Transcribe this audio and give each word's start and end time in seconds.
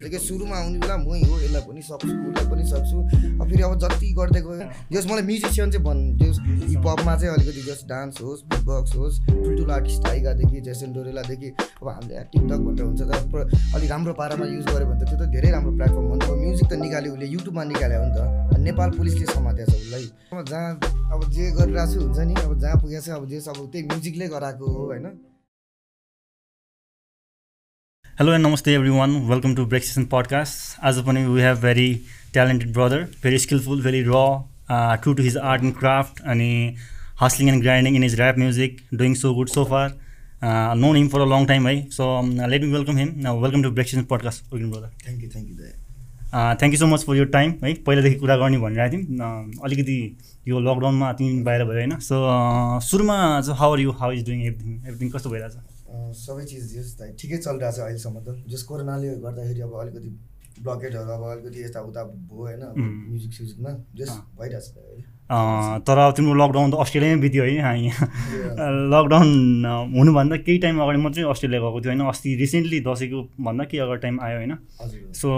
कि 0.00 0.18
सुरुमा 0.18 0.56
आउने 0.56 0.78
बेला 0.80 0.96
मै 0.96 1.20
हो 1.28 1.34
यसलाई 1.40 1.62
पनि 1.68 1.82
सक्छु 1.84 2.08
उसलाई 2.08 2.46
पनि 2.48 2.64
सक्छु। 2.64 2.98
अब 3.36 3.48
फेरि 3.48 3.62
अब 3.62 3.74
जति 3.78 4.08
गर्दै 4.16 4.40
गयो 4.40 4.64
जस 4.92 5.04
मलाई 5.06 5.24
म्युजिसियन 5.28 5.70
चाहिँ 5.70 5.84
भन् 5.84 6.00
जस 6.16 6.36
हिपहपमा 6.72 7.16
चाहिँ 7.20 7.34
अलिकति 7.36 7.62
जस 7.68 7.84
डान्स 7.84 8.20
होस् 8.24 8.40
बक्स 8.64 8.96
होस् 8.96 9.20
ठुल्ठुलो 9.28 9.72
आर्टिस्ट 9.72 10.00
टाइगादेखि 10.04 10.60
जेसन 10.60 10.92
डोरेलादेखि 10.92 11.48
अब 11.60 11.88
हामीले 11.88 12.24
टिकटक 12.32 12.60
भनेर 12.64 12.84
हुन्छ 12.84 13.00
तर 13.02 13.40
अलिक 13.76 13.90
राम्रो 13.90 14.12
पारामा 14.16 14.46
युज 14.46 14.64
गऱ्यो 14.72 14.86
भने 14.88 15.04
त 15.04 15.08
त्यो 15.08 15.16
त 15.20 15.28
धेरै 15.36 15.50
राम्रो 15.52 15.72
प्लेटफर्म 15.76 16.06
हो 16.08 16.14
नि 16.16 16.24
त। 16.24 16.30
म्युजिक 16.40 16.66
त 16.70 16.72
निकाल्यो 16.80 17.12
उसले 17.12 17.26
युट्युबमा 17.36 17.64
निकाल्यो 17.72 18.00
नि 18.00 18.12
त 18.16 18.58
नेपाल 18.60 18.90
पुलिसले 18.96 19.26
समातेको 19.36 19.70
छ 19.70 19.74
उसलाई। 19.84 20.06
जहाँ 20.48 20.68
अब 21.12 21.20
जे 21.28 21.44
गरिरहेको 21.60 22.00
हुन्छ 22.00 22.18
नि 22.24 22.34
अब 22.40 22.52
जहाँ 22.56 22.76
पुगेको 22.80 23.10
अब 23.20 23.28
जे 23.28 23.38
अब 23.52 23.58
त्यही 23.68 23.84
म्युजिकले 23.84 24.26
गराएको 24.32 24.64
हो 24.64 24.80
होइन? 24.86 25.06
हेलो 28.20 28.32
एन्ड 28.32 28.46
नमस्ते 28.46 28.72
every 28.74 28.90
one 28.90 29.10
welcome 29.28 29.54
to 29.54 29.64
break 29.66 29.84
session 29.84 30.04
podcast 30.04 30.84
आज 30.84 30.98
पनि 31.04 31.22
we 31.24 31.40
have 31.42 31.58
very 31.58 31.86
talented 32.32 32.72
brother 32.72 33.04
very 33.22 33.38
skilful 33.38 33.82
very 33.82 34.02
र 34.08 34.18
true 35.02 35.12
to 35.12 35.22
his 35.22 35.36
art 35.36 35.62
and 35.62 35.74
craft 35.76 36.20
अनि 36.24 36.50
hustling 37.22 37.48
and 37.48 37.62
grinding 37.62 37.96
in 37.96 38.02
his 38.02 38.20
rap 38.20 38.38
music 38.38 38.76
doing 38.94 39.14
so 39.14 39.32
good 39.34 39.48
so 39.48 39.64
far 39.64 39.96
known 40.76 40.96
him 40.96 41.08
for 41.08 41.20
a 41.20 41.26
long 41.26 41.46
time 41.46 41.68
है 41.68 41.74
so 41.90 42.10
let 42.46 42.62
me 42.62 42.72
welcome 42.72 42.96
him 42.96 43.30
welcome 43.38 43.62
to 43.62 43.70
break 43.70 43.88
session 43.88 44.04
podcast 44.04 44.54
welcome 44.54 44.70
brother 44.70 44.92
thank 45.06 45.22
you 45.22 45.30
thank 45.30 45.48
you 45.48 45.56
thank 46.54 46.74
you 46.74 46.78
so 46.78 46.86
much 46.86 47.04
for 47.04 47.16
your 47.16 47.32
time 47.32 47.54
है 47.64 47.74
पहिलादेखि 47.82 48.18
कुरा 48.18 48.36
गर्ने 48.36 48.58
भनिरहेको 48.58 48.96
थियौँ 48.98 49.62
अलिकति 49.64 49.98
यो 50.48 50.60
लकडाउनमा 50.60 51.12
तिमी 51.14 51.42
बाहिर 51.42 51.64
भयो 51.64 51.78
होइन 51.78 51.98
सो 52.04 52.22
सुरुमा 52.84 53.18
how 53.56 53.72
are 53.72 53.80
you 53.80 53.98
how 54.00 54.12
is 54.12 54.26
doing 54.26 54.46
everything 54.46 54.78
everything 54.78 55.10
कस्तो 55.10 55.30
भइरहेछ 55.30 55.52
अँ, 55.52 55.64
सबै 56.16 56.44
चिज 56.50 56.64
जस 56.74 56.88
ठिकै 57.20 57.38
चलिरहेको 57.38 57.76
छ 57.76 57.80
अहिलेसम्म 57.86 58.16
त। 58.26 58.28
जस 58.46 58.62
कोरोनाले 58.68 59.08
गर्दाखेरि 59.24 59.60
अब 59.60 59.72
अलिकति 59.82 60.10
ब्लकेटहरू 60.60 61.10
अब 61.10 61.22
अलिकति 61.30 61.58
यताउता 61.64 62.02
भयो 62.04 62.42
होइन. 62.46 62.62
म्युजिक 63.08 63.32
स्युजिकमा 63.32 63.70
जस 63.98 64.10
अँ। 64.10 64.20
भइरहेको 64.38 64.66
छ 64.66 64.70
दाइ 64.76 65.02
अँ, 65.30 65.78
तर 65.86 65.98
अब 65.98 66.12
तिम्रो 66.16 66.34
लकडाउन 66.34 66.70
त 66.70 66.74
अस्ट्रेलियामै 66.82 67.20
बित्यो 67.22 67.42
है 67.44 67.54
यहाँ। 67.54 67.74
लकडाउन 68.94 69.30
हुनुभन्दा 69.98 70.36
केही 70.42 70.58
टाइम 70.58 70.80
अगाडि 70.82 70.98
म 70.98 71.10
चाहिँ 71.14 71.30
अस्ट्रेलिया 71.30 71.60
गएको 71.60 71.80
थियो 71.80 71.90
होइन। 71.92 72.02
अस्ति 72.10 72.34
रिसेन्टली 72.42 72.80
दसैँको 72.86 73.18
भन्दा 73.38 73.64
केही 73.70 73.82
अगाडि 73.82 74.00
टाइम 74.02 74.20
आयो 74.20 74.36
होइन। 74.38 74.52
सो 75.14 75.28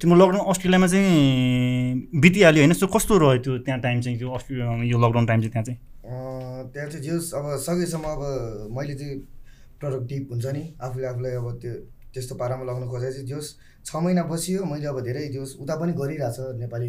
तिम्रो 0.00 0.16
लकडाउन 0.16 0.48
अस्ट्रेलियामा 0.48 0.86
चाहिँ 0.86 2.20
बितिहाल्यो 2.24 2.60
होइन। 2.64 2.72
सो 2.72 2.86
कस्तो 2.88 3.18
रह्यो 3.20 3.42
त्यो 3.44 3.58
त्यहाँ 3.68 3.80
टाइम 3.80 4.00
चाहिँ 4.00 4.18
त्यो 4.18 4.30
अस्ट्रेलिया 4.32 4.66
यो 4.90 4.96
लकडाउन 4.98 5.26
टाइम 5.26 5.40
चाहिँ 5.40 5.52
त्यहाँ 5.52 5.64
चाहिँ? 5.64 5.78
त्यहाँ 6.72 6.88
चाहिँ 6.90 7.04
जस 7.06 7.32
अब 7.34 7.44
सकेसम्म 7.66 8.04
अब 8.14 8.22
मैले 8.76 8.94
चाहिँ 8.94 9.18
प्रोडक्टिभ 9.80 10.30
हुन्छ 10.30 10.46
नि 10.56 10.62
आफूले 10.80 11.06
आफूलाई 11.06 11.32
अब 11.40 11.46
त्यो 11.62 11.74
त्यस्तो 12.14 12.34
पारामा 12.40 12.64
लगाउन 12.64 12.88
खोजेको 12.88 13.12
चाहिँ 13.12 13.28
जस 13.30 13.46
छ 13.86 13.96
महिना 14.04 14.22
बसियो 14.24 14.64
मैले 14.64 14.86
अब 14.86 15.00
धेरै 15.04 15.22
जस 15.34 15.56
उता 15.60 15.74
पनि 15.76 15.92
गरिरहेछ 15.92 16.38
नेपाली 16.60 16.88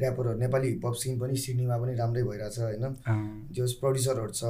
ऱ्यापरहरू 0.00 0.38
नेपाली 0.38 0.68
हिपहप 0.68 0.94
सिन 1.02 1.18
पनि 1.20 1.36
सिडनीमा 1.44 1.76
पनि 1.82 1.94
राम्रै 1.96 2.22
भइरहेछ 2.22 2.58
होइन। 2.58 2.84
जस 3.56 3.72
प्रड्युसरहरू 3.80 4.32
छ 4.32 4.44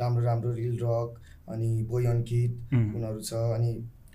राम्रो 0.00 0.24
राम्रो 0.24 0.52
रिल 0.52 0.76
रक 0.82 1.10
अनि 1.54 1.70
बोय 1.90 2.06
अङ्कित 2.12 2.52
उनीहरू 2.74 3.20
छ 3.20 3.32
अनि 3.56 3.70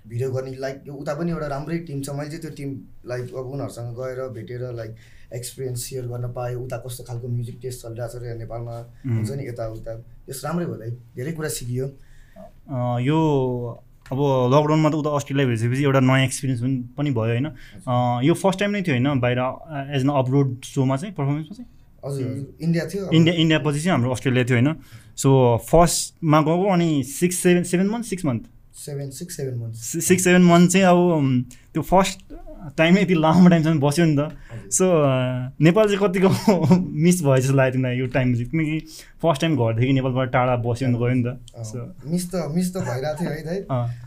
भिडियो 0.06 0.30
गर्ने 0.32 0.54
लाइक 0.64 0.88
उता 0.94 1.14
पनि 1.14 1.30
एउटा 1.30 1.46
राम्रै 1.56 1.78
टिम 1.88 2.02
छ। 2.02 2.10
मैले 2.18 2.30
चाहिँ 2.30 2.42
त्यो 2.42 2.50
टिम 2.58 2.70
लाइक 3.10 3.34
अब 3.34 3.46
उनीहरूसँग 3.54 3.96
गएर 4.00 4.28
भेटेर 4.38 4.62
लाइक 4.80 4.92
एक्सपिरियन्स 5.32 5.80
सेयर 5.82 6.06
गर्न 6.06 6.32
पाएँ 6.32 6.54
उता 6.56 6.76
कस्तो 6.86 7.04
खालको 7.04 7.28
म्युजिक 7.28 7.58
टेस्ट 7.62 7.82
चलिरहेको 7.82 8.18
छ 8.18 8.22
र 8.22 8.36
नेपालमा. 8.38 8.74
हुन्छ 9.06 9.30
नि 9.30 9.42
यताउता 9.48 9.92
यस 10.28 10.40
राम्रै 10.44 10.66
भयो 10.66 10.90
धेरै 11.16 11.32
कुरा 11.32 11.48
सिकियो। 11.58 11.86
यो 13.02 13.18
अब 14.06 14.18
लकडाउनमा 14.54 14.88
त 14.90 14.94
उता 15.02 15.10
अस्ट्रेलिया 15.18 15.46
भेटेपछि 15.50 15.82
एउटा 15.82 16.00
नयाँ 16.00 16.24
एक्सपिरियन्स 16.24 16.60
पनि 16.94 17.10
भयो 17.10 17.32
होइन। 17.34 17.46
यो 18.22 18.34
फर्स्ट 18.34 18.58
टाइम 18.60 18.70
नै 18.70 18.82
थियो 18.86 18.94
होइन 18.94 19.20
बाहिर 19.20 19.38
एज 19.96 20.02
एन 20.06 20.10
अपलोड 20.14 20.48
सोमा 20.64 20.96
चाहिँ 20.96 21.14
पर्फर्मेन्समा 21.14 21.54
चाहिँ? 21.56 21.68
हजुर 22.06 22.62
इन्डिया 22.62 22.84
थियो 22.86 23.10
इन्डिया 23.10 23.34
इन्डिया 23.34 23.58
पछि 23.66 23.80
चाहिँ 23.82 23.92
हाम्रो 23.92 24.10
अस्ट्रेलिया 24.14 24.44
थियो 24.46 24.56
होइन। 24.58 24.70
सो 25.16 25.30
फर्स्टमा 25.66 26.40
गएको 26.48 26.66
अनि 26.72 26.90
six 27.02 27.36
seven 27.42 27.62
seven 27.66 27.88
month 27.90 28.04
six 28.06 28.24
month 28.24 28.42
seven 28.76 29.10
six 29.10 29.36
seven 29.36 29.58
months 29.58 30.06
six 30.06 30.24
seven 30.24 30.42
month 30.44 30.70
चाहिँ 30.70 30.86
अब 30.86 30.98
त्यो 31.74 31.82
फर्स्ट 31.82 32.18
टाइमै 32.78 33.02
यति 33.02 33.14
लामो 33.14 33.48
टाइमसम्म 33.48 33.80
बस्यो 33.80 34.04
नि 34.04 34.16
त। 34.16 34.20
सो 34.72 34.84
नेपाल 35.60 35.84
चाहिँ 35.86 36.00
कतिको 36.02 36.28
मिस 37.04 37.22
भयो 37.22 37.36
जस्तो 37.36 37.54
लाग्यो 37.56 37.72
तिमीलाई 37.72 37.96
यो 37.98 38.06
टाइम 38.16 38.34
चाहिँ। 38.34 38.48
किनकि 38.50 38.76
फर्स्ट 39.22 39.40
टाइम 39.40 39.56
घरदेखि 39.56 39.92
नेपालबाट 39.92 40.28
टाढा 40.32 40.56
बस्यो 40.66 40.88
नि 40.88 40.94
त 40.94 40.98
गयो 41.00 41.14
नि 41.14 41.22
त। 41.24 41.28
सो 41.70 41.78
मिस 42.10 42.24
त 42.32 42.34
मिस 42.56 42.66
त 42.74 42.76
भइरहेको 42.88 43.16
थियो 43.20 43.30
है 43.30 43.58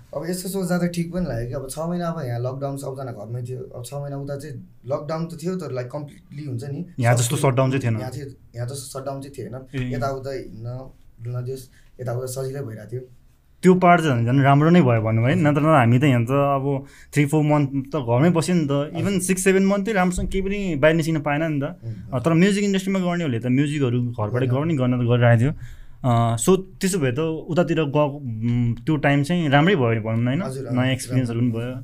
अब 0.10 0.26
यस्तो 0.30 0.50
सोच्दा 0.50 0.78
त 0.82 0.90
ठिक 0.90 1.08
पनि 1.14 1.26
लाग्यो 1.30 1.48
कि 1.48 1.54
अब 1.54 1.66
छ 1.70 1.78
महिना 1.86 2.08
अब 2.10 2.18
यहाँ 2.26 2.40
लकडाउन 2.42 2.78
सबजना 2.82 3.12
घरमै 3.14 3.42
थियो। 3.46 3.62
अब 3.78 3.84
छ 3.86 3.94
महिना 3.94 4.18
उता 4.18 4.36
चाहिँ 4.42 4.58
लकडाउन 4.90 5.26
त 5.30 5.38
थियो 5.42 5.54
तर 5.62 5.72
लाइक 5.78 5.88
कम्प्लिटली 5.94 6.44
हुन्छ 6.50 6.64
नि। 6.74 6.80
यहाँ 7.06 7.16
जस्तो 7.22 7.36
shutdown 7.38 7.70
चाहिँ 7.70 7.84
थिएन। 7.86 8.00
यहाँ 8.02 8.12
चाहिँ 8.12 8.34
यहाँ 8.56 8.68
जस्तो 8.68 8.88
सटडाउन 8.98 9.22
चाहिँ 9.22 9.34
थिएन। 9.38 9.94
यताउता 9.94 10.32
हिँड्न 10.34 10.78
डुल्न 11.24 11.46
जस 11.46 11.62
यताउता 12.02 12.28
सजिलै 12.34 12.62
भइरहेको 12.66 12.90
थियो। 12.92 13.02
त्यो 13.64 13.74
पार्ट 13.84 14.02
चाहिँ 14.02 14.26
झन् 14.26 14.42
राम्रो 14.44 14.70
नै 14.70 14.82
भयो 14.82 15.02
भनौँ 15.04 15.26
है। 15.28 15.36
नत्र 15.36 15.62
त 15.62 15.76
हामी 15.76 15.98
त 16.00 16.04
यहाँ 16.04 16.24
त 16.24 16.32
अब 16.32 16.66
थ्री 17.12 17.26
फोर 17.32 17.44
मन्थ 17.44 17.92
त 17.92 17.96
घरमै 18.00 18.30
बस्यो 18.32 18.56
नि 18.56 18.66
त। 18.72 18.96
इभन 18.96 19.20
सिक्स 19.20 19.44
सेभेन 19.44 19.66
मन्थ 19.68 19.86
चाहिँ 19.86 19.96
राम्रोसँग 20.00 20.28
केही 20.32 20.42
पनि 20.48 20.60
बाहिर 20.80 20.96
निस्किन 20.96 21.20
पाएन 21.28 21.44
नि 21.44 21.60
त। 21.60 21.76
तर 22.24 22.34
म्युजिक 22.40 22.64
इन्डस्ट्रीमा 22.64 23.00
गर्नेहरूले 23.04 23.40
त 23.40 23.48
म्युजिकहरू 23.52 24.00
घरबाटै 24.16 24.48
गर्ने 24.48 24.74
गर्न 24.80 24.94
त 24.96 25.04
गरिरहेको 25.12 25.40
थियो। 25.44 25.52
सो 26.40 26.52
त्यसो 26.80 26.98
भए 27.04 27.12
त 27.12 27.20
उतातिर 27.20 27.80
गएको 27.92 28.18
त्यो 28.88 28.96
टाइम 29.04 29.24
चाहिँ 29.28 29.50
राम्रै 29.52 29.76
भयो 29.76 30.02
भनौँ 30.08 30.24
न 30.24 30.40
होइन। 30.40 30.72
नयाँ 30.72 30.92
एक्सपिरियन्सहरू 30.96 31.40
पनि 31.40 31.52
भयो। 31.52 31.76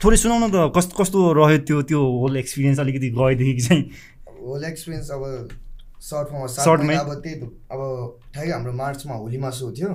थोरै 0.00 0.16
सुनाउन 0.16 0.48
त 0.48 0.72
कस्तो 0.72 0.96
कस्तो 0.96 1.18
रह्यो 1.36 1.58
त्यो 1.68 1.76
त्यो 1.92 2.00
होल 2.00 2.36
एक्सपिरियन्स 2.40 2.80
अलिकति 2.80 3.08
गएदेखि 3.20 3.62
चाहिँ? 3.68 3.82
होल 4.48 4.64
एक्सपिरियन्स 4.64 5.10
अब 5.12 5.22
सर्ट? 6.00 6.64
महिना 6.86 7.00
अब 7.02 7.20
त्यही 7.22 7.34
त- 7.40 7.52
अब 7.72 7.80
ठ्याक्कै 8.32 8.52
हाम्रो 8.52 8.72
मार्चमा 8.72 9.14
होलीमा 9.14 9.50
सो 9.60 9.70
थियो। 9.76 9.90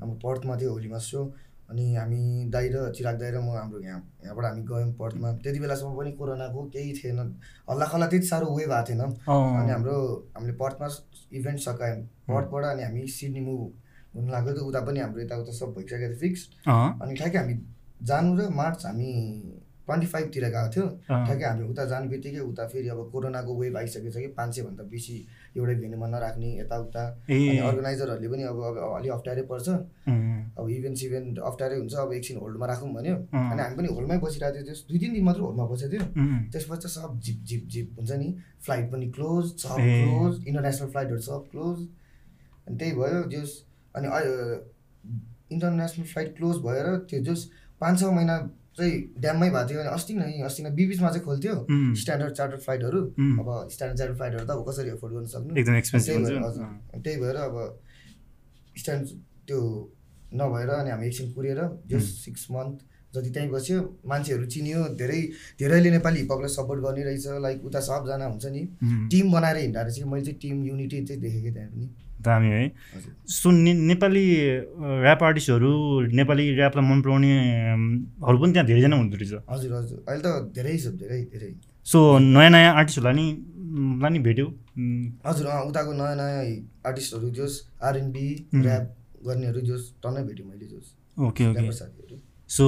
हाम्रो 0.00 0.16
पर्थमा 0.22 0.56
थियो 0.60 0.70
होलीमा 0.72 0.98
सो 0.98 1.20
अनि 1.70 1.84
हामी 1.94 2.20
दाइ 2.54 2.68
र 2.72 2.92
चिराग 2.96 3.16
दाइ 3.20 3.30
र 3.34 3.38
म 3.44 3.50
हाम्रो 3.58 3.80
यहाँ 3.84 4.00
यहाँबाट 4.24 4.44
हामी 4.44 4.62
गयौँ 4.70 4.92
पर्थमा। 5.00 5.28
त्यति 5.42 5.58
बेलासम्म 5.60 5.92
पनि 5.98 6.12
कोरोनाको 6.16 6.60
केही 6.72 6.92
थिएन। 6.98 7.18
हल्ला 7.70 7.86
खल्ला 7.92 8.06
त्यति 8.08 8.26
साह्रो 8.26 8.46
वेभ 8.56 8.68
भएको 8.70 8.86
थिएन। 8.88 9.00
अनि 9.60 9.70
हाम्रो 9.72 9.96
हामीले 10.36 10.52
पर्थमा 10.62 10.86
इभेन्ट 11.38 11.58
सकायौँ। 11.60 12.00
पर्थबाट 12.30 12.64
अनि 12.72 12.82
हामी 12.82 13.06
सिडनी 13.18 13.40
मुभ 13.40 13.60
हुनु 14.16 14.28
लाग्यो 14.32 14.52
त 14.54 14.58
उता 14.70 14.80
पनि 14.86 14.98
हाम्रो 15.00 15.20
यताउता 15.22 15.52
सब 15.60 15.74
भइसकेको 15.76 16.06
थियो 16.08 16.18
फिक्स। 16.22 16.40
अनि 17.02 17.14
ठ्याक्कै 17.18 17.38
हामी 17.38 17.54
जानु 18.08 18.30
र 18.38 18.48
मार्च 18.48 18.86
हामी 18.86 19.10
ट्वेन्टी 19.88 20.06
फाइभतिर 20.06 20.44
गएको 20.48 20.68
थियो। 20.72 20.86
ठ्याक्कै 21.26 21.44
हामी 21.44 21.62
उता 21.68 21.84
जाने 21.90 22.06
बित्तिकै 22.08 22.40
उता 22.48 22.64
फेरि 22.72 22.88
अब 22.88 22.98
कोरोनाको 23.12 23.52
वेभ 23.60 23.76
आइसकेको 23.76 24.10
छ 24.12 24.16
कि 24.24 24.26
पाँच 24.38 24.54
सयभन्दा 24.56 24.84
बेसी 24.92 25.16
एउटै 25.58 25.74
भेन्यूमा 25.82 26.06
नराख्ने 26.08 26.48
यताउता 26.58 27.02
अर्गनाइजरहरूले 27.68 28.28
पनि 28.32 28.42
अब 28.50 28.58
अब 28.68 28.76
अलिक 28.98 29.12
अप्ठ्यारै 29.12 29.42
पर्छ। 29.50 29.68
अब 30.58 30.64
इभेन्ट 30.76 30.96
सिभेन्ट 31.02 31.38
अप्ठ्यारै 31.50 31.76
हुन्छ 31.78 31.94
अब 32.04 32.12
एकछिन 32.18 32.36
होल्डमा 32.42 32.66
राखौँ 32.70 32.90
भन्यो। 32.94 33.16
अनि 33.32 33.60
हामी 33.62 33.76
पनि 33.78 33.88
होल्डमै 33.94 34.18
बसिरहेको 34.24 34.54
थियो 34.56 34.66
त्यस 34.68 34.80
दुई 34.88 34.98
तिन 34.98 35.12
दिन 35.14 35.24
मात्र 35.28 35.40
होल्डमा 35.46 35.64
बसेको 35.72 35.90
थियो। 35.92 36.04
त्यसपछि 36.52 36.80
त 36.82 36.90
सब 36.96 37.10
जिप 37.24 37.38
जिप 37.48 37.62
जिप 37.74 37.88
हुन्छ 37.98 38.10
नि। 38.22 38.28
फ्लाइट 38.64 38.86
पनि 38.92 39.06
क्लोज 39.16 39.44
सब। 39.62 39.76
क्लोज 39.78 40.32
इन्टरनेसनल 40.48 40.88
फ्लाइटहरू 40.94 41.20
सब 41.30 41.40
क्लोज। 41.52 41.78
अनि 42.66 42.76
त्यही 42.78 42.92
भयो 43.00 43.22
जस 43.34 43.50
अनि 43.96 44.06
इन्टरनेसनल 45.54 46.04
फ्लाइट 46.12 46.36
क्लोज 46.36 46.56
भएर 46.66 46.86
त्यो 47.10 47.20
जस 47.26 47.40
पाँच 47.80 47.98
छ 48.00 48.04
महिना 48.16 48.36
चाहिँ 48.78 48.94
ड्याममै 49.18 49.50
भएको 49.50 49.68
थियो 49.68 49.80
अनि 49.80 49.90
अस्ति 49.98 50.14
नै 50.14 50.30
अस्ति 50.48 50.62
नै 50.62 50.70
बिबिचमा 50.78 51.08
चाहिँ 51.10 51.24
खोल्थ्यो 51.24 51.54
स्ट्यान्डर्ड 52.00 52.32
चार्टर 52.38 52.58
फ्लाइटहरू। 52.64 53.00
अब 53.40 53.48
स्ट्यान्डर्ड 53.74 53.98
चार्टर 53.98 54.14
फ्लाइटहरू 54.14 54.46
त 54.46 54.50
अब 54.50 54.64
कसरी 54.68 54.90
एफोर्ड 54.96 55.12
गर्न 55.14 55.26
सक्नु? 55.34 55.56
एकदम 55.60 55.74
एक्सपेन्सिभ 55.82 56.14
हजुर। 56.44 56.64
त्यही 57.04 57.16
भएर 57.20 57.36
अब 57.46 57.56
स्ट्यान्ड 58.76 59.06
त्यो 59.48 59.60
नभएर 60.34 60.70
अनि 60.70 60.90
हामी 60.90 61.06
एकछिन 61.06 61.32
कुरेर 61.32 61.60
जो 61.88 61.98
सिक्स 62.00 62.46
मन्थ 62.50 62.76
जति 63.14 63.30
त्यहीँ 63.34 63.50
बस्यो 63.50 63.76
मान्छेहरू 64.06 64.46
चिनियो 64.52 64.80
धेरै 65.00 65.20
धेरैले 65.58 65.90
नेपाली 65.90 66.18
हिपहपलाई 66.20 66.52
सपोर्ट 66.54 66.80
गर्ने 66.84 67.02
रहेछ 67.04 67.40
लाइक 67.40 67.64
उता 67.64 67.80
सबजना 67.80 68.26
हुन्छ 68.26 68.46
नि। 68.52 68.62
टिम 69.10 69.32
बनाएर 69.32 69.56
हिँड्दा 69.56 69.80
रहेछ 69.82 70.04
मैले 70.04 70.24
चाहिँ 70.24 70.38
टिम 70.40 70.64
युनिटी 70.64 71.04
चाहिँ 71.06 71.20
देखेँ 71.22 71.52
त्यहाँ 71.54 71.70
पनि। 71.70 71.88
दामी 72.22 72.48
है। 72.48 72.72
सो 73.26 73.50
ने 73.50 73.72
नेपाली 73.74 74.24
ऱ्याप 75.04 75.22
आर्टिस्टहरू 75.22 75.70
नेपाली 76.00 76.44
ऱ्यापलाई 76.56 76.84
मन 76.84 77.02
पराउनेहरू 77.02 78.38
पनि 78.38 78.52
त्यहाँ 78.52 78.66
धेरैजना 78.66 78.96
हुँदो 78.96 79.16
रहेछ। 79.16 79.32
हजुर 79.50 79.72
हजुर। 79.72 80.04
अहिले 80.08 80.22
त 80.22 80.52
धेरै 80.54 80.76
छ 80.78 80.86
धेरै 80.86 81.20
धेरै। 81.32 81.50
सो 81.84 82.18
नयाँ 82.18 82.50
नयाँ 82.50 82.74
आर्टिस्टहरूलाई 82.74 83.14
नि 83.22 83.26
लाई 84.02 84.10
नि 84.10 84.18
भेट्यो। 84.18 84.46
हजुर 85.26 85.46
अँ 85.46 85.62
उताको 85.64 85.92
नयाँ 85.92 86.16
नयाँ 86.16 86.44
आर्टिस्टहरू 86.86 87.30
जोस् 87.30 87.56
आरएनबी. 87.82 88.26
ऱ्याप 88.54 88.84
गर्नेहरू 89.26 89.60
जोस् 89.60 89.84
टन्नै 90.02 90.22
भेट्यो 90.22 90.46
मैले 90.46 90.66
जोस्। 90.66 90.88
Okay 91.20 91.42
okay. 91.50 91.70
सो 92.48 92.64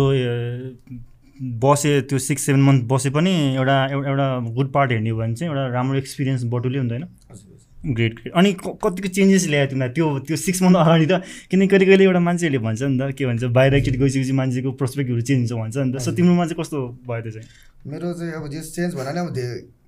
बसे 1.42 2.00
त्यो 2.00 2.18
सिक्स 2.18 2.42
सेभेन 2.42 2.62
मन्थ 2.62 2.84
बसे 2.84 3.10
पनि 3.10 3.30
एउटा 3.56 3.86
एउ- 3.86 4.06
एउटा 4.06 4.26
गुड 4.50 4.72
पार्ट 4.72 4.90
हेर्ने 4.90 5.10
हो 5.10 5.18
भने 5.18 5.34
चाहिँ 5.34 5.52
एउटा 5.52 5.66
राम्रो 5.66 5.98
एक्सपिरियन्स 5.98 6.44
बटुल्यो 6.44 6.80
हुँदैन। 6.82 7.02
हजुर। 7.02 7.49
Great 7.80 8.12
great. 8.14 8.32
अनि 8.36 8.52
कतिको 8.60 9.08
चेन्जेस 9.08 9.46
ल्यायो 9.48 9.66
तिमीलाई? 9.72 9.88
त्यो 9.96 10.06
त्यो 10.28 10.36
सिक्स 10.36 10.62
मन्थ 10.62 10.76
अगाडि 10.76 11.06
त 11.06 11.24
किनकि 11.50 11.66
कहिले 11.66 11.84
कहिले 11.86 12.04
एउटा 12.04 12.20
मान्छेहरूले 12.20 12.60
भन्छ 12.60 12.82
नि 12.82 12.98
त 13.00 13.16
के 13.16 13.24
भन्छ 13.26 13.42
बाहिर 13.56 13.74
एकचोटि 13.74 13.98
गइसकेपछि 13.98 14.32
मान्छेको 14.36 14.70
प्रोस्पेक्टहरू 14.76 15.22
चेन्ज 15.24 15.52
हुन्छ 15.52 15.60
भन्छ 15.64 15.76
नि 15.76 15.92
त। 15.92 16.04
सो 16.04 16.12
तिम्रोमा 16.12 16.44
चाहिँ 16.44 16.60
कस्तो 16.60 16.78
भयो 17.08 17.20
त्यो 17.24 17.32
चाहिँ? 17.32 17.48
मेरो 17.88 18.12
चाहिँ 18.12 18.32
अब 18.36 18.44
जे 18.52 18.60
चेन्ज 18.60 18.94
भन्नाले 18.94 19.20
अब 19.20 19.32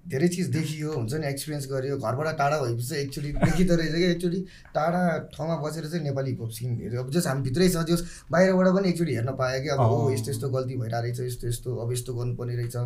धेरै 0.02 0.28
चिज 0.34 0.46
देखियो 0.50 0.88
हुन्छ 0.98 1.14
नि 1.14 1.26
एक्सपिरियन्स 1.28 1.66
गरियो। 1.70 1.94
घरबाट 2.00 2.34
टाढा 2.34 2.56
भएपछि 2.58 2.86
चाहिँ 2.88 3.02
एक्चुली 3.04 3.30
देखिँदो 3.38 3.74
रहेछ 3.76 3.94
कि 3.94 4.06
एक्चुली 4.10 4.40
टाढा 4.74 5.02
ठाउँमा 5.30 5.56
बसेर 5.62 5.86
चाहिँ 5.86 6.02
नेपाली 6.04 6.30
हिपहप 6.30 6.50
सिन 6.50 6.74
हेऱ्यो। 6.80 7.00
अब 7.04 7.10
जस 7.14 7.26
हामी 7.28 7.42
भित्रै 7.46 7.68
छ 7.70 7.86
जस 7.86 8.26
बाहिरबाट 8.32 8.68
पनि 8.74 8.88
एकचोटि 8.88 9.14
हेर्न 9.14 9.30
पायो 9.38 9.62
कि 9.62 9.68
अब। 9.68 9.78
हो 9.78 10.10
यस्तो 10.10 10.30
यस्तो 10.34 10.48
गल्ती 10.50 10.74
भइरहेको 10.82 11.06
रहेछ 11.06 11.20
यस्तो 11.22 11.48
यस्तो 11.48 11.70
अब 11.76 11.92
यस्तो 11.92 12.10
गर्नुपर्ने 12.18 12.54
रहेछ. 12.56 12.76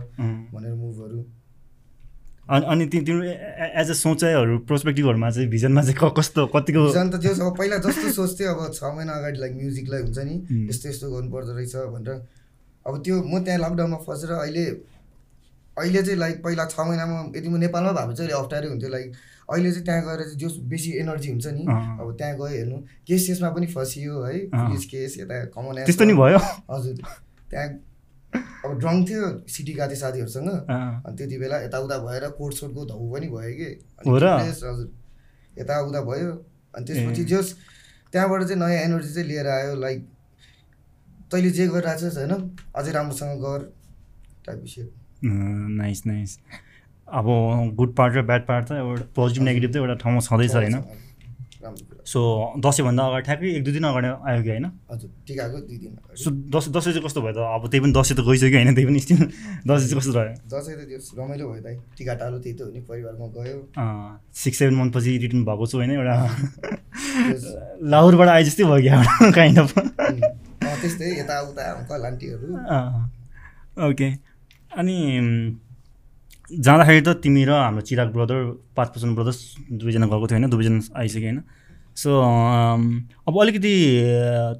भनेर 0.53 0.75
मुभहरू 0.77 1.19
अनि 2.47 2.65
अनि 2.67 2.85
तिम्रो 2.87 3.23
एज 3.81 3.91
अ 3.91 3.95
सोचाइहरू 4.01 4.59
प्रोस्पेक्टिभहरूमा 4.67 5.31
चाहिँ 5.31 5.49
भिजनमा 5.51 5.83
चाहिँ 5.83 5.97
क- 5.99 6.15
कस्तो 6.19 6.47
कतिको 6.55 6.83
झन् 6.93 7.11
त 7.13 7.15
अब 7.43 7.57
पहिला 7.59 7.77
जस्तो 7.83 8.09
सोच्थेँ 8.19 8.47
अब 8.47 8.59
छ 8.73 8.83
महिना 8.97 9.13
अगाडि 9.13 9.39
लाइक 9.41 9.53
म्युजिकलाई 9.57 10.01
हुन्छ 10.03 10.19
नि. 10.19 10.35
यस्तो 10.71 10.89
यस्तो 10.89 11.07
गर्नुपर्दो 11.11 11.53
रहेछ 11.53 11.75
भनेर 11.95 12.11
अब 12.87 12.95
त्यो 13.03 13.15
म 13.23 13.43
त्यहाँ 13.45 13.59
लकडाउनमा 13.61 13.99
फसेर 14.07 14.31
अहिले 14.39 14.65
अहिले 15.77 16.03
चाहिँ 16.03 16.19
लाइक 16.19 16.37
पहिला 16.45 16.65
छ 16.67 16.81
महिनामा 16.81 17.17
यदि 17.37 17.49
म 17.49 17.57
नेपालमा 17.59 17.93
भएको 17.93 18.13
चाहिँ 18.15 18.31
अहिले 18.31 18.39
अप्ठ्यारै 18.43 18.69
हुन्थ्यो 18.69 18.91
लाइक 18.91 19.09
अहिले 19.49 19.71
चाहिँ 19.73 19.85
त्यहाँ 19.85 20.03
गएर 20.07 20.21
चाहिँ 20.25 20.39
जो 20.39 20.49
बेसी 20.71 20.91
एनर्जी 21.03 21.29
हुन्छ 21.31 21.47
नि। 21.49 21.65
अब 21.67 22.09
त्यहाँ 22.19 22.35
गयो 22.37 22.47
हेर्नु 22.47 22.79
केस 23.07 23.27
केसमा 23.27 23.49
पनि 23.51 23.67
फसियो 23.75 24.23
है। 24.23 24.39
पुलिस 24.55 24.85
केस 24.87 25.19
यता 25.21 25.45
कमन 25.51 25.83
त्यस्तो 25.85 26.05
नि 26.05 26.15
भयो 26.15 26.39
हजुर 26.71 26.95
त्यहाँ 27.51 27.69
अब 28.65 28.79
ड्रङ 28.81 29.05
थियो 29.07 29.23
सिटी 29.49 29.73
गएको 29.75 29.97
साथीहरूसँग. 30.03 30.49
अनि 30.49 31.17
त्यति 31.17 31.37
बेला 31.39 31.57
यताउता 31.63 31.97
भएर 32.05 32.25
कोट 32.39 32.53
सोटको 32.55 32.85
धौ 32.87 32.99
पनि 33.13 33.27
भयो 33.29 33.53
कि। 33.59 33.69
हजुर 34.07 34.25
यताउता 35.61 36.01
भयो। 36.11 36.31
अनि 36.75 36.85
त्यसपछि। 36.87 37.25
जस 37.25 37.55
त्यहाँबाट 38.13 38.43
चाहिँ 38.43 38.61
नयाँ 38.61 38.83
एनर्जी 38.83 39.13
चाहिँ 39.15 39.29
लिएर 39.29 39.47
आयो 39.49 39.75
लाइक 39.81 39.99
तैँले 41.33 41.51
जे 41.51 41.67
गरिरहेको 41.69 42.01
छस् 42.01 42.17
होइन 42.19 42.33
अझै 42.77 42.93
राम्रोसँग 42.93 43.41
गर 43.43 43.61
टाइप 44.47 44.59
विषय 44.63 44.89
नाइस 45.25 46.07
नाइस 46.07 46.39
अब 47.09 47.27
गुड 47.77 47.95
पार्ट 47.97 48.15
र 48.15 48.23
ब्याड 48.23 48.47
पार्ट 48.47 48.69
त 48.69 48.73
एउटा 48.73 49.05
पोजिटिभ 49.17 49.43
नेगेटिभ 49.45 49.73
त 49.73 49.77
एउटा 49.77 49.95
ठाउँमा 50.03 50.21
छँदैछ 50.21 50.55
होइन? 50.55 50.75
सो 52.07 52.21
दसैँभन्दा 52.63 53.03
अगाडि 53.03 53.25
ठ्याक्कै 53.27 53.51
एक 53.59 53.63
दुई 53.67 53.73
दिन 53.77 53.85
अगाडि 53.91 54.09
आयो 54.31 54.41
कि 54.43 54.51
होइन? 54.51 54.67
हजुर 54.91 55.11
टिकाको 55.27 55.59
दुई 55.67 55.79
दिन 55.83 55.93
सो 56.23 56.31
दसैँ 56.55 56.71
दसैँ 56.73 56.93
चाहिँ 56.95 57.05
कस्तो 57.07 57.21
भयो 57.27 57.35
त? 57.35 57.39
अब 57.43 57.63
त्यही 57.67 57.81
पनि 57.83 57.93
दसैँ 57.99 58.15
त 58.15 58.21
गइसक्यो 58.23 58.57
होइन 58.57 58.75
त्यही 58.79 58.87
पनि 58.87 59.01
स्टिल? 59.03 59.21
दसैँ 59.67 59.87
चाहिँ 59.91 59.99
कस्तो 59.99 60.13
रह्यो? 60.15 60.39
दसैँ 60.47 60.75
त 60.79 60.87
त्यो 60.87 60.99
रमाइलो 61.19 61.45
भयो 61.51 61.63
दाइ 61.67 61.75
टिका 61.99 62.15
टालो 62.15 62.39
त्यही 62.39 62.55
त 62.55 62.61
हो 62.63 62.71
नि 62.71 62.81
परिवारमा 62.87 63.27
गयो। 63.35 63.59
सिक्स 64.39 64.59
सेभेन 64.59 64.75
मन्थपछि 64.79 65.11
रिटर्न 65.19 65.43
भएको 65.51 65.65
छु 65.67 65.77
होइन 65.83 65.91
एउटा। 65.99 66.17
लाहुरबाट 67.91 68.29
आए 68.31 68.43
जस्तै 68.47 68.65
भयो 68.71 68.81
क्या 68.87 68.97
काइन्ड 69.35 69.59
अफ 69.59 69.71
त्यस्तै 70.77 71.11
यताउता 71.19 71.63
अङ्कल 71.75 72.03
आन्टीहरू। 72.07 72.47
ओके 73.83 74.09
अनि 74.79 74.97
जाँदाखेरि 76.47 77.03
त 77.03 77.19
तिमी 77.19 77.43
र 77.45 77.51
हाम्रो 77.51 77.83
चिराग 77.83 78.09
ब्रदर 78.15 78.39
पाँच 78.79 78.89
पर्सन 78.95 79.11
ब्रदर्स 79.19 79.39
दुवैजना 79.83 80.07
गएको 80.07 80.27
थियो 80.31 80.39
होइन 80.39 80.51
दुवैजना 80.55 80.79
आइसक्यो 80.95 81.27
होइन। 81.27 81.43
सो 81.97 82.11
अब 83.29 83.41
अलिकति 83.43 83.75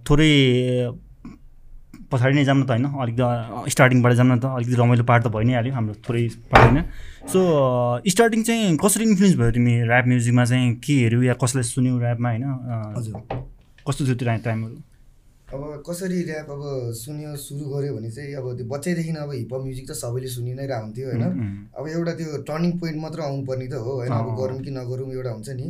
थोरै 0.09 0.33
पछाडि 2.13 2.35
नै 2.35 2.45
जाऊँ 2.45 2.59
न 2.59 2.65
त 2.65 2.71
होइन? 2.71 2.85
अलिकति 3.03 3.71
स्टार्टिङबाट 3.71 4.13
जाऊँ 4.13 4.29
न 4.29 4.39
त? 4.39 4.45
अलिकति 4.57 4.75
रमाइलो 4.81 5.05
पार्ट 5.05 5.25
त 5.25 5.29
भइ 5.35 5.45
नै 5.45 5.55
हाल्यो 5.55 5.75
हाम्रो 5.75 5.95
थोरै 6.09 6.23
पार्ट 6.53 6.65
होइन? 6.65 6.83
सो 7.33 7.39
स्टार्टिङ 8.09 8.43
चाहिँ 8.47 8.77
कसरी 8.79 9.05
इन्फ्लुएन्स 9.11 9.37
भयो 9.39 9.51
तिमी 9.59 9.75
ऱ्याप 9.85 10.05
म्युजिकमा 10.07 10.45
चाहिँ 10.45 10.75
के 10.87 10.95
हेऱ्यौ 11.03 11.23
या 11.23 11.35
कसलाई 11.43 11.65
सुन्यौ 11.75 11.99
ऱ्यापमा 12.01 12.29
होइन? 12.31 12.45
हजुर। 12.97 13.15
कस्तो 13.87 14.05
थियो 14.07 14.15
त्यो 14.17 14.27
टाइमहरू 14.45 14.77
अब 15.55 15.83
कसरी 15.87 16.23
ऱ्याप 16.27 16.51
अब 16.51 16.63
सुन्यो 16.93 17.37
सुरु 17.37 17.65
गऱ्यो 17.71 17.95
भने 17.95 18.11
चाहिँ 18.11 18.35
अब 18.35 18.57
त्यो 18.57 18.67
बच्चैदेखि 18.67 19.11
अब 19.11 19.31
हिपहप 19.33 19.63
म्युजिक 19.63 19.91
त 19.91 19.93
सबैले 19.93 20.29
सुनि 20.29 20.55
नै 20.55 20.67
रहन्थ्यो 20.67 21.07
होइन? 21.07 21.23
उम्, 21.23 21.39
उम्. 21.41 21.67
अब 21.79 21.89
एउटा 21.89 22.13
त्यो 22.15 22.43
टर्निङ 22.43 22.73
पोइन्ट 22.79 22.99
मात्र 23.03 23.21
आउनुपर्ने 23.21 23.67
त 23.69 23.75
हो 23.75 23.93
होइन? 23.95 24.13
अब। 24.13 24.27
गरौँ 24.41 24.59
कि 24.61 24.71
नगरौँ 24.71 25.13
एउटा 25.13 25.31
हुन्छ 25.31 25.49
नि। 25.49 25.67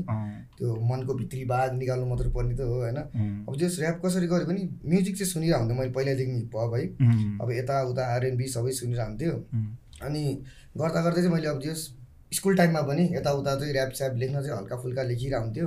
त्यो 0.59 0.69
मनको 0.81 1.15
भित्री 1.15 1.45
बाघ 1.45 1.73
निकाल्नु 1.73 2.07
मात्र 2.07 2.29
पर्ने 2.33 2.57
त 2.57 2.61
हो 2.61 2.75
होइन? 2.75 2.97
अब 3.49 3.57
जस 3.57 3.77
ऱ्याप 3.81 4.01
कसरी 4.05 4.27
गऱ्यो 4.27 4.47
भने 4.47 4.63
म्युजिक 4.89 5.17
चाहिँ 5.17 5.31
सुनिरहेको 5.31 5.59
हुन्थ्यो 5.61 5.79
मैले 5.79 5.93
पहिल्यैदेखि 5.93 6.33
हिपहप 6.33 6.75
है? 6.75 6.85
अब 7.41 7.49
यताउता 7.53 8.03
आरएनबी 8.15 8.47
सबै 8.49 8.73
सुनिरहन्थ्यो 8.73 9.33
उम्. 9.33 9.77
अनि 10.03 10.23
गर्दा 10.77 11.01
गर्दै 11.03 11.21
चाहिँ 11.21 11.35
मैले 11.35 11.49
अब 11.49 11.61
जस 11.61 11.81
स्कुल 12.37 12.57
टाइममा 12.57 12.81
पनि 12.89 13.05
यताउता 13.13 13.55
चाहिँ 13.61 13.73
ऱ्याप 13.73 13.93
स्याप 13.99 14.15
लेख्न 14.17 14.43
चाहिँ 14.43 14.57
हल्का 14.59 14.77
फुल्का 14.83 15.03
लेखिरहन्थ्यो 15.03 15.67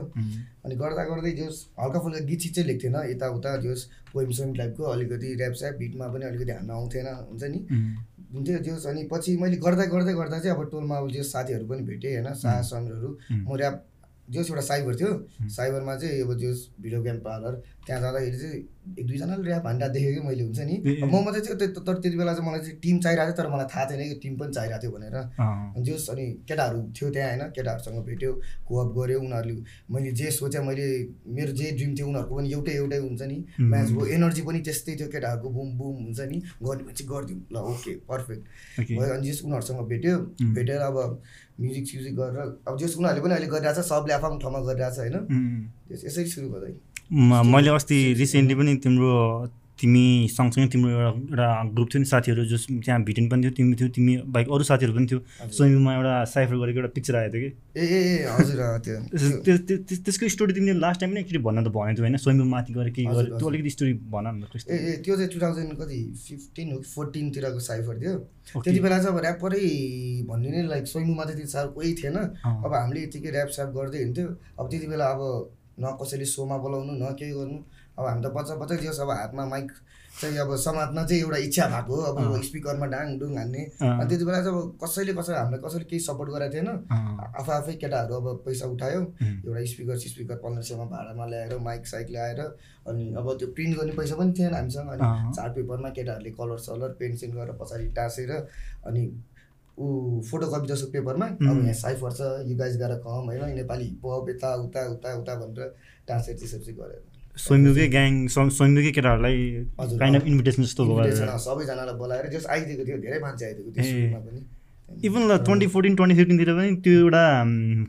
अनि 0.66 0.75
गर्दा 0.75 1.04
गर्दै 1.10 1.31
जोस् 1.39 1.60
हल्का 1.80 2.00
फुल्का 2.00 2.19
गीत 2.25 2.39
सित 2.42 2.54
चाहिँ 2.56 2.68
लेख्थेन। 2.68 2.95
यताउता 3.10 3.56
जोस् 3.66 3.83
पोइम 4.13 4.31
सोइम 4.38 4.54
टाइपको 4.56 4.83
अलिकति 4.86 5.33
ऱ्याप 5.36 5.54
स्याप 5.60 5.75
बिटमा 5.80 6.07
पनि 6.13 6.25
अलिकति 6.25 6.51
हान्न 6.51 6.71
आउँथेन 6.71 7.07
हुन्छ 7.30 7.44
नि? 7.44 7.60
हुन्थ्यो 8.33 8.57
जोस् 8.66 8.86
अनि 8.88 9.04
पछि 9.12 9.38
मैले 9.38 9.57
गर्दा 9.57 9.86
गर्दै 9.94 10.13
गर्दा 10.13 10.39
चाहिँ 10.39 10.56
अब 10.56 10.69
टोलमा 10.71 10.98
अब 10.98 11.10
जोस् 11.12 11.31
साथीहरू 11.31 11.66
पनि 11.68 11.81
भेटेँ 11.83 12.16
होइन? 12.16 12.33
शाह 12.36 12.62
समीरहरू. 12.72 13.10
म 13.31 13.57
ऱ्याप 13.57 13.86
जोस् 14.30 14.50
एउटा 14.50 14.62
साइबर 14.62 14.95
थियो। 14.95 15.12
साइबरमा 15.50 15.95
चाहिँ 15.95 16.22
अब 16.22 16.33
जोस् 16.38 16.62
भिडियो 16.81 17.01
गेम 17.01 17.18
पार्लर। 17.25 17.54
त्यहाँ 17.86 18.01
जाँदाखेरि 18.01 18.38
चाहिँ 18.38 18.60
एक 19.00 19.06
दुईजनाले 19.07 19.50
ऱ्याप 19.50 19.65
हान्दा 19.65 19.88
देखेँ 19.88 20.13
कि 20.13 20.21
मैले 20.27 20.44
हुन्छ 20.44 20.59
नि? 20.62 20.75
म 21.06 21.13
मात्रै 21.25 21.41
चाहिँ 21.41 21.57
त्यो- 21.59 21.83
तर 21.86 21.94
त्यति 22.00 22.18
बेला 22.18 22.33
चाहिँ 22.33 22.47
मलाई 22.47 22.59
चाहिँ 22.59 22.77
टिम 22.80 23.00
चाहिरहेको 23.00 23.31
थियो 23.31 23.44
तर 23.44 23.50
मलाई 23.50 23.68
थाहा 23.74 23.86
थिएन 23.86 24.01
कि 24.09 24.15
टिम 24.24 24.33
पनि 24.38 24.51
चाहिरहेको 24.53 24.81
थियो 24.81 24.91
भनेर। 24.91 25.15
जोस् 25.83 26.09
अनि 26.09 26.25
केटाहरू 26.47 26.80
थियो 26.91 27.09
त्यहाँ 27.09 27.30
होइन? 27.30 27.41
केटाहरूसँग 27.51 27.97
भेट्यो 28.06 28.31
कोअप 28.68 28.88
गऱ्यो 28.97 29.19
उनीहरूले 29.19 29.56
मैले 29.91 30.12
जे 30.12 30.31
सोचेँ 30.31 30.62
मैले 30.62 30.86
मेरो 31.30 31.51
जे 31.53 31.71
ड्रिम 31.71 31.91
थियो 31.95 32.07
उनीहरूको 32.07 32.36
पनि 32.36 32.47
एउटै 32.51 32.74
एउटै 32.74 32.97
हुन्छ 33.00 33.21
नि. 33.24 33.38
म्याच 33.62 33.88
भयो 33.91 34.06
एनर्जी 34.09 34.41
पनि 34.41 34.59
त्यस्तै 34.62 34.95
थियो 34.95 35.07
केटाहरूको 35.09 35.50
बुम 35.50 35.69
बुम 35.77 35.95
हुन्छ 36.06 36.19
नि। 36.31 36.38
गर्ने 36.63 36.94
चाहिँ 36.94 37.07
गरिदिउँ। 37.09 37.39
ल 37.51 37.56
ओके 37.69 37.91
पर्फेक्ट। 38.07 38.44
भयो 38.91 39.13
अनि 39.13 39.30
जस 39.30 39.41
उनीहरूसँग 39.45 39.80
भेट्यो. 39.88 40.15
भेटेर 40.56 40.80
अब 40.81 40.97
म्युजिक 41.59 41.86
स्युजिक 41.88 42.15
गरेर 42.15 42.39
अब 42.68 42.77
जस 42.80 42.95
उनीहरूले 42.97 43.21
पनि 43.21 43.33
अहिले 43.33 43.47
गरिरहेछ 43.47 43.80
सबले 43.86 44.13
आफ्नो 44.13 44.38
ठाउँमा 44.39 44.59
गरिरहेछ 44.68 44.97
होइन? 45.00 45.15
यसरी 45.91 46.25
सुरु 46.30 46.47
भयो 46.50 46.59
म- 46.62 46.80
मैले 47.14 47.70
अस्ति 47.70 48.14
रिसेन्टली 48.14 48.56
पनि 48.56 48.76
तिम्रो 48.76 49.48
तिमी 49.82 50.28
सँगसँगै 50.32 50.68
तिम्रो 50.68 50.90
एउटा 50.92 51.08
एउटा 51.10 51.64
ग्रुप 51.74 51.88
थियो 51.88 52.00
नि 52.00 52.06
साथीहरू 52.06 52.46
जस 52.46 52.68
त्यहाँ 52.70 53.04
भिटेन 53.04 53.30
पनि 53.30 53.42
थियो 53.42 53.52
तिमी 53.52 53.76
थियो 53.76 53.90
तिमी 53.90 54.18
बाहेक 54.18 54.48
अरू 54.52 54.64
साथीहरू 54.64 54.94
पनि 54.94 55.06
थियो। 55.06 55.20
स्विमिङमा 55.50 55.96
एउटा 55.96 56.24
साइफर 56.24 56.56
गरेको 56.56 56.80
एउटा 56.80 56.92
पिक्चर 56.96 57.16
आएको 57.16 57.34
थियो 57.34 57.50
कि? 57.50 57.80
ए 57.80 58.28
हजुर 58.30 58.56
त्यो 58.56 58.96
त्यो- 58.96 59.44
त्यस- 59.46 59.62
त्यस- 59.62 59.88
त्यस- 59.88 60.06
त्यसको 60.06 60.28
स्टोरी 60.28 60.54
तिमीले 60.54 60.80
लास्ट 60.80 61.00
टाइम 61.00 61.14
नै 61.14 61.20
एकचोटि 61.20 61.38
भन्न 61.38 61.64
त 61.64 61.68
भनेको 61.68 61.96
थियो 61.96 62.06
होइन? 62.06 62.18
स्विमिङ 62.18 62.48
माथि 62.48 62.74
गएर 62.74 62.89
के 62.89 63.04
गऱ्यो 63.04 63.38
त्यो। 63.38 63.48
अलिकति 63.50 63.70
स्टोरी 63.70 63.94
भन 63.94 64.25
न 64.28 64.60
ए 64.70 65.01
त्यो 65.06 65.16
चाहिँ 65.16 65.30
टु 65.30 65.39
थाउजन्ड 65.42 65.74
कति? 65.74 66.13
फिफ्टिन 66.28 66.72
हो 66.72 66.78
कि 66.78 66.89
फोर्टिनतिरको 66.89 67.60
साइफर 67.60 68.01
थियो। 68.01 68.16
त्यति 68.62 68.80
बेला 68.80 68.98
चाहिँ 69.00 69.18
अब 69.18 69.24
ऱ्यापरै 69.24 69.66
भन्ने 70.30 70.50
नै 70.51 70.68
लाइक 70.68 70.88
स्वयम्बुमा 70.88 71.24
त्यति 71.24 71.48
साह्रो 71.48 71.72
कोही 71.72 71.94
थिएन। 71.94 72.16
अब 72.46 72.74
हामीले 72.74 73.04
यतिकै 73.04 73.30
ऱ्याप 73.30 73.48
स्याप 73.48 73.70
गर्दै 73.70 73.98
हिँड्थ्यो। 73.98 74.28
अब 74.60 74.70
त्यति 74.70 74.88
बेला 74.88 75.06
अब 75.06 75.51
न 75.79 75.98
कसैले 76.01 76.25
सोमा 76.25 76.57
बोलाउनु 76.63 76.93
न 77.00 77.15
केही 77.19 77.31
गर्नु। 77.33 77.59
अब 78.00 78.05
हामी 78.05 78.21
त 78.24 78.27
बच्चा 78.36 78.55
बच्चै 78.62 78.77
थियोस् 78.83 79.00
अब 79.00 79.09
हातमा 79.12 79.45
माइक 79.45 79.71
चाहिँ 80.19 80.38
अब 80.39 80.55
समात्न 80.55 81.05
चाहिँ 81.07 81.21
एउटा 81.24 81.38
इच्छा 81.48 81.65
भएको 81.69 81.95
हो। 81.95 82.01
अब। 82.12 82.41
स्पिकरमा 82.43 82.86
डाङ 82.91 83.17
डुङ 83.19 83.38
हान्ने। 83.38 83.62
अनि 83.79 84.07
त्यति 84.09 84.25
बेला 84.25 84.41
चाहिँ 84.43 84.59
अब 84.59 84.77
कसैले 84.83 85.13
कसै 85.15 85.33
हामीलाई 85.33 85.62
कसैले 85.63 85.86
केही 85.88 86.00
सपोर्ट 86.03 86.29
गरेको 86.36 86.53
थिएन। 86.53 86.67
आफै 87.39 87.53
आफै 87.53 87.74
केटाहरू 87.79 88.13
अब 88.19 88.27
पैसा 88.45 88.65
उठायो। 88.67 89.01
एउटा 89.24 89.63
स्पिकर 89.71 89.98
स्पिकर 90.03 90.36
पन्ध्र 90.43 90.62
सयमा 90.67 90.86
भाडामा 90.91 91.25
ल्याएर 91.31 91.57
माइक 91.63 91.88
साइक 91.88 92.07
ल्याएर 92.12 92.39
अनि 92.89 93.03
अब 93.15 93.25
त्यो 93.39 93.48
प्रिन्ट 93.55 93.77
गर्ने 93.79 93.93
पैसा 93.95 94.15
पनि 94.19 94.33
थिएन 94.39 94.53
हामीसँग। 94.53 94.89
अनि। 94.89 95.33
चार्ट 95.36 95.53
पेपरमा 95.55 95.89
केटाहरूले 95.95 96.31
कलर 96.39 96.57
सलर 96.67 96.91
पेन्सिल 97.00 97.31
गरेर 97.31 97.55
पछाडि 97.62 97.88
टाँसेर 97.95 98.31
अनि 98.88 99.03
ऊ 99.79 100.21
फोटोकपी 100.29 100.67
जस्तो 100.67 100.88
पेपरमा 100.91 101.25
अब. 101.25 101.57
यहाँ 101.59 101.74
साइफर 101.81 102.12
छ 102.12 102.21
यु 102.48 102.55
गाइज 102.57 102.77
गएर 102.77 102.93
कम 103.03 103.29
होइन 103.29 103.55
नेपाली 103.55 103.86
हिपहप 103.86 104.29
यता 104.29 104.50
उता 104.63 104.81
उता 104.91 105.13
उता 105.15 105.36
भनेर 105.36 105.67
त्यसरी 106.07 106.59
चाहिँ 106.59 106.75
गरेर 106.77 107.01
स्वयम्भूकै 107.38 107.88
ग्याङ 107.88 108.15
स्व- 108.27 108.51
स्वयम्भूकै 108.51 108.91
केटाहरूलाई 108.91 109.38
काइन्ड 109.98 110.15
अफ। 110.15 110.25
इन्भिटेसन 110.27 110.63
जस्तो 110.63 110.86
सबैजनालाई 111.39 111.95
बोलाएर 111.95 112.25
जस 112.29 112.45
आइदिएको 112.50 112.86
थियो 112.86 112.98
धेरै 113.00 113.19
मान्छे 113.19 113.45
आइदिएको 113.45 113.71
थियो 113.71 114.21
पनि 114.21 114.41
इभन 115.03 115.21
ल 115.21 115.38
ट्वेन्टी 115.45 115.67
फोर्टिन 115.67 115.95
ट्वेन्टी 115.95 116.15
फिफ्टिनतिर 116.17 116.50
पनि 116.53 116.75
त्यो 116.83 116.93
एउटा 117.00 117.24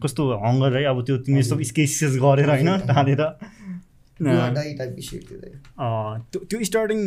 कस्तो 0.03 0.23
हङ्गर 0.43 0.77
है 0.77 0.85
अब 0.85 1.03
त्यो 1.07 1.17
तिमी 1.27 1.43
सब। 1.43 1.63
स्केचेस 1.71 2.17
गरेर 2.23 2.49
होइन। 2.51 2.71
टालेर 2.87 3.23
त्यो 6.33 6.41
त्यो 6.51 6.59
स्टार्टिङ 6.65 7.01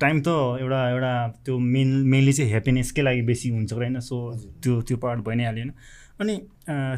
टाइम 0.00 0.20
त 0.20 0.28
एउटा 0.62 0.80
एउटा 0.90 1.12
त्यो 1.44 1.58
मेन 1.58 1.88
मेनली 2.12 2.32
चाहिँ 2.32 2.50
ह्याप्पिनेसकै 2.50 3.02
लागि 3.02 3.22
बेसी 3.30 3.48
हुन्छ 3.50 3.72
होइन 3.72 4.00
सो। 4.00 4.16
त्यो 4.62 4.80
त्यो 4.88 4.96
पार्ट 5.04 5.18
भइ 5.28 5.34
नै 5.36 5.44
हाल्यो 5.44 5.64
होइन 5.64 5.72
अनि 6.20 6.34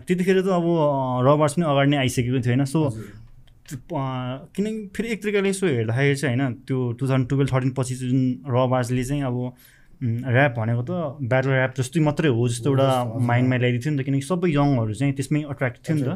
त्यतिखेर 0.06 0.40
त 0.40 0.49
अब 0.61 0.66
रबर्स 1.28 1.52
पनि 1.54 1.64
अगाडि 1.73 1.90
नै 1.90 1.99
आइसकेको 2.04 2.40
थियो 2.44 2.52
होइन 2.54 2.64
सो 2.73 2.80
किनकि 4.56 4.80
फेरि 4.97 5.09
एक 5.12 5.23
तरिकाले 5.23 5.49
यसो 5.49 5.66
हेर्दाखेरि 5.66 6.16
चाहिँ 6.16 6.37
होइन 6.37 6.54
त्यो 6.68 6.78
टु 6.92 7.06
थाउजन्ड 7.06 7.28
टुवेल्भ 7.28 7.50
थर्टिन 7.52 7.71
पछि 7.78 7.94
जुन 8.02 8.21
रबार्सले 8.56 9.04
चाहिँ 9.04 9.23
अब 9.30 9.37
ऱ्याप 10.35 10.52
भनेको 10.59 10.83
त 10.85 10.90
ब्याटल 11.30 11.50
ऱ्याप 11.50 11.73
जस्तै 11.78 12.00
मात्रै 12.09 12.28
हो 12.37 12.49
जस्तो 12.49 12.68
एउटा। 12.71 12.88
माइन्डमा 13.30 13.56
ल्याइदिएको 13.56 13.85
थियो 13.85 13.92
नि 13.94 14.02
त 14.02 14.04
किनकि 14.06 14.26
सबै 14.28 14.49
यङहरू 14.52 14.94
चाहिँ 15.00 15.14
त्यसमै 15.16 15.42
अट्र्याक्ट 15.54 15.78
थियो 15.88 15.97
नि 15.97 16.04
त। 16.04 16.12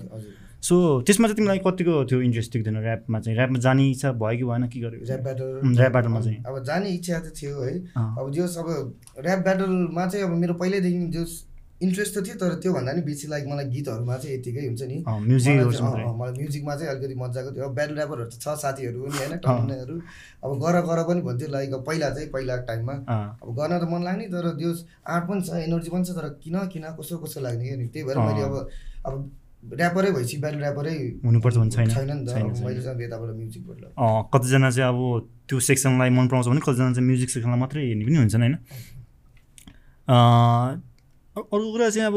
सो 0.63 0.77
त्यसमा 1.07 1.27
चाहिँ 1.29 1.37
तिमीलाई 1.37 1.59
कतिको 1.67 2.05
थियो 2.11 2.21
इन्ट्रेस्ट 2.21 2.55
थिएन 2.55 2.77
ऱ्यापमा 2.77 3.19
चाहिँ? 3.21 3.37
ऱ्यापमा 3.39 3.59
जाने 3.59 3.89
इच्छा 3.91 4.13
भयो 4.13 4.39
कि 4.39 4.45
भएन? 4.45 4.67
के 4.69 4.81
गरेको 4.81 5.05
ऱ्याप 5.07 5.21
ब्याटल 5.23 5.79
ऱ्याप 5.79 5.93
ब्याटलमा 5.93 6.21
चाहिँ। 6.21 6.43
अब 6.47 6.65
जाने 6.65 6.89
इच्छा 6.99 7.19
त 7.19 7.33
थियो 7.37 7.61
है। 7.63 7.75
अब 7.95 8.31
जो 8.33 8.43
अब 8.43 8.69
ऱ्याप 9.27 9.39
ब्याटलमा 9.39 10.07
चाहिँ 10.07 10.25
अब 10.27 10.33
मेरो 10.39 10.55
पहिल्यैदेखि 10.55 11.07
जो 11.15 11.25
इन्ट्रेस्ट 11.79 12.19
त 12.19 12.27
थियो 12.27 12.35
तर 12.43 12.55
त्योभन्दा 12.59 12.93
नि 12.93 13.03
बेसी 13.07 13.29
लाइक 13.31 13.45
मलाई 13.47 13.65
गीतहरूमा 13.71 14.17
चाहिँ 14.19 14.35
यतिकै 14.37 14.67
हुन्छ 14.67 14.83
नि। 14.83 14.97
अँ, 15.07 15.21
म्युजिकहरू 15.23 16.11
मलाई 16.19 16.33
म्युजिकमा 16.39 16.75
चाहिँ 16.75 16.91
अलिकति 16.91 17.15
मजाको 17.15 17.51
थियो। 17.55 17.65
अब 17.65 17.75
ब्याटल 17.79 17.97
ऱ्यापरहरू 18.03 18.27
त 18.27 18.35
छ 18.43 18.59
साथीहरू 18.59 18.99
पनि 18.99 19.15
होइन 19.15 19.39
टन्नेहरू 19.47 19.95
अब 20.43 20.51
गर 20.59 20.77
गर 20.91 21.03
पनि 21.07 21.21
भन्थ्यो 21.23 21.49
लाइक 21.55 21.73
अब 21.79 21.83
पहिला 21.87 22.11
चाहिँ 22.19 22.29
पहिलाको 22.35 22.67
टाइममा। 22.67 22.95
अब 23.47 23.49
गर्न 23.55 23.79
त 23.79 23.85
मन 23.95 24.03
लाग्ने 24.03 24.27
तर 24.35 24.47
त्यो 24.59 24.71
आर्ट 25.07 25.25
पनि 25.31 25.41
छ 25.47 25.51
एनर्जी 25.71 25.91
पनि 25.95 26.05
छ 26.05 26.11
तर 26.19 26.27
किन 26.43 26.57
किन 26.67 26.85
कसो 26.99 27.15
कसो 27.23 27.41
लाग्ने 27.47 27.63
क्या 27.63 27.77
नि? 27.79 27.87
त्यही 27.95 28.05
भएर 28.11 28.19
मैले 28.27 28.43
अब 28.43 28.55
अब 29.07 29.15
ऱ्यापरै 29.63 30.11
भएपछि 30.11 30.37
ब्याटल 30.39 30.61
ऱ्यापरै 30.63 30.95
हुनुपर्छ 31.25 31.57
भने 31.57 31.71
छैन। 31.71 31.89
छैन 31.91 32.11
नि 32.11 32.25
त। 32.27 32.29
मैले 32.65 33.05
यताबाट 33.05 33.31
म्युजिकबाट 33.37 33.81
कतिजना 34.33 34.71
चाहिँ 34.71 34.89
अब 34.89 34.99
त्यो 35.49 35.59
सेक्सनलाई 35.69 36.11
मन 36.11 36.27
पराउँछ 36.29 36.49
भने 36.49 36.61
कतिजना 36.67 36.93
चाहिँ 36.93 37.07
म्युजिक 37.07 37.31
सेक्सनलाई 37.31 37.59
मात्रै 37.59 37.83
हेर्ने 37.87 38.05
पनि 38.07 38.17
हुन्छन् 38.17 38.43
होइन? 38.43 38.57
अर्को 41.39 41.67
कुरा 41.73 41.89
चाहिँ 41.91 42.07
अब 42.11 42.17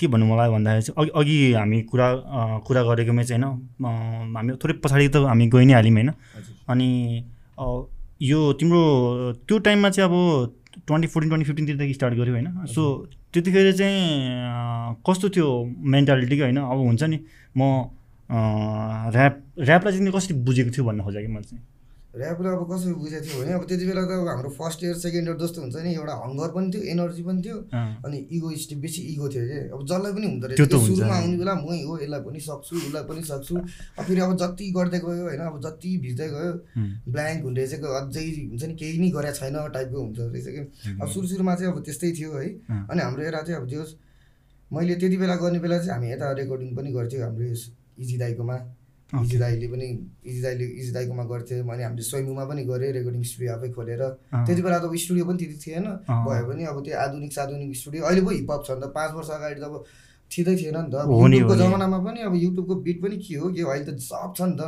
के 0.00 0.06
भन्नु 0.06 0.26
मलाई 0.26 0.48
भन्दाखेरि 0.50 0.82
चाहिँ 0.86 0.96
अघि 0.96 1.10
अघि 1.20 1.52
हामी 1.52 1.78
कुरा 1.90 2.08
कुरा 2.66 2.82
गरेकोमै 2.88 3.24
चाहिँ 3.24 3.42
होइन 3.42 4.36
हामी 4.36 4.50
थोरै 4.62 4.74
पछाडि 4.84 5.08
त 5.08 5.16
हामी 5.28 5.46
गइ 5.54 5.64
नै 5.64 5.74
हाल्यौँ 5.74 5.94
होइन? 5.96 6.10
अनि 6.68 6.88
यो 8.22 8.38
तिम्रो 8.60 8.80
त्यो 9.48 9.56
टाइममा 9.66 9.88
चाहिँ 9.90 10.08
अब 10.08 10.14
ट्वेन्टी 10.86 11.08
फोर्टिन 11.08 11.28
ट्वेन्टी 11.30 11.46
फिफ्टिनतिरदेखि 11.48 11.94
स्टार्ट 11.94 12.14
गऱ्यो 12.14 12.32
होइन? 12.32 12.48
सो 12.66 12.82
त्यतिखेर 13.36 13.72
चाहिँ 13.76 14.96
कस्तो 15.06 15.28
थियो 15.36 15.48
मेन्टालिटी 15.94 16.36
कि 16.36 16.42
होइन? 16.42 16.58
अब 16.58 16.78
हुन्छ 16.78 17.02
नि 17.02 17.18
म 17.56 17.60
ऱ्याप 19.12 19.34
ऱ्यापलाई 19.60 19.92
चाहिँ 19.92 20.12
कसरी 20.12 20.34
बुझेको 20.44 20.70
थियो 20.74 20.84
भन्न 20.84 21.00
खोजेको 21.04 21.28
मैले 21.28 21.44
चाहिँ। 21.44 21.62
ऱ्यापलाई 22.16 22.52
अब 22.56 22.62
कसरी 22.72 22.92
बुझेको 22.96 23.24
थियो 23.26 23.36
भने 23.42 23.52
अब 23.52 23.64
त्यति 23.68 23.84
बेला 23.86 24.02
त 24.08 24.10
अब 24.16 24.28
हाम्रो 24.28 24.50
फर्स्ट 24.56 24.84
इयर 24.84 24.96
सेकेन्ड 25.04 25.28
इयर 25.28 25.36
जस्तो 25.36 25.60
हुन्छ 25.60 25.76
नि 25.84 25.90
एउटा 25.94 26.14
हङ्गर 26.24 26.48
पनि 26.56 26.66
थियो 26.72 26.82
एनर्जी 26.92 27.22
पनि 27.28 27.42
थियो 27.44 27.56
अनि 28.06 28.18
इगो 28.36 28.48
स्टिप 28.64 28.78
बेसी 28.84 29.02
इगो 29.12 29.28
थियो 29.28 29.44
कि? 29.46 29.58
अब 29.74 29.80
जसलाई 29.84 30.12
पनि 30.16 30.26
हुँदो 30.26 30.46
रहेछ। 30.46 30.60
सुरुमा 30.86 31.16
आउने 31.16 31.36
बेला 31.36 31.54
मै 31.60 31.76
हो 31.84 31.98
यसलाई 32.00 32.20
पनि 32.26 32.40
सक्छु 32.40 32.74
उसलाई 32.76 33.04
पनि 33.10 33.22
सक्छु। 33.30 33.54
अब 33.98 34.04
फेरि 34.04 34.20
अब 34.20 34.32
जति 34.42 34.64
गर्दै 34.76 34.98
गयो 35.04 35.24
होइन 35.28 35.42
अब 35.50 35.60
जति 35.66 35.90
भिज्दै 36.04 36.28
गयो 36.32 36.52
ब्ल्याङ्क 37.12 37.42
हुँदै 37.44 37.64
रहेछ 37.64 37.84
अझै 38.00 38.24
हुन्छ 38.48 38.62
नि 38.64 38.74
केही 38.80 38.98
नै 39.02 39.10
गरेको 39.16 39.36
छैन 39.36 39.56
टाइपको 39.76 39.98
हुन्छ 40.00 40.18
रहेछ 40.32 40.46
कि? 40.56 40.62
अब 41.02 41.06
सुरु 41.12 41.26
सुरुमा 41.28 41.54
चाहिँ 41.54 41.72
अब 41.72 41.78
त्यस्तै 41.84 42.12
थियो 42.16 42.32
है। 42.32 42.48
अनि 42.90 43.00
हाम्रो 43.02 43.22
एरा 43.28 43.40
चाहिँ 43.44 43.60
अब 43.60 43.66
जो 43.68 43.84
मैले 44.70 44.94
त्यति 45.00 45.16
बेला 45.16 45.34
गर्ने 45.36 45.58
बेला 45.60 45.78
चाहिँ 45.78 45.92
हामी 45.92 46.06
यता 46.12 46.32
रेकर्डिङ 46.40 46.74
पनि 46.76 46.90
गर्थ्यौँ 46.92 47.22
हाम्रो 47.22 47.44
इजी 48.02 48.16
दाईकोमा 48.18 48.56
इजी 48.56 48.85
दाईले 49.14 49.66
पनि 49.70 49.86
इजी 50.26 50.40
दाईले 50.42 50.64
इजी 50.82 50.90
दाईकोमा 50.92 51.24
गर्थ्यो 51.30 51.62
अनि 51.62 51.82
हामीले 51.82 52.02
स्वयम्भूमा 52.02 52.44
पनि 52.50 52.62
गऱ्यो 52.66 52.90
रेकर्डिङ 52.98 53.22
स्टुडियो 53.22 53.50
आफै 53.54 53.68
खोलेर। 53.76 54.02
त्यति 54.46 54.62
बेला 54.66 54.78
त 54.78 54.84
अब 54.90 54.94
स्टुडियो 54.98 55.24
पनि 55.26 55.38
त्यति 55.38 55.56
थिएन। 55.62 55.86
भयो 56.26 56.44
भने 56.50 56.64
अब 56.66 56.78
त्यो 56.82 56.94
आधुनिक 56.98 57.32
साधुनिक 57.32 57.70
स्टुडियो 57.76 58.02
अहिले 58.02 58.22
पो 58.26 58.30
हिपहप 58.34 58.60
छ 58.66 58.70
नि 58.74 58.80
त 58.82 58.90
पाँच 58.90 59.10
वर्ष 59.14 59.30
अगाडि 59.30 59.60
त 59.62 59.64
अब 59.70 59.74
थिँदै 60.26 60.54
थिएन 60.58 60.76
नि 60.76 60.90
त। 60.90 60.94
अब 61.06 61.10
युट्युबको। 61.22 61.54
जमानामा 61.54 61.98
पनि 62.02 62.20
अब 62.26 62.34
युट्युबको 62.34 62.74
बिट 62.82 62.98
पनि 63.02 63.16
के 63.22 63.34
हो 63.38 63.46
के 63.54 63.62
हो 63.62 63.70
अहिले 63.70 63.94
त 63.94 63.98
सब 64.02 64.34
छ 64.34 64.40
नि 64.42 64.58
त। 64.58 64.62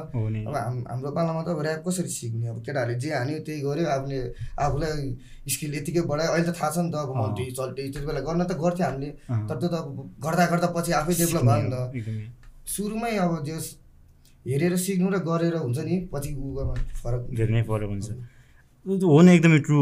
अब 0.46 0.54
हाम 0.54 0.76
हाम्रो 0.86 1.10
पालामा 1.18 1.42
त 1.42 1.48
अब 1.50 1.58
ऱ्याप 1.66 1.82
कसरी 1.82 2.06
सिक्ने? 2.06 2.46
अब 2.46 2.62
केटाहरूले 2.62 2.94
जे 2.94 3.10
हान्यो 3.10 3.38
त्यही 3.42 3.60
गर्यो 3.66 3.86
आफूले 3.90 4.18
आफूलाई 4.54 5.02
स्किल 5.50 5.74
यतिकै 5.82 6.02
बढायो। 6.06 6.30
अहिले 6.30 6.46
त 6.46 6.54
थाहा 6.54 6.70
छ 6.70 6.78
नि 6.86 6.90
त 6.94 6.96
अब। 7.02 7.10
मल्टी 7.10 7.44
चल्टी 7.58 7.82
त्यति 7.90 8.06
बेला 8.06 8.22
गर्न 8.22 8.42
त 8.46 8.54
गर्थ्यो 8.54 8.86
हामीले। 8.86 9.10
तर 9.50 9.56
त्यो 9.58 9.66
त 9.66 9.74
अब 9.82 9.86
गर्दा 10.22 10.44
गर्दा 10.46 10.68
पछि 10.78 10.92
आफै 10.94 11.14
डेभलप 11.26 11.42
भयो 11.42 11.62
नि 11.66 11.70
त। 11.74 12.30
सुरुमै 12.70 13.12
अब 13.18 13.32
जस 13.42 13.66
हेरेर 14.48 14.74
सिक्नु 14.80 15.08
र 15.12 15.18
गरेर 15.28 15.54
हुन्छ 15.60 15.78
नि 15.84 15.94
पछि 16.12 16.30
गर्न 16.32 16.74
फरक। 17.02 17.22
धेरै 17.36 17.52
नै 17.52 17.62
फरक 17.68 17.88
हुन्छ। 17.92 18.08
हो 18.86 19.20
नि 19.20 19.30
एकदमै 19.36 19.58
ट्रु 19.66 19.78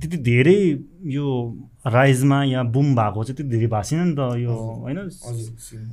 त्यति 0.00 0.16
धेरै 0.24 0.56
यो 1.12 1.24
राइजमा 1.84 2.38
या 2.44 2.62
बुम 2.74 2.94
भएको 2.96 3.24
चाहिँ 3.24 3.36
त्यति 3.36 3.50
धेरै 3.52 3.68
भएको 3.68 3.84
छैन 3.88 4.00
नि 4.08 4.14
त 4.16 4.20
यो 4.40 4.54
होइन। 4.84 4.98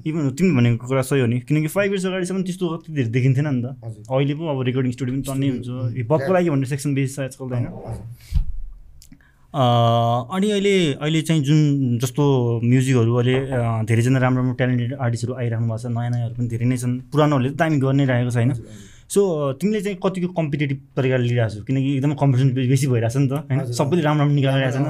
इभन 0.07 0.29
तिमी 0.39 0.51
भनेको 0.55 0.87
कुरा 0.87 1.03
सही 1.03 1.19
हो 1.19 1.27
नि 1.27 1.39
किनकि 1.43 1.67
फाइभ 1.75 1.89
इयर्स 1.91 2.05
अगाडिसम्म 2.05 2.41
त्यस्तो 2.47 2.65
कति 2.77 2.89
धेरै 2.95 3.11
देखिन्थेन 3.17 3.47
नि 3.49 3.61
त। 3.63 3.67
अहिले 4.07 4.33
पो 4.39 4.43
अब 4.47 4.61
रेकर्डिङ 4.69 4.91
स्टुडियो 4.95 5.13
पनि 5.15 5.23
टन्नै 5.27 5.49
हुन्छ। 5.49 5.67
हिपहपको 5.99 6.31
लागि 6.33 6.49
भन्ने 6.49 6.67
सेक्सन 6.71 6.89
बेसी 6.95 7.11
छ 7.15 7.19
आजकल 7.27 7.45
त 7.49 7.51
होइन? 7.51 7.67
अनि 9.53 10.49
अहिले 10.51 10.93
अहिले 10.93 11.21
चाहिँ 11.25 11.41
जुन 11.43 11.97
जस्तो 12.01 12.23
म्युजिकहरू 12.63 13.13
अहिले 13.15 13.35
धेरैजना 13.89 14.19
राम्रो 14.19 14.41
राम्रो 14.41 14.55
ट्यालेन्टेड 14.61 14.93
आर्टिस्टहरू 14.93 15.33
आइराख्नु 15.41 15.67
भएको 15.67 15.77
छ 15.81 15.85
नयाँ 15.89 16.11
नयाँहरू 16.13 16.35
पनि 16.37 16.47
धेरै 16.53 16.65
नै 16.69 16.77
छन् 16.77 16.93
पुरानोहरूले 17.09 17.49
त 17.49 17.57
दामी 17.57 17.77
गर्नै 17.81 18.05
रहेको 18.05 18.29
छ 18.29 18.37
होइन। 18.37 18.53
सो 19.09 19.21
तिमीले 19.57 19.81
चाहिँ 19.81 19.97
कतिको 20.05 20.27
कम्पिटेटिभ 20.37 20.79
तरिकाले 20.97 21.23
लिइरहेको 21.25 21.49
छौ? 21.55 21.61
किनकि 21.65 21.89
एकदमै 21.97 22.15
कम्पिटिसन 22.21 22.49
बेसी 22.53 22.87
भइरहेछ 22.93 23.17
नि 23.17 23.25
त 23.25 23.33
होइन? 23.49 23.59
सबैले 23.73 24.01
राम्रो 24.05 24.21
राम्रो 24.21 24.35
निकालिरहेको 24.37 24.73
छैन। 24.77 24.87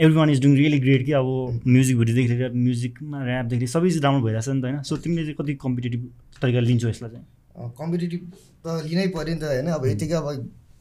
Every 0.00 0.16
one 0.16 0.30
is 0.32 0.40
doing 0.42 0.54
really 0.56 0.78
great 0.80 1.02
कि 1.06 1.12
अब 1.12 1.28
म्युजिक 1.68 1.96
भिडियोदेखि 1.98 2.28
लिएर 2.32 2.52
म्युजिकमा 2.56 3.18
ऱ्यापदेखि 3.20 3.66
सबै 3.68 3.90
चिज 3.92 4.02
राम्रो 4.04 4.20
भइरहेछ 4.24 4.48
नि 4.48 4.60
त 4.60 4.64
होइन? 4.64 4.80
सो 4.88 4.96
तिमीले 4.96 5.22
चाहिँ 5.28 5.36
कति 5.40 5.52
कम्पिटेटिभ 5.60 6.00
तरिकाले 6.40 6.66
लिन्छौ 6.72 6.88
यसलाई 6.88 7.10
चाहिँ? 7.12 7.26
कम्पिटेटिभ 7.76 8.22
त 8.64 8.66
लिनै 8.88 9.06
पऱ्यो 9.12 9.34
नि 9.34 9.40
त 9.40 9.44
होइन? 9.44 9.68
अब 9.76 9.84
यतिकै 9.92 10.16
अब 10.24 10.26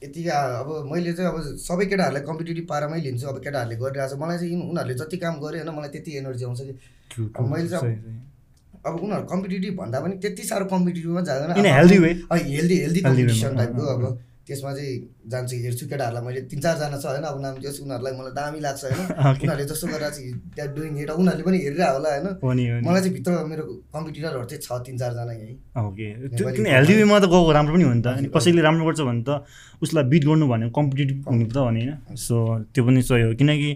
यतिकै 0.04 0.30
अब 0.62 0.70
मैले 0.92 1.14
चाहिँ 1.14 1.30
अब 1.32 1.38
सबै 1.68 1.86
केटाहरूलाई 1.92 2.24
कम्पिटेटिभ 2.30 2.66
पारामै 2.70 3.00
लिन्छु 3.02 3.26
अब 3.28 3.38
केटाहरूले 3.46 3.76
गरिरहेको 3.82 4.16
छ 4.16 4.20
मलाई 4.22 4.38
चाहिँ 4.38 4.56
उनीहरूले 4.70 4.94
जति 5.02 5.18
काम 5.24 5.34
गर्यो 5.44 5.60
होइन 5.64 5.70
मलाई 5.78 5.90
त्यति 5.96 6.12
एनर्जी 6.22 6.44
आउँछ 6.46 6.62
कि। 6.62 6.74
मैले 7.52 7.68
चाहिँ 7.70 7.96
अब- 8.86 9.02
उनीहरू 9.04 9.26
कम्पिटेटिभ 9.34 9.74
भन्दा 9.82 10.00
पनि 10.00 10.16
त्यति 10.24 10.44
साह्रो 10.50 10.66
कम्पिटेटिभमा 10.74 11.22
जाँदैन. 11.30 11.50
हेल्दी 12.58 12.78
हेल्दी 12.86 13.02
कम्पिटिसन 13.08 13.56
टाइपको 13.58 13.82
अब। 13.96 14.04
त्यसमा 14.48 14.72
चाहिँ 14.74 14.92
जान्छु 15.32 15.56
हेर्छु 15.64 15.86
केटाहरूलाई 15.92 16.24
मैले। 16.26 16.42
तिन 16.52 16.60
चारजना 16.64 16.98
छ 16.98 17.06
होइन 17.12 17.26
अब 17.28 17.38
नाम 17.44 17.54
दियोस् 17.60 17.80
उनीहरूलाई 17.84 18.14
मलाई 18.20 18.34
दामी 18.40 18.60
लाग्छ 18.64 18.84
होइन. 18.88 19.00
उनीहरूले 19.44 19.66
जस्तो 19.72 19.88
गरेर 19.92 20.10
चाहिँ 20.16 20.32
द्याट 20.56 20.70
डुइङ 20.78 20.92
इट 21.04 21.10
उनीहरूले 21.12 21.44
पनि 21.48 21.58
हेरिरहेको 21.66 21.96
होला 21.98 22.10
होइन। 22.16 22.28
मलाई 22.88 23.02
चाहिँ 23.04 23.14
भित्र 23.18 23.32
मेरो 23.52 23.64
कम्पिटिटरहरू 23.96 24.46
चाहिँ 24.48 24.62
छ 24.64 24.70
तिन 24.88 24.96
चारजना 24.98 25.34
यहीँ। 25.36 25.56
ओके 25.84 26.08
त्यो 26.38 26.46
हेल्दी 26.48 26.94
वेमा 26.96 27.20
त 27.20 27.26
गएको 27.28 27.52
राम्रो 27.58 27.74
पनि 27.76 27.84
हो 27.84 27.94
नि 27.94 28.02
त। 28.02 28.08
अनि 28.08 28.28
कसैले 28.32 28.62
राम्रो 28.64 28.86
गर्छ 28.88 29.02
भने 29.10 29.24
त 29.28 29.30
उसलाई 29.84 30.04
बिट 30.12 30.24
गर्नु 30.26 30.46
भनेको 30.48 30.72
कम्पिटेटिभ 30.80 31.18
हुनु 31.28 31.46
त 31.52 31.58
हो 31.58 31.70
नि 31.76 31.82
होइन 31.84 32.16
सो 32.16 32.36
त्यो 32.72 32.82
पनि 32.88 33.02
सही 33.04 33.22
हो। 33.28 33.30
किनकि 33.36 33.70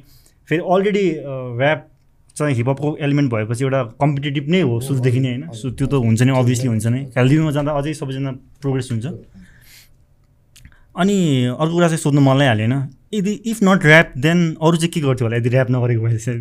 फेरि 0.48 0.62
अलरेडी 0.74 1.06
ऱ्याप 1.60 1.80
चाहिँ 2.38 2.54
हिपहपको 2.56 2.90
एलिमेन्ट 3.06 3.28
भएपछि 3.34 3.63
एउटा 3.63 3.82
कम्पिटेटिभ 4.00 4.46
नै 4.56 4.62
हो 4.63 4.80
सुरुदेखि 4.88 5.20
नै 5.20 5.32
होइन। 5.36 5.44
सो 5.51 5.75
त्यो 5.75 5.88
त 5.92 5.94
हुन्छ 6.00 6.22
नै 6.24 6.34
अभियसली 6.40 6.68
हुन्छ 6.72 6.88
नै। 6.88 7.01
हेल्दी 7.20 7.36
वेमा 7.38 7.51
जाँदा 7.60 7.72
अझै 7.75 7.94
सबैजना 8.00 8.32
प्रोग्रेस 8.63 8.88
हुन्छ। 8.92 9.06
अनि 10.95 11.17
अर्को 11.60 11.74
कुरा 11.74 11.88
चाहिँ 11.88 12.00
सोध्नु 12.00 12.21
मनलाई 12.21 12.48
हाल्यो 12.48 12.67
होइन 12.67 12.88
यदि 13.13 13.31
इफ 13.51 13.60
नट 13.63 13.86
ऱ्याप 13.86 14.13
देन 14.17 14.39
अरू 14.62 14.77
चाहिँ 14.77 14.91
के 14.91 15.00
गर्थ्यो 15.01 15.25
होला? 15.27 15.38
यदि 15.38 15.50
ऱ्याप 15.50 15.67
नगरेको 15.71 16.01
भए 16.05 16.17
चाहिँ। 16.17 16.39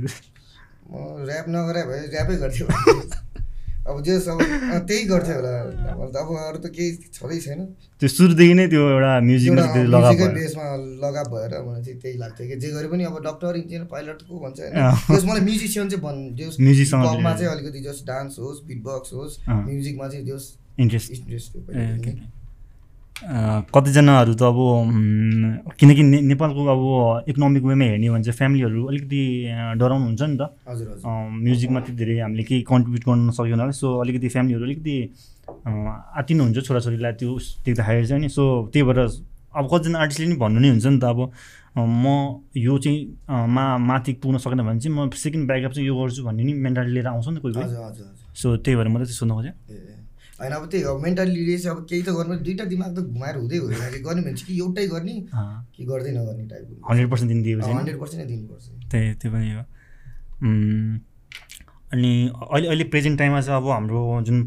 म 0.91 1.27
ऱ्याप 1.31 1.47
नगरे 1.49 1.83
भए 1.91 2.01
ऱ्यापै 2.15 2.37
गर्थ्यो 2.43 2.67
अब 3.91 4.03
जे 4.05 4.19
सब 4.21 4.39
अँ, 4.41 4.81
त्यही 4.87 5.05
गर्थ्यो 5.05 5.35
होला। 5.35 5.53
अब 5.93 6.17
अब 6.17 6.29
अरू 6.37 6.59
त 6.59 6.67
केही 6.77 6.91
छँदै 7.15 7.39
छैन। 7.41 7.61
त्यो 8.01 8.09
सुरुदेखि 8.09 8.55
नै 8.55 8.67
त्यो 8.69 8.83
एउटा 8.91 9.13
म्युजिकमा 9.21 9.65
म्युजिकै 9.67 10.29
बेसमा 10.35 10.67
लगाव 11.05 11.27
भएर 11.35 11.53
मलाई 11.67 11.83
चाहिँ 11.85 11.99
त्यही 12.01 12.19
लाग्थ्यो 12.19 12.47
कि। 12.49 12.57
जे 12.61 12.69
गरे 12.71 12.89
पनि 12.89 13.05
अब 13.05 13.17
डक्टर 13.27 13.57
इन्जिनियर 13.57 13.85
पाइलट 13.93 14.19
को 14.29 14.35
भन्छ 14.45 14.59
होइन 14.61 15.27
मलाई 15.31 15.41
म्युजिसियन 15.41 15.89
चाहिँ 15.91 16.03
भन् 16.05 16.21
जस 16.39 16.57
Musician 16.61 17.01
पपमा 17.07 17.33
चाहिँ- 17.35 17.53
अलिकति 17.55 17.81
जस 17.81 17.99
डान्स 18.07 18.39
होस् 18.39 18.59
बिट 18.67 18.83
बक्स 18.83 19.11
होस्। 19.15 19.35
म्युजिकमा 19.49 20.09
चाहिँ 20.09 20.25
जस 20.27 20.45
इन्ट्रेस्ट 20.81 21.11
इन्ट्रेस्ट 21.13 21.49
कतिजनाहरू 23.21 24.33
त 24.35 24.43
अब 24.49 24.59
किनकि 25.79 26.03
ने 26.03 26.21
नेपालको 26.33 26.61
अब 26.73 27.29
इकोनोमिक 27.29 27.63
वेमा 27.65 27.85
हेर्ने 27.85 28.07
हो 28.07 28.15
भने 28.15 28.25
चाहिँ 28.25 28.37
फ्यामिलीहरू 28.37 28.85
अलिकति 28.89 29.21
डराउनु 29.77 30.05
हुन्छ 30.07 30.23
नि 30.23 30.37
त। 30.41 30.43
हजुर 30.69 30.89
म्युजिकमा 31.05 31.81
त्यति 31.81 31.97
धेरै 32.01 32.19
हामीले 32.21 32.43
केही 32.49 32.63
कन्ट्रिब्युट 32.65 33.05
गर्न 33.05 33.61
होला 33.61 33.71
सो 33.77 33.87
अलिकति 34.01 34.29
फ्यामिलीहरू 34.29 34.65
अलिकति 34.65 34.97
अँ, 35.67 36.17
आत्तिनुहुन्छ 36.17 36.59
छोराछोरीलाई 36.67 37.13
त्यो 37.21 37.39
देख्दाखेरि 37.67 38.07
चाहिँ 38.07 38.23
नि। 38.23 38.29
सो 38.29 38.43
त्यही 38.73 38.85
भएर 38.89 38.99
अब 39.51 39.65
कतिजना 39.69 39.99
आर्टिस्टले 40.01 40.27
नि 40.27 40.37
भन्नु 40.41 40.61
नै 40.61 40.69
हुन्छ 40.71 40.87
नि 40.87 40.99
त 40.99 41.05
अब 41.05 41.21
म 41.77 42.07
यो 42.57 42.79
चाहिँ 42.79 42.99
मा 43.29 43.65
माथि 43.79 44.13
पुग्न 44.23 44.39
सकेन 44.41 44.63
भने 44.65 44.81
चाहिँ 44.81 44.97
म 44.97 45.11
सेकेन्ड 45.13 45.47
ब्याकअप 45.47 45.73
चाहिँ 45.77 45.87
यो 45.87 45.95
गर्छु 45.95 46.25
भन्ने 46.25 46.43
नि 46.45 46.53
मेन्टालिटी 46.57 46.95
लिएर 46.95 47.07
आउँछ 47.07 47.29
नि 47.29 47.41
कोही 47.41 47.55
कोही। 47.55 47.69
सो 48.41 48.57
त्यही 48.57 48.77
भएर 48.77 48.89
मैले 48.89 49.05
चाहिँ 49.05 49.19
सोध्नु 49.19 49.35
खोजेँ। 49.35 49.53
होइन 50.41 50.53
अब 50.57 50.65
त्यही 50.71 50.83
हो 50.85 50.97
मेन्टालिटी 50.99 51.57
चाहिँ 51.59 51.77
अब 51.77 51.85
केही 51.91 52.03
त 52.03 52.11
गर्नु 52.17 52.35
दुइटा 52.49 52.65
दिमाग 52.73 52.91
त 52.97 52.99
घुमाएर 53.13 53.37
हुँदै 53.37 53.57
हुँदैन 53.61 53.91
कि 53.93 54.01
गर्ने 54.09 54.23
भने 54.25 54.35
चाहिँ 54.35 54.47
कि 54.49 54.59
एउटै 54.61 54.87
गर्ने 54.89 55.15
कि 55.77 55.85
गर्दै 55.91 56.13
नगर्ने 56.17 56.45
टाइपको 56.49 56.89
हन्ड्रेड 56.91 57.09
पर्सेन्ट 57.11 57.29
दिन 57.33 57.43
दिएपछि 57.43 57.69
नि। 57.69 57.77
हन्ड्रेड 57.77 57.99
पर्सेन्ट 58.01 58.21
नै 58.23 58.27
दिनुपर्छ। 58.33 58.65
त्यही 58.91 59.15
त्यो 59.21 59.31
पनि 59.33 59.49
हो। 59.53 59.63
अनि 61.93 62.13
अहिले 62.33 62.67
अहिले 62.69 62.85
प्रेजेन्ट 62.95 63.19
टाइममा 63.19 63.41
चाहिँ 63.41 63.61
अब 63.61 63.69
हाम्रो 63.69 64.01
जुन 64.27 64.39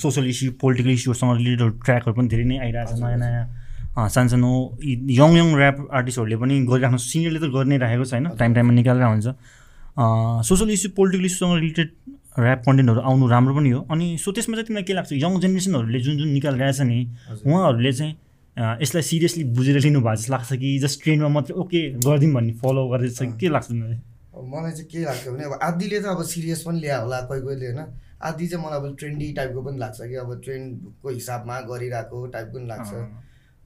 सोसल 0.00 0.24
इस्यु 0.32 0.52
पोलिटिकल 0.60 0.90
इस्युहरूसँग 0.90 1.36
रिलेटेड 1.36 1.70
ट्र्याकहरू 1.84 2.14
पनि 2.16 2.28
धेरै 2.32 2.44
नै 2.50 2.58
आइरहेको 2.64 2.96
छ 2.96 3.00
नयाँ 3.02 3.18
नयाँ 3.18 4.08
सानसानो 4.16 4.50
यङ 5.20 5.30
यङ 5.36 5.48
ऱ्याप 5.58 5.78
आर्टिस्टहरूले 6.00 6.36
पनि 6.42 6.54
गरिराख्नु 6.70 6.98
सिनियरले 7.04 7.40
त 7.40 7.50
गरि 7.56 7.68
नै 7.68 7.78
राखेको 7.84 8.04
छ 8.04 8.12
होइन 8.14 8.28
टाइम 8.40 8.54
टाइममा 8.54 8.74
निकालेर 8.80 9.04
हुन्छ। 9.12 9.26
सोसल 10.48 10.70
इस्यु 10.70 10.90
पोलिटिकल 10.96 11.26
इस्युसँग 11.26 11.54
रिलेटेड 11.58 11.88
ऱ्याप 12.38 12.60
कन्टेन्टहरू 12.66 13.00
आउनु 13.00 13.26
राम्रो 13.28 13.54
पनि 13.54 13.70
हो। 13.70 13.80
अनि 13.90 14.06
सो 14.18 14.32
त्यसमा 14.32 14.54
चाहिँ 14.56 14.66
तिमीलाई 14.66 14.84
के 14.86 14.94
लाग्छ? 14.94 15.12
यङ 15.12 15.40
जेनेरेसनहरूले 15.40 16.00
जुन 16.00 16.14
जुन 16.18 16.28
निकालिरहेछ 16.30 16.80
नि 16.86 16.98
उहाँहरूले 17.46 17.92
चाहिँ 17.92 18.14
यसलाई 18.82 19.02
सिरियसली 19.02 19.44
बुझेर 19.56 19.78
लिनु 19.80 20.00
भएको 20.00 20.16
जस्तो 20.16 20.32
लाग्छ 20.32 20.52
कि 20.62 20.78
जस्ट 20.78 21.02
ट्रेन्डमा 21.02 21.28
मात्रै 21.28 21.54
ओके 21.58 21.80
गरिदिउँ 22.06 22.32
भन्ने 22.34 22.52
फलो 22.62 22.82
गर्दैछ 22.88 23.18
कि? 23.18 23.32
के 23.40 23.48
लाग्छ 23.48 23.66
तिमीलाई? 23.68 23.98
मलाई 24.52 24.72
चाहिँ 24.72 24.88
के 24.90 25.04
लाग्छ 25.04 25.28
भने 25.28 25.44
अब 25.44 25.58
आधीले 25.62 25.98
त 26.00 26.06
अब 26.14 26.22
सिरियस 26.24 26.62
पनि 26.66 26.80
ल्या 26.80 26.98
होला 27.02 27.20
कोही 27.28 27.40
कोहीले 27.40 27.66
होइन? 27.66 27.80
आधी 28.20 28.46
चाहिँ 28.46 28.64
मलाई 28.64 28.78
अब 28.78 28.96
ट्रेन्डी 29.00 29.32
टाइपको 29.32 29.60
पनि 29.62 29.78
लाग्छ 29.78 29.98
कि 30.00 30.14
अब 30.22 30.30
ट्रेन्डको 30.44 31.08
हिसाबमा 31.08 31.60
गरिरहेको 31.70 32.26
टाइपको 32.26 32.58
पनि 32.58 32.66
लाग्छ। 32.68 32.90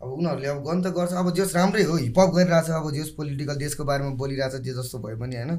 अब 0.04 0.10
उनीहरूले 0.12 0.48
अब 0.52 0.60
गर्नु 0.60 0.82
त 0.84 0.92
गर्छ। 0.92 1.12
अब 1.16 1.32
जस 1.32 1.56
राम्रै 1.56 1.82
हो 1.88 1.96
हिपहप 1.96 2.30
गरिरहेछ 2.36 2.68
अब 2.76 2.90
जस 2.92 3.08
पोलिटिकल 3.16 3.56
देशको 3.56 3.84
बारेमा 3.88 4.10
बोलिरहेछ 4.20 4.54
जे 4.60 4.72
जस्तो 4.76 4.98
भयो 5.00 5.16
पनि 5.16 5.36
होइन। 5.36 5.52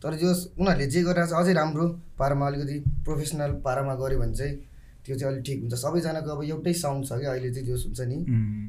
तर 0.00 0.16
जस 0.16 0.38
उनीहरूले 0.56 0.86
जे 0.88 1.00
गरिरहेछ 1.04 1.32
अझै 1.36 1.52
राम्रो 1.52 1.86
पारामा 2.16 2.46
अलिकति 2.48 2.76
प्रोफेसनल 3.04 3.50
पारामा 3.60 3.94
गऱ्यो 4.00 4.18
भने 4.18 4.34
चाहिँ 4.34 4.56
त्यो 5.04 5.16
चाहिँ 5.16 5.32
अलिक 5.32 5.44
ठिक 5.44 5.58
हुन्छ। 5.60 5.74
सबैजनाको 5.74 6.30
अब 6.30 6.40
एउटै 6.44 6.72
साउन्ड 6.76 7.04
छ 7.08 7.12
क्या 7.20 7.30
अहिले 7.32 7.50
चाहिँ 7.50 7.66
जोस 7.68 7.84
हुन्छ 7.86 8.00
नि। 8.08 8.16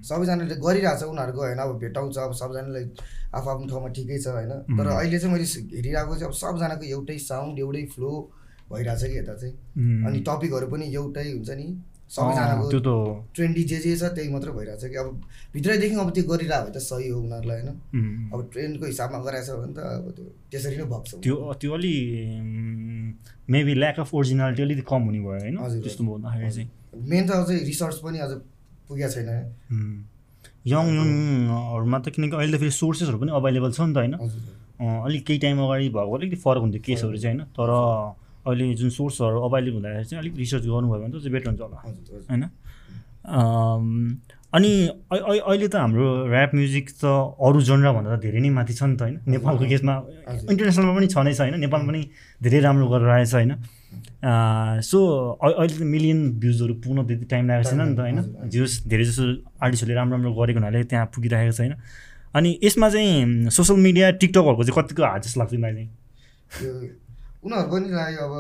सबैजनाले 0.04 0.56
गरिरहेछ 0.60 1.04
उनीहरूको 1.04 1.42
होइन 1.42 1.60
अब 1.60 1.72
भेटाउँछ 1.80 2.18
अब 2.18 2.34
सबजनालाई 2.42 2.86
आफ 3.36 3.48
आफ्नो 3.48 3.68
ठाउँमा 3.68 3.90
ठिकै 3.96 4.18
छ 4.20 4.28
होइन। 4.36 4.52
तर 4.80 4.88
अहिले 4.96 5.20
चाहिँ 5.20 5.32
मैले 5.34 5.48
हेरिरहेको 5.76 6.14
चाहिँ 6.16 6.28
अब 6.28 6.36
सबजनाको 6.44 6.86
एउटै 6.88 7.18
साउन्ड 7.20 7.60
एउटै 7.60 7.84
फ्लो 7.96 8.12
भइरहेछ 8.72 9.04
कि 9.04 9.18
यता 9.18 9.36
चाहिँ। 9.36 9.56
अनि 10.08 10.20
टपिकहरू 10.28 10.68
पनि 10.72 10.86
एउटै 10.96 11.28
हुन्छ 11.32 11.50
नि। 11.60 11.68
अँ, 12.12 12.16
त्यो 12.16 12.28
सबैजनाको 12.28 12.80
त 12.80 12.90
ट्रेन्डी 13.36 13.64
जे 13.72 13.78
जे 13.84 13.92
छ 13.96 14.04
त्यही 14.16 14.30
मात्रै 14.36 14.52
भइरहेछ 14.52 14.84
कि। 14.84 14.98
अब 15.00 15.08
भित्रैदेखि 15.54 15.96
अब 15.96 16.10
त्यो 16.12 16.24
गरिरहेको 16.28 16.66
भए 16.66 16.74
त 16.76 16.78
सही 16.84 17.08
हो 17.08 17.18
उनीहरूलाई 17.24 17.58
होइन? 17.62 17.72
अब 18.34 18.40
ट्रेन्डको 18.52 18.86
हिसाबमा 18.86 19.20
गराएछ 19.26 19.50
भने 19.52 19.74
त 19.74 19.80
अब 19.80 20.06
त्यो 20.12 20.26
त्यसरी 20.52 20.76
नै 20.78 20.86
भएको 20.92 21.06
छ 21.08 21.14
त्यो 21.24 21.36
त्यो 21.62 21.72
अलि 21.74 21.96
मेबी 23.48 23.74
ल्याक 23.80 24.00
अफ 24.04 24.10
ओरिजिनालिटी 24.12 24.62
अलिकति 24.64 24.86
कम 24.92 25.02
हुने 25.08 25.20
भयो 25.20 25.40
होइन? 25.40 25.58
हजुर, 25.64 25.82
त्यस्तो 25.84 26.04
भन्दाखेरि 26.04 26.52
चाहिँ। 26.52 26.70
मेन 27.12 27.24
त 27.28 27.32
अझै 27.32 27.56
रिसर्च 27.72 27.98
पनि 28.04 28.18
अझ 28.28 28.32
पुगेको 28.88 29.12
छैन 29.16 29.30
यङ 30.68 30.86
यङहरूमा 30.94 31.98
त 32.04 32.08
किनकि 32.12 32.36
अहिले 32.38 32.52
त 32.54 32.60
फेरि 32.60 32.74
सोर्सेसहरू 32.76 33.18
पनि 33.24 33.32
अभाइलेबल 33.40 33.72
छ 33.72 33.88
नि 33.88 33.94
त 33.96 33.98
होइन? 34.04 34.16
अलिक 34.82 35.22
केही 35.26 35.40
टाइम 35.40 35.58
अगाडि 35.64 35.88
भएको 35.96 36.12
अलिकति 36.18 36.38
फरक 36.44 36.62
हुन्थ्यो 36.66 36.82
केसहरू 36.86 37.18
चाहिँ 37.24 37.38
होइन? 37.38 37.48
तर 37.56 37.70
अहिले 38.48 38.74
जुन 38.80 38.90
सोर्सहरू 38.90 39.38
अभाइलेबल 39.48 39.78
हुँदाखेरि 39.78 40.06
चाहिँ 40.10 40.22
अलिक 40.24 40.36
रिसर्च 40.38 40.64
गर्नुभयो 40.66 41.00
भने 41.02 41.12
त 41.12 41.16
चाहिँ 41.22 41.34
बेटर 41.36 41.48
हुन्छ 41.50 41.62
होला। 41.62 41.78
होइन? 42.30 42.44
अनि 44.52 44.72
अहिले 45.22 45.68
त 45.68 45.76
हाम्रो 45.76 46.06
ऱ्याप 46.28 46.52
म्युजिक 46.56 46.86
त 47.00 47.06
अरू 47.40 47.60
जनराभन्दा 47.62 48.10
त 48.16 48.20
धेरै 48.20 48.40
नै 48.44 48.50
माथि 48.52 48.74
छ 48.74 48.84
नि 48.84 48.96
त 48.98 49.02
होइन? 49.02 49.16
नेपालको 49.30 49.64
केसमा। 49.72 49.94
इन्टरनेसनलमा 50.52 50.94
पनि 50.98 51.08
छ 51.08 51.18
नै 51.24 51.34
छ 51.34 51.40
होइन? 51.46 51.56
नेपालमा 51.62 51.88
पनि 51.88 52.02
धेरै 52.44 52.60
राम्रो 52.66 52.86
गरेर 52.92 53.10
आएछ 53.16 53.34
होइन? 53.34 53.52
सो 54.84 54.98
अहिले 55.40 55.74
त 55.78 55.82
मिलियन 55.88 56.20
भ्युजहरू 56.42 56.74
पुग्न 56.84 57.00
त्यति 57.08 57.26
टाइम 57.32 57.44
लागेको 57.48 57.70
छैन 57.70 57.82
नि 57.88 57.96
त 57.96 58.00
होइन। 58.04 58.20
जियोस् 58.52 58.76
धेरै 58.92 59.06
जसो 59.08 59.24
आर्टिस्टहरूले 59.64 59.96
राम्रो 59.96 60.14
राम्रो 60.18 60.32
गरेको 60.36 60.60
हुनाले 60.60 60.84
त्यहाँ 60.92 61.06
पुगिरहेको 61.16 61.54
छैन। 61.56 61.74
अनि 62.36 62.50
यसमा 62.64 62.88
चाहिँ 62.90 63.50
सोसियल 63.56 63.80
मिडिया 63.80 64.12
टिकटकहरूको 64.20 64.64
चाहिँ 64.68 64.76
कतिको 64.84 65.02
हात 65.04 65.22
जस्तो 65.30 65.40
लाग्छ 65.40 65.54
मलाई 65.56 65.74
चाहिँ? 65.80 65.90
उनीहरू 67.44 67.70
पनि 67.72 67.90
लाग्यो 67.90 68.26
अब 68.28 68.36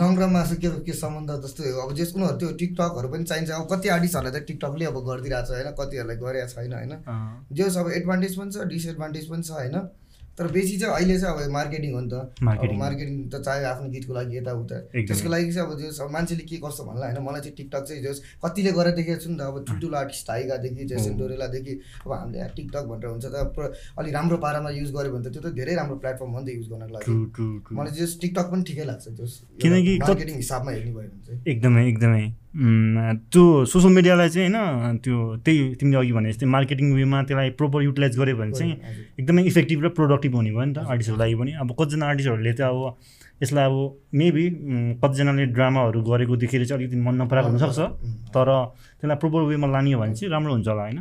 नङ्ग्रा 0.00 0.26
मासु 0.34 0.56
के 0.62 0.68
के 0.86 0.92
सम्बन्ध 0.94 1.30
जस्तो 1.44 1.62
अब 1.82 1.94
जस 1.98 2.12
उनीहरू 2.16 2.36
त्यो 2.38 2.50
टिकटकहरू 2.60 3.08
पनि 3.08 3.24
चाहिन्छ। 3.24 3.50
अब 3.50 3.66
कति 3.72 3.88
आर्टिस्टहरूलाई 3.94 4.40
त 4.40 4.44
टिकटकले 4.46 4.84
अब 4.86 4.96
गरिदिरहेको 5.08 5.46
छ 5.46 5.50
होइन? 5.58 5.70
कतिहरूलाई 5.80 6.16
गरेको 6.22 6.48
छैन 6.54 6.72
होइन? 6.72 6.92
जस 7.58 7.76
अब 7.82 7.90
एडभान्टेज 7.98 8.32
पनि 8.38 8.50
छ 8.52 8.68
डिसएडभान्टेज 8.72 9.24
पनि 9.30 9.42
छ 9.42 9.50
होइन? 9.50 9.76
तर 10.38 10.46
बेसी 10.52 10.76
चाहिँ 10.78 10.94
अहिले 10.94 11.18
चाहिँ 11.20 11.44
अब 11.44 11.50
मार्केटिङ 11.52 11.92
हो 11.92 12.00
नि 12.00 12.08
त। 12.08 12.14
मार्केटिङ। 12.42 13.16
त 13.28 13.40
चाहे 13.44 13.64
आफ्नो 13.68 13.88
गीतको 13.92 14.12
लागि 14.14 14.36
यताउता। 14.36 14.76
त्यसको 14.92 15.28
लागि 15.28 15.52
चाहिँ 15.52 15.68
अब 15.68 15.72
अब 16.02 16.10
मान्छेले 16.12 16.44
के 16.48 16.56
गर्छ 16.64 16.80
भन्ला 16.88 17.06
होइन 17.06 17.18
मलाई 17.20 17.40
चाहिँ 17.40 17.56
टिकटक 17.56 17.82
चाहिँ 17.88 18.02
जस 18.02 18.22
कतिले 18.44 18.72
गरेर 18.72 18.94
देखेको 18.96 19.20
छु 19.22 19.30
नि 19.30 19.36
त 19.36 19.40
अब 19.52 19.64
ठुल्ठुलो 19.68 19.96
आर्टिस्ट 20.02 20.26
टाइगादेखि 20.26 20.84
जेसन 20.92 21.16
डोरेलादेखि 21.20 21.74
अब 22.06 22.12
हामीले 22.12 22.48
टिकटक 22.56 22.84
भनेर 22.90 23.08
हुन्छ 23.12 23.26
त 23.28 23.36
अलिक 23.98 24.12
राम्रो 24.14 24.36
पारामा 24.40 24.70
युज 24.72 24.90
गऱ्यो 24.96 25.12
भने 25.12 25.24
त 25.28 25.32
त्यो 25.32 25.42
त 25.42 25.54
धेरै 25.54 25.74
राम्रो 25.76 25.96
प्लेटफर्म 26.00 26.30
हो 26.32 26.40
नि 26.40 26.46
त 26.48 26.56
युज 26.56 26.68
गर्नको 26.72 26.92
लागि। 26.96 27.74
मलाई 27.76 27.92
जस 28.00 28.18
टिकटक 28.20 28.46
पनि 28.52 28.62
ठिकै 28.68 28.84
लाग्छ 28.88 29.04
जस 29.20 29.32
किनकि 29.62 29.98
मार्केटिङ 30.00 30.36
हिसाबमा 30.36 30.70
हेर्ने 30.72 30.92
भयो 30.92 31.08
भने 31.12 31.22
चाहिँ। 31.26 31.40
एकदमै 31.46 31.88
एकदमै। 31.88 32.24
त्यो 32.52 33.64
सोसियल 33.64 33.92
मिडियालाई 33.94 34.28
चाहिँ 34.28 34.48
होइन 34.52 34.96
त्यो 35.00 35.16
त्यही 35.44 35.74
तिमीले 35.80 35.98
अघि 35.98 36.12
भने 36.12 36.28
जस्तै 36.32 36.46
मार्केटिङ 36.46 36.92
वेमा 36.92 37.22
त्यसलाई 37.24 37.50
प्रोपर 37.56 37.82
युटिलाइज 37.82 38.18
गऱ्यो 38.18 38.36
भने 38.36 38.52
चाहिँ। 38.52 38.74
एकदमै 39.20 39.42
इफेक्टिभ 39.48 39.84
र 39.84 39.88
प्रोडक्टिभ 39.96 40.32
हुने 40.36 40.50
भयो 40.52 40.64
नि 40.64 40.72
त 40.76 40.78
आर्टिस्टहरूको 40.84 41.22
लागि 41.24 41.34
पनि। 41.40 41.52
अब 41.56 41.68
कतिजना 41.72 42.04
आर्टिस्टहरूले 42.12 42.52
चाहिँ 42.52 42.72
अब 42.72 42.80
यसलाई 43.42 43.64
अब 43.64 43.76
मेबी 44.14 44.44
कतिजनाले 45.00 45.44
ड्रामाहरू 45.56 46.00
गरेको 46.04 46.36
देखेर 46.44 46.64
चाहिँ 46.68 46.76
अलिकति 46.76 46.96
मन 47.00 47.14
नपराएको 47.22 47.48
हुनसक्छ। 47.48 47.80
तर 48.36 48.48
त्यसलाई 49.00 49.16
प्रोपर 49.16 49.40
वेमा 49.48 49.66
लाने 49.72 49.92
हो 49.92 50.00
भने 50.00 50.14
चाहिँ 50.14 50.30
राम्रो 50.30 50.52
हुन्छ 50.52 50.68
होला 50.68 50.82
होइन। 50.82 51.00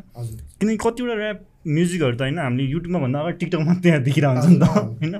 किनकि 0.56 0.78
कतिवटा 0.80 1.16
ऱ्याप 1.20 1.40
म्युजिकहरू 1.68 2.16
त 2.16 2.22
होइन 2.22 2.40
हामीले 2.40 2.64
युट्युबमा 2.72 3.00
भन्दा 3.04 3.18
अगाडि 3.20 3.38
टिकटकमा 3.44 3.74
त्यहाँ 3.84 4.00
देखिरहेको 4.08 4.40
हुन्छ 4.40 4.48
नि 4.48 4.58
त। 4.58 4.66
होइन। 5.04 5.16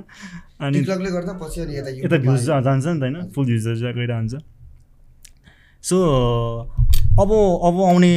अनि 0.64 0.78
यता 0.80 2.18
भ्युज। 2.24 2.42
जान्छ 2.48 2.86
नि 2.88 3.00
त 3.00 3.04
होइन 3.04 3.18
फुल 3.36 3.46
भ्युजहरू 3.46 3.78
चाहिँ 3.84 3.96
गइरहेको 4.00 4.16
हुन्छ 4.16 4.36
सो 5.84 5.98
अब 7.20 7.32
अब 7.68 7.76
आउने 7.84 8.12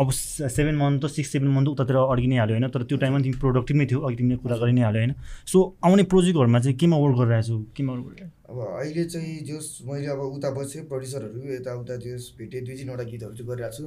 अब 0.00 0.10
सेभेन 0.10 0.76
मन्थ 0.76 1.02
त 1.04 1.06
सिक्स 1.10 1.30
सेभेन 1.32 1.50
मन्थ 1.52 1.68
उतातिर 1.68 1.96
अड्कि 1.96 2.26
नै 2.26 2.36
हाल्यो 2.36 2.56
होइन 2.56 2.68
तर 2.74 2.82
त्यो 2.82 2.98
टाइममा 2.98 3.20
तिमी 3.22 3.38
प्रोडक्टिभ 3.38 3.76
नै 3.76 3.86
थियो 3.86 4.00
अघि 4.00 4.16
तिमीले 4.16 4.36
कुरा 4.42 4.56
गरि 4.56 4.72
नै 4.72 4.82
हाल्यो 4.82 5.00
होइन। 5.00 5.14
सो 5.46 5.58
आउने 5.84 6.02
प्रोजेक्टहरूमा 6.10 6.58
चाहिँ 6.60 6.76
केमा 6.76 6.96
वर्क 6.96 7.16
गरिरहेको 7.20 7.46
छु? 7.46 7.58
केमा 7.76 7.92
वर्क 7.92 8.04
गरिरहेको 8.06 8.30
अब 8.50 8.58
अहिले 8.80 9.04
चाहिँ 9.12 9.36
जस 9.46 9.66
मैले 9.86 10.06
अब 10.10 10.20
उता 10.20 10.50
बसेँ 10.50 10.82
प्रड्युसरहरू 10.90 11.38
यताउता 11.54 11.96
जस 12.02 12.34
भेटेँ 12.38 12.64
दुई 12.66 12.74
तिनवटा 12.76 13.04
गीतहरू 13.12 13.34
चाहिँ 13.36 13.48
गरिरहेको 13.50 13.76
छु। 13.76 13.84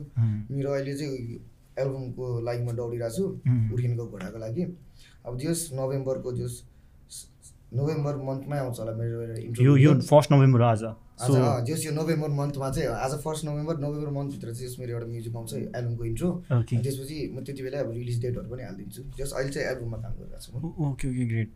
मेरो 0.56 0.70
अहिले 0.72 0.94
चाहिँ 0.96 1.40
एल्बमको 1.84 2.24
लागि 2.48 2.62
म 2.64 2.72
दौडिरहेको 2.80 3.16
छु 3.18 3.24
उम्. 3.24 3.74
उर्किनको 3.74 4.06
घोडाको 4.08 4.38
लागि। 4.40 4.64
अब 5.28 5.34
जस 5.42 5.70
नोभेम्बरको 5.74 6.32
जस 6.40 6.54
नोभेम्बर 7.74 8.16
मन्थमै 8.30 8.58
आउँछ 8.58 8.80
होला 8.80 8.94
मेरो 8.98 9.16
यो 9.64 9.76
यो। 9.78 9.92
फर्स्ट 10.06 10.32
नोभेम्बर 10.32 10.62
आज। 10.64 10.84
जस 11.68 11.86
यो 11.86 11.92
नोभेम्बर 11.94 12.30
मन्थमा 12.40 12.70
चाहिँ 12.70 12.88
आज 12.90 13.14
फर्स्ट 13.24 13.46
नोभेम्बर 13.46 13.78
नोभेम्बर 13.80 14.10
मन्थभित्र 14.14 14.54
चाहिँ 14.54 14.68
जस 14.68 14.76
मेरो 14.80 14.92
एउटा 14.94 15.08
म्युजिक 15.08 15.36
आउँछ 15.36 15.54
एल्बमको 15.54 16.06
इन्ट्रो 16.06 16.30
त्यसपछि 16.50 17.18
म 17.34 17.44
त्यति 17.44 17.62
बेला 17.64 17.80
अब 17.80 17.92
रिलिज 17.92 18.22
डेटहरू 18.22 18.50
पनि 18.50 18.64
हालिदिन्छु। 18.64 19.02
जस 19.18 19.32
अहिले 19.34 19.52
चाहिँ 19.54 19.68
एल्बममा 19.70 19.98
काम 20.04 20.12
गरिरहेको 20.20 20.40
छु 20.44 20.74
ओके 20.90 21.06
ओके 21.10 21.26
ग्रेट 21.32 21.50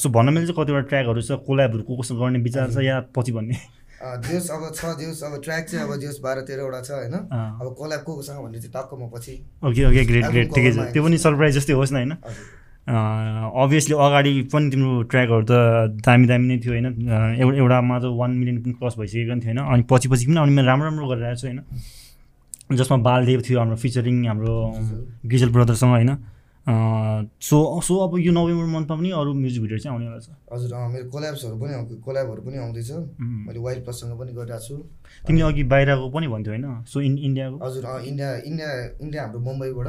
सो 0.00 0.08
भन्न 0.08 0.32
मिल्छ 0.32 0.50
कतिवटा 0.58 0.82
ट्र्याकहरू 0.90 1.20
छ 1.22 1.38
कोल्याबहरू 1.46 1.82
को 1.82 1.92
कोसँग 1.96 2.18
गर्ने 2.18 2.38
विचार 2.42 2.66
छ 2.72 2.82
या 2.82 2.96
पछि 3.14 3.32
भन्ने? 3.32 3.56
जस 4.26 4.50
अब 4.50 4.62
छ 4.74 4.98
जस 4.98 5.22
अब 5.22 5.34
ट्र्याक 5.42 5.64
चाहिँ 5.68 5.86
अब 5.86 5.92
जस 6.00 6.18
बाह्र 6.22 6.40
तेह्रवटा 6.48 6.80
छ 6.82 6.90
होइन। 6.98 7.14
अब 7.14 7.74
कोल्याब 7.78 8.02
को 8.02 8.14
कोसँग 8.16 8.42
भन्ने 8.42 8.58
चाहिँ 8.58 8.72
टक्क 8.74 8.90
म 8.98 9.10
पछि 9.14 9.34
ओके 9.62 9.84
ओके 9.86 10.04
ग्रेट 10.10 10.26
ग्रेट 10.32 10.48
ठिकै 10.54 10.72
छ। 10.72 10.90
त्यो 10.92 11.02
पनि 11.04 11.18
सरप्राइज 11.18 11.54
जस्तै 11.56 11.72
होस् 11.78 11.92
न 11.92 11.96
होइन? 11.96 12.12
अभियसली 12.88 13.94
अगाडि 13.94 14.32
पनि 14.52 14.70
तिम्रो 14.70 15.02
ट्र्याकहरू 15.10 15.44
त 15.46 15.52
दामी 16.02 16.26
दामी 16.26 16.46
नै 16.50 16.58
थियो 16.58 16.72
होइन? 16.72 16.86
एउटा 17.38 17.56
एउटामा 17.62 17.98
त 17.98 18.04
वान 18.20 18.30
मिलियन 18.30 18.58
पनि 18.62 18.72
क्रस 18.74 18.94
भइसकेको 18.98 19.30
पनि 19.32 19.40
थियो 19.40 19.54
होइन 19.54 19.70
अनि 19.74 19.82
पछि 19.90 20.08
पछि 20.10 20.26
पनि 20.26 20.38
अनि 20.42 20.52
मैले 20.56 20.66
राम्रो 20.66 20.86
राम्रो 20.90 21.06
गरिरहेको 21.08 21.38
छु 21.40 21.46
होइन? 21.46 21.60
जसमा 22.74 22.96
बालदेव 23.06 23.40
थियो 23.46 23.58
हाम्रो 23.62 23.76
फिचरिङ 23.76 24.16
हाम्रो 24.26 24.54
गिजल 25.30 25.50
ब्रदरसँग 25.54 25.90
होइन? 25.94 26.10
सो 26.62 27.58
सो 27.82 27.94
अब 28.06 28.18
यो 28.18 28.32
नोभेम्बर 28.32 28.66
मन्थमा 28.72 28.96
पनि 28.96 29.10
अरू 29.10 29.34
म्युजिक 29.34 29.62
भिडियो 29.62 29.78
चाहिँ 29.78 29.94
आउनेवाला 29.94 30.18
छ 30.22 30.30
हजुर 30.52 30.74
मेरो 30.94 31.08
कोल्याब्सहरू 31.10 31.56
पनि 31.58 31.72
कोल्याबहरू 32.06 32.42
पनि 32.42 32.56
आउँदैछ. 32.62 32.90
मैले 33.18 33.58
वाइल्ड 33.58 33.84
प्लससँग 33.84 34.18
पनि 34.18 34.32
गरिरहेको 34.32 34.62
छु। 34.62 34.76
तिमीले 35.26 35.44
अघि 35.46 35.62
बाहिरको 35.72 36.06
पनि 36.14 36.26
भन्थ्यो 36.34 36.52
होइन? 36.54 36.66
सो 36.86 37.00
इन 37.02 37.18
इन्डियाको? 37.18 37.56
हजुर 37.66 37.82
इन्डिया 38.06 38.30
इन्डिया 38.46 38.70
इन्डिया 39.02 39.22
हाम्रो 39.22 39.40
मुम्बईबाट। 39.42 39.88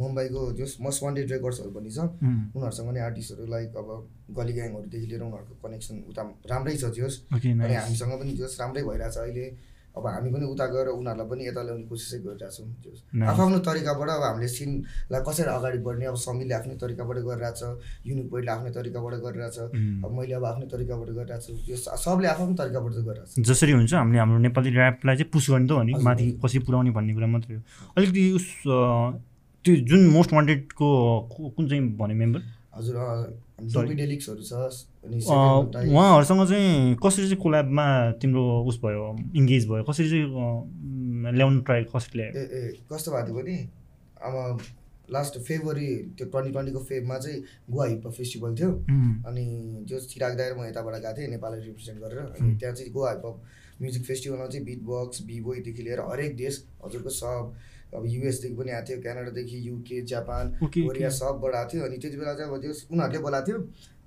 मुम्बईको 0.00 0.40
जस 0.56 0.76
मस्ट 0.80 1.02
वान्टेड 1.04 1.30
रेकर्ड्सहरू 1.32 1.70
भन्ने 1.76 1.90
छ। 1.92 1.98
उनीहरूसँग 2.56 2.88
पनि 2.88 3.00
आर्टिस्टहरू 3.08 3.44
लाइक 3.52 3.76
अब 3.76 3.88
गली 4.38 4.52
ग्याङहरूदेखि 4.56 5.06
लिएर 5.06 5.22
उनीहरूको 5.28 5.54
कनेक्सन 5.60 5.94
उता 6.08 6.22
राम्रै 6.50 6.76
छ 6.80 6.84
जोस्। 6.96 7.16
अनि 7.36 7.74
हामीसँग 7.74 8.12
पनि 8.20 8.32
जोस् 8.40 8.60
राम्रै 8.60 8.82
भइरहेछ 8.88 9.16
अहिले। 9.28 9.46
अब 9.94 10.06
हामी 10.06 10.30
पनि 10.34 10.44
उता 10.50 10.66
गएर 10.74 10.88
उनीहरूलाई 10.98 11.26
पनि 11.30 11.42
यता 11.46 11.62
ल्याउने 11.62 11.84
कोसिसै 11.86 12.18
गरिरहेछौँ. 12.26 12.66
आफ्नो 13.30 13.58
तरिकाबाट 13.68 14.08
अब 14.10 14.22
हामीले 14.26 14.48
सिनलाई 14.50 15.20
कसरी 15.26 15.50
अगाडि 15.54 15.78
बढ्ने 15.86 16.04
अब 16.10 16.16
समीले 16.26 16.54
आफ्नै 16.58 16.74
तरिकाबाट 16.82 17.16
गरिरहेछ 17.28 17.60
युनिक 18.10 18.26
पोइन्टले 18.30 18.52
आफ्नै 18.56 18.70
तरिकाबाट 18.74 19.14
गरिरहेछ 19.24 19.58
उम्. 19.58 20.02
अब 20.04 20.10
मैले 20.18 20.34
अब 20.34 20.44
आफ्नै 20.50 20.66
तरिकाबाट 20.74 21.08
गरिरहेको 21.18 21.46
छु 21.46 21.52
यो 21.70 21.76
स- 21.78 21.94
सबले 22.04 22.26
आफ्नो 22.34 22.54
तरिकाबाट 22.58 22.92
चाहिँ 22.92 23.06
गरिरहेको 23.06 23.42
छ 23.42 23.46
जसरी 23.48 23.72
हुन्छ 23.78 23.92
हामीले 23.94 24.18
हाम्रो 24.18 24.38
नेपाली 24.50 24.68
ऱ्यापलाई 24.74 25.14
चाहिँ 25.16 25.30
पुस 25.30 25.44
गर्ने 25.50 25.66
त 25.68 25.72
हो 25.78 25.82
नि 25.86 25.92
माथि। 26.02 26.26
कसरी 26.42 26.58
पुऱ्याउने 26.66 26.90
भन्ने 26.98 27.12
कुरा 27.14 27.26
मात्रै 27.38 27.54
हो 27.56 27.62
अलिकति 27.96 28.22
उस 28.38 28.46
त्यो 29.64 29.74
जुन 29.88 30.00
मोस्ट 30.10 30.30
वान्टेडको 30.34 30.86
कुन 31.56 31.64
चाहिँ 31.68 31.82
भने 32.02 32.14
मेम्बर 32.14 32.40
हजुर 32.76 32.96
उहाँहरूसँग 35.94 36.40
चाहिँ 36.48 36.96
कसरी 37.02 37.24
चाहिँ 37.24 37.42
कोल्याबमा 37.42 37.86
तिम्रो 38.20 38.42
उस 38.68 38.76
भयो 38.84 39.04
इङ्गेज 39.36 39.62
भयो? 39.68 39.82
कसरी 39.90 40.08
चाहिँ 40.10 40.26
ल्याउनु 41.36 41.60
ट्राई 41.62 41.84
कसरी 41.94 42.18
ल्यायो 42.18 42.32
ए 42.34 42.42
ए 42.42 42.60
कस्तो 42.92 43.08
भएको 43.12 43.26
थियो 43.26 43.36
भने 43.36 43.56
अब 44.26 44.34
लास्ट 45.10 45.34
फेब्रुअरी 45.46 45.88
त्यो 46.18 46.26
ट्वेन्टी 46.26 46.50
ट्वेन्टीको 46.52 46.80
फेबमा 46.90 47.16
चाहिँ 47.18 47.38
गोवा 47.70 47.86
हिप 47.86 48.04
फेस्टिभल 48.08 48.54
थियो। 48.58 48.70
अनि 49.28 49.44
जो 49.88 49.96
चिराग 50.00 50.32
दाएर 50.36 50.52
म 50.58 50.60
यताबाट 50.64 50.94
गएको 50.94 51.12
थिएँ 51.18 51.28
नेपाललाई 51.30 51.60
रिप्रेजेन्ट 51.60 51.98
गरेर। 52.00 52.18
अनि 52.18 52.56
त्यहाँ 52.58 52.74
चाहिँ 52.74 52.90
गोवा 52.92 53.10
हिप 53.10 53.24
म्युजिक 53.82 54.02
फेस्टिभलमा 54.04 54.46
चाहिँ 54.46 54.64
बिट 54.66 54.80
बक्स 54.82 55.22
बिबोईदेखि 55.28 55.82
लिएर 55.82 56.00
हरेक 56.00 56.36
देश 56.36 56.54
हजुरको 56.84 57.10
सब 57.10 57.54
अब 57.94 58.06
युएसदेखि 58.06 58.54
पनि 58.54 58.70
आएको 58.70 58.86
थियो 58.88 59.00
क्यानाडादेखि 59.02 59.56
युके 59.68 60.00
जापान 60.12 60.44
कोरिया। 60.62 61.08
सबबाट 61.10 61.54
आएको 61.54 61.70
थियो। 61.72 61.84
अनि 61.84 61.96
त्यति 61.98 62.16
बेला 62.16 62.34
चाहिँ 62.34 62.50
अब 62.52 62.60
त्यो 62.60 62.72
उनीहरूले 62.92 63.18
बोलाएको 63.26 63.46
थियो। 63.46 63.58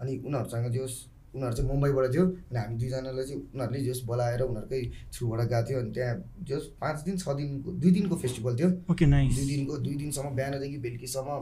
अनि 0.02 0.12
उनीहरूसँग 0.28 0.68
जो 0.76 0.86
उनीहरू 1.36 1.56
चाहिँ 1.56 1.70
मुम्बईबाट 1.70 2.06
थियो। 2.14 2.26
अनि 2.26 2.58
हामी 2.60 2.76
दुईजनालाई 2.78 3.26
चाहिँ 3.26 3.42
उनीहरूले 3.54 3.80
जस 3.86 4.00
बोलाएर 4.10 4.42
उनीहरूकै 4.42 4.82
थ्रुबाट 5.14 5.40
गएको 5.48 5.68
थियो। 5.68 5.80
अनि 5.80 5.92
त्यहाँ 5.96 6.16
जस 6.50 6.64
पाँच 6.82 6.98
दिन 7.06 7.16
छ 7.18 7.28
दिनको 7.38 7.72
दुई 7.82 7.92
दिनको 7.92 8.16
फेस्टिभल 8.18 8.54
थियो। 8.60 8.70
दुई 8.90 9.46
दिनको 9.52 9.78
दुई 9.78 9.96
दिनसम्म 9.96 10.30
बिहानदेखि 10.36 10.78
बेलुकीसम्म 10.86 11.40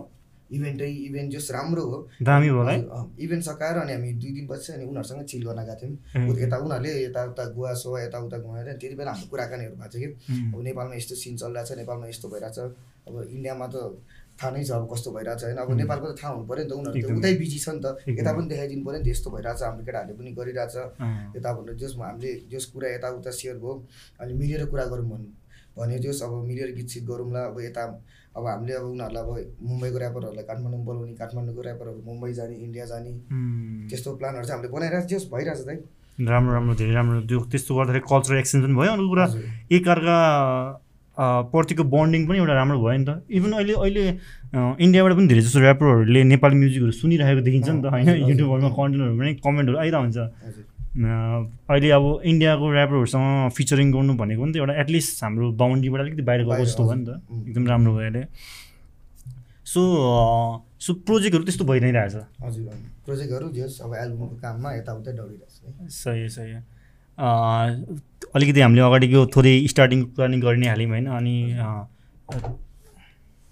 इभेन्टै 0.51 0.89
इभेन्ट 1.09 1.31
जस 1.33 1.51
राम्रो 1.51 1.83
हो। 1.83 1.97
दामी 2.21 2.49
भयो 2.49 2.63
है? 2.63 2.77
इभेन्ट 3.19 3.43
सकाएर 3.43 3.77
अनि 3.81 3.93
हामी 3.93 4.11
दुई 4.21 4.31
दिनपछि 4.31 4.73
अनि 4.73 4.85
उनीहरूसँग 4.85 5.23
चिल 5.25 5.43
गर्न 5.47 5.61
गएको 5.65 5.75
थियौँ। 5.81 6.37
यता 6.37 6.57
उनीहरूले 6.57 6.91
यताउता 7.05 7.43
गोवा 7.55 7.73
सोवा 7.73 8.01
यताउता 8.03 8.37
घुमाएर 8.37 8.73
त्यति 8.77 8.95
बेला 8.95 9.11
हाम्रो 9.11 9.29
कुराकानीहरू 9.29 9.75
भएको 9.75 9.89
छ 9.89 9.95
कि। 9.97 10.07
अब 10.53 10.61
नेपालमा 10.61 10.95
यस्तो 10.95 11.15
सिन 11.15 11.35
चलिरहेको 11.41 11.65
छ 11.65 11.77
नेपालमा 11.81 12.05
यस्तो 12.07 12.27
भइरहेछ 12.29 12.57
अब 13.05 13.15
इन्डियामा 13.25 13.67
त 13.73 13.75
थाहा 14.35 14.51
नै 14.51 14.63
छ 14.67 14.71
अब 14.75 14.85
कस्तो 14.91 15.09
भइरहेछ 15.15 15.43
होइन? 15.43 15.57
अब. 15.57 15.69
नेपालको 15.81 16.05
त 16.11 16.15
थाहा 16.19 16.31
हुनु 16.35 16.45
पऱ्यो 16.45 16.63
नि 16.63 16.69
त 16.69 16.73
उनीहरू 16.75 17.15
त। 17.15 17.19
उतै 17.23 17.33
बिजी 17.39 17.59
छ 17.59 17.67
नि 17.73 17.81
त। 17.81 17.87
यता 18.05 18.31
पनि 18.35 18.47
देखाइदिनु 18.51 18.83
पऱ्यो 18.85 18.99
नि 18.99 19.05
त 19.05 19.07
यस्तो 19.15 19.29
भइरहेछ 19.31 19.61
हाम्रो 19.63 19.83
केटाहरूले 19.85 20.13
पनि 20.19 20.31
गरिरहेछ। 20.35 20.75
यता 21.39 21.49
भनेर 21.55 21.75
जस 21.79 21.93
हामीले 21.97 22.31
जस 22.51 22.65
कुरा 22.75 22.87
यताउता 22.95 23.31
सेयर 23.31 23.57
भयो 23.63 23.73
अनि 24.19 24.31
मिलेर 24.35 24.65
कुरा 24.69 24.85
गरौँ 24.91 25.07
भन्नु। 25.09 25.29
भन्यो 25.77 25.97
जस 26.03 26.21
अब 26.23 26.33
मिलेर 26.49 26.69
गीत 26.75 26.87
सित 26.93 27.03
गरौँला 27.09 27.41
अब 27.51 27.57
यता 27.61 27.83
अब 28.37 28.47
हामीले 28.47 28.73
अब 28.79 28.85
उनीहरूलाई 28.91 29.23
अब 29.23 29.29
मुम्बईको 29.69 29.97
ऱ्यापरहरूलाई 29.99 30.45
काठमाडौँ 30.49 30.79
बोलाउने 30.85 31.13
काठमाडौँको 31.21 31.61
ऱ्यापरहरू 31.67 31.99
मुम्बई 32.05 32.31
जाने 32.39 32.55
इन्डिया 32.65 32.85
जाने 32.91 33.11
त्यस्तो 33.89 34.15
प्लानहरू 34.19 34.45
चाहिँ 34.47 34.57
हामीले 34.59 34.73
बनाइरहेको 34.75 35.07
जस 35.13 35.23
भइरहेछ 35.33 35.61
दाइ 35.67 35.77
राम्रो 36.31 36.51
राम्रो 36.53 36.73
धेरै 36.79 36.93
राम्रो 36.95 37.21
त्यो 37.29 37.39
त्यस्तो 37.51 37.71
गर्दाखेरि 37.75 38.03
कल्चरल 38.11 38.37
एक्सचेन्ज 38.39 38.63
पनि 38.65 38.75
भयो 38.79 38.91
अर्को 38.95 39.07
कुरा। 39.11 39.25
एकअर्का 39.77 40.17
प्रतिको 41.51 41.83
बन्डिङ 41.95 42.21
पनि 42.27 42.37
एउटा 42.43 42.53
राम्रो 42.59 42.77
भयो 42.83 42.97
नि 42.99 43.05
त। 43.07 43.11
इभन 43.39 43.51
अहिले 43.59 43.73
अहिले 43.83 44.03
इन्डियाबाट 44.85 45.13
पनि 45.17 45.27
धेरै 45.31 45.41
जस्तो 45.47 45.59
ऱ्यापरहरूले 45.59 46.21
नेपाली 46.31 46.55
म्युजिकहरू 46.61 46.91
सुनिरहेको 47.01 47.41
देखिन्छ 47.47 47.67
नि 47.69 47.81
त 47.83 47.85
होइन। 47.95 48.07
युट्युबहरूमा 48.31 48.71
कन्टेन्टहरू 48.79 49.13
पनि 49.19 49.31
कमेन्टहरू 49.45 49.77
आइरहेको 49.83 50.03
हुन्छ 50.05 50.17
हजुर। 50.17 50.63
अ, 50.63 50.74
अहिले 50.95 51.89
अब 51.91 52.05
इन्डियाको 52.23 52.65
ऱ्यापरहरूसँग 52.71 53.51
फिचरिङ 53.51 53.91
गर्नु 53.91 54.13
भनेको 54.15 54.41
पनि 54.41 54.51
त 54.53 54.57
एउटा 54.57 54.73
एटलिस्ट 54.81 55.23
हाम्रो 55.23 55.51
बााउन्ड्रीबाट 55.53 56.01
अलिकति 56.01 56.21
बाहिर 56.21 56.41
गएको 56.43 56.65
जस्तो 56.65 56.83
भयो 56.85 56.95
नि 56.95 57.05
त. 57.05 57.19
एकदम 57.49 57.67
राम्रो 57.67 57.91
भयो 57.93 58.01
अहिले। 58.01 58.23
सो 59.65 59.81
सो 60.79 60.93
प्रोजेक्टहरू 61.03 61.43
त्यस्तो 61.43 61.65
भइ 61.65 61.79
नै 61.79 61.91
रहेछ। 61.91 62.15
हजुर। 62.41 62.63
प्रोजेक्टहरू 63.05 63.47
अब 63.81 63.91
एल्बमको 63.95 64.35
काममा 64.41 64.69
यताउता 64.73 65.11
दौडिरहेको 65.11 65.47
छ 65.51 65.59
है 65.67 65.89
सही 65.91 66.29
सही 66.29 66.53
अलिकति 68.35 68.59
हामीले 68.61 68.81
अगाडिको 68.81 69.25
थोरै 69.35 69.53
स्टार्टिङको 69.67 70.07
कुरा 70.15 70.27
नि 70.27 70.37
गरि 70.39 70.57
नै 70.57 70.67
हाल्यौँ 70.67 70.89
होइन 70.91 71.07
अनि 71.11 71.35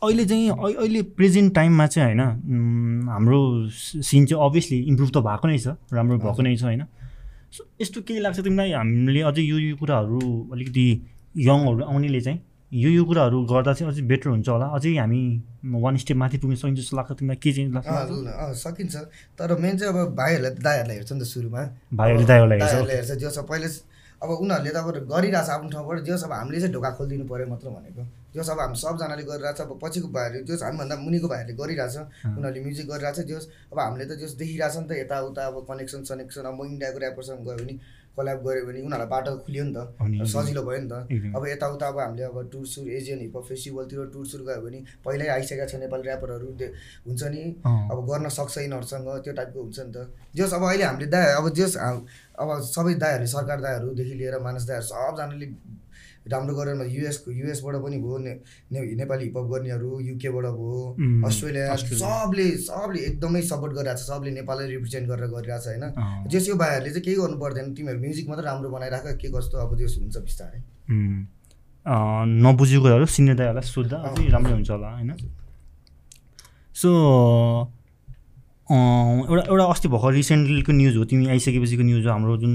अहिले 0.02 0.26
चाहिँ 0.26 0.50
अहि- 0.50 0.78
अहिले 0.78 1.02
प्रेजेन्ट 1.20 1.54
टाइममा 1.56 1.86
चाहिँ 1.88 2.08
होइन 2.08 3.08
हाम्रो 3.10 3.40
सिन 4.02 4.26
चाहिँ 4.26 4.44
अभियसली 4.46 4.80
इम्प्रुभ 4.86 5.10
त 5.12 5.18
भएको 5.24 5.48
नै 5.48 5.58
छ 5.58 5.76
राम्रो 5.92 6.18
भएको 6.20 6.42
नै 6.42 6.56
छ 6.56 6.64
होइन। 6.64 6.84
यस्तो 7.82 8.02
केही 8.02 8.20
लाग्छ 8.20 8.39
तिमीलाई? 8.39 8.72
हामीले 8.72 9.22
अझै 9.30 9.42
यो 9.42 9.58
यो 9.60 9.76
कुराहरू 9.78 10.20
अलिकति 10.54 10.86
यङहरू 11.36 11.84
आउनेले 11.84 12.22
चाहिँ 12.22 12.39
यो 12.72 12.89
यो 12.89 13.04
कुराहरू 13.06 13.38
गर्दा 13.46 13.74
चाहिँ 13.74 13.94
अझै 13.94 14.02
बेटर 14.02 14.30
हुन्छ 14.30 14.50
होला। 14.50 14.66
अझै 14.74 14.98
हामी 14.98 15.22
वान 15.84 15.98
स्टेप 15.98 16.18
माथि 16.18 16.38
पुग्न 16.42 16.56
सकिन्छ 16.56 16.80
जस्तो 16.80 16.98
लाग्छ 16.98 17.12
तिमीलाई। 17.20 17.38
के 17.38 17.52
चाहिँ 17.54 17.72
लाग्छ? 17.74 17.88
सकिन्छ। 18.58 18.96
तर 19.38 19.50
मेन 19.62 19.78
चाहिँ 19.78 19.94
अब 19.94 20.16
भाइहरूलाई 20.18 20.52
दाइहरूलाई 20.58 20.96
हेर्छ 20.98 21.12
नि 21.13 21.20
त 21.20 21.24
सुरुमा। 21.24 21.62
भाइहरूले। 21.94 22.26
दाइहरूले 22.26 22.56
हेर्छ। 22.96 23.12
जो 23.22 23.30
छ 23.30 23.46
पहिले 23.46 23.68
अब 24.24 24.30
उनीहरूले 24.44 24.72
त 24.72 24.78
अब 24.80 24.88
गरिरहेछ 25.12 25.50
आफ्नो 25.54 25.70
ठाउँबाट 25.70 26.00
जस 26.08 26.24
अब 26.24 26.32
हामीले 26.34 26.60
चाहिँ 26.60 26.74
ढोका 26.74 26.90
खोलिदिनु 26.98 27.26
पऱ्यो 27.28 27.48
मात्र 27.52 27.68
भनेको। 27.76 28.04
जस 28.36 28.50
अब 28.50 28.60
हामी 28.60 28.78
सबजनाले 28.80 29.24
गरिरहेछ 29.30 29.60
अब 29.62 29.72
पछिको 29.84 30.08
भाइहरूले 30.16 30.44
जस 30.48 30.64
हामीभन्दा 30.64 30.96
मुनिको 31.04 31.28
भाइहरूले 31.28 31.56
गरिरहेछ 31.60 31.96
उनीहरूले 32.32 32.62
म्युजिक 32.66 32.88
गरिरहेछ 32.92 33.20
जस 33.32 33.44
अब 33.74 33.80
हामीले 33.80 34.06
त 34.06 34.20
जस 34.24 34.32
देखिरहेछ 34.40 34.76
नि 34.80 34.88
त 34.88 34.92
यताउता 35.04 35.42
अब 35.52 35.56
कनेक्सन 35.70 36.04
सनेक्सन 36.12 36.44
अब 36.48 36.56
म 36.56 36.66
इन्डियाको 36.72 37.00
ऱ्यापरसँग 37.04 37.44
गयो 37.48 37.58
भने 37.60 37.74
कल्याब 38.17 38.39
गऱ्यो 38.45 38.65
भने 38.65 38.80
उनीहरूलाई 38.82 39.08
बाटो 39.10 39.32
खुल्यो 39.45 39.63
नि 39.65 39.73
त 39.73 39.80
सजिलो 40.34 40.62
भयो 40.63 40.80
नि 40.82 40.89
त। 40.89 40.93
अब 41.36 41.43
यताउता 41.47 41.88
अब 41.88 41.97
हामीले 41.99 42.23
अब 42.23 42.38
टुर 42.52 42.65
सुर 42.67 42.86
एजियन 42.97 43.19
हिप 43.26 43.38
फेस्टिभलतिर 43.49 43.99
टुर 44.13 44.26
सुर 44.32 44.41
गयो 44.47 44.62
भने 44.62 44.80
पहिल्यै 45.06 45.30
आइसकेका 45.36 45.65
छ 45.65 45.76
नेपाली 45.84 46.04
ऱ्यापरहरू 46.10 46.47
दे- 46.60 46.71
हुन्छ 47.08 47.21
नि। 47.34 47.43
अब 47.91 47.97
गर्न 48.10 48.30
सक्छ 48.38 48.58
यिनीहरूसँग 48.58 49.08
त्यो 49.23 49.34
टाइपको 49.34 49.60
हुन्छ 49.62 49.80
नि 49.80 49.91
त 49.91 49.97
जस 50.36 50.54
अब 50.54 50.63
अहिले 50.69 50.84
हामीले 50.84 51.08
दाइ 51.10 51.26
अब 51.39 51.49
जस 51.58 51.73
अब 51.78 52.47
सबै 52.69 52.93
दाइहरूले 53.02 53.28
सरकार 53.30 53.58
दाइहरूदेखि 53.62 54.13
लिएर 54.21 54.38
मानस 54.45 54.63
दाइहरू 54.69 54.86
सबजनाले 54.86 55.47
राम्रो 56.28 56.56
गरेर 56.56 56.88
युएसको 56.88 57.32
युएसबाट 57.32 57.76
पनि 57.76 57.98
भयो 57.98 58.18
ने, 58.18 58.40
ने, 58.72 58.96
नेपाली 58.96 59.24
हिपहप 59.24 59.44
गर्नेहरू 59.44 60.00
युकेबाट 60.00 60.44
भयो 60.44 60.96
अस्ट्रेलिया। 61.28 61.76
सबले 61.76 62.50
सबले 62.52 63.00
एकदमै 63.00 63.42
सपोर्ट 63.42 63.74
गरिरहेको 63.74 64.02
छ 64.02 64.08
सबले 64.08 64.32
नेपाललाई 64.32 64.68
रिप्रेजेन्ट 64.68 65.08
गरेर 65.08 65.28
गरिरहेको 65.28 65.64
छ 65.64 65.68
होइन। 65.68 65.84
जस 66.30 66.50
यो 66.50 66.56
भाइहरूले 66.56 66.90
चाहिँ 66.90 67.04
केही 67.04 67.18
गर्नु 67.18 67.38
पर्दैन 67.38 67.74
तिमीहरू 67.74 68.00
म्युजिक 68.00 68.30
मात्रै 68.30 68.46
राम्रो 68.46 68.70
बनाइराख 68.70 69.04
के 69.08 69.28
कस्तो 69.28 69.58
अब 69.58 69.78
त्यो 69.78 69.88
हुन्छ 69.88 70.18
बिस्तारै 70.18 70.60
उम्, 70.90 71.26
अ, 71.86 71.96
नबुझेको 72.28 72.82
कुराहरू 72.82 73.06
सिनियर 73.06 73.36
दाइहरूलाई 73.36 73.70
सोद्धा 73.70 73.98
अझै। 73.98 74.30
राम्रै 74.30 74.52
हुन्छ 74.52 74.70
होला 74.72 74.88
होइन 74.88 75.12
सो 76.74 76.90
एउटा 78.72 79.44
एउटा 79.50 79.66
अस्ति 79.66 79.88
भर्खर 79.88 80.12
रिसेन्टलीको 80.14 80.72
न्युज 80.72 80.96
हो 80.98 81.06
तिमी 81.06 81.28
आइसकेपछिको 81.28 81.84
न्युज 81.84 82.06
हो 82.06 82.12
हाम्रो 82.12 82.38
जुन 82.38 82.54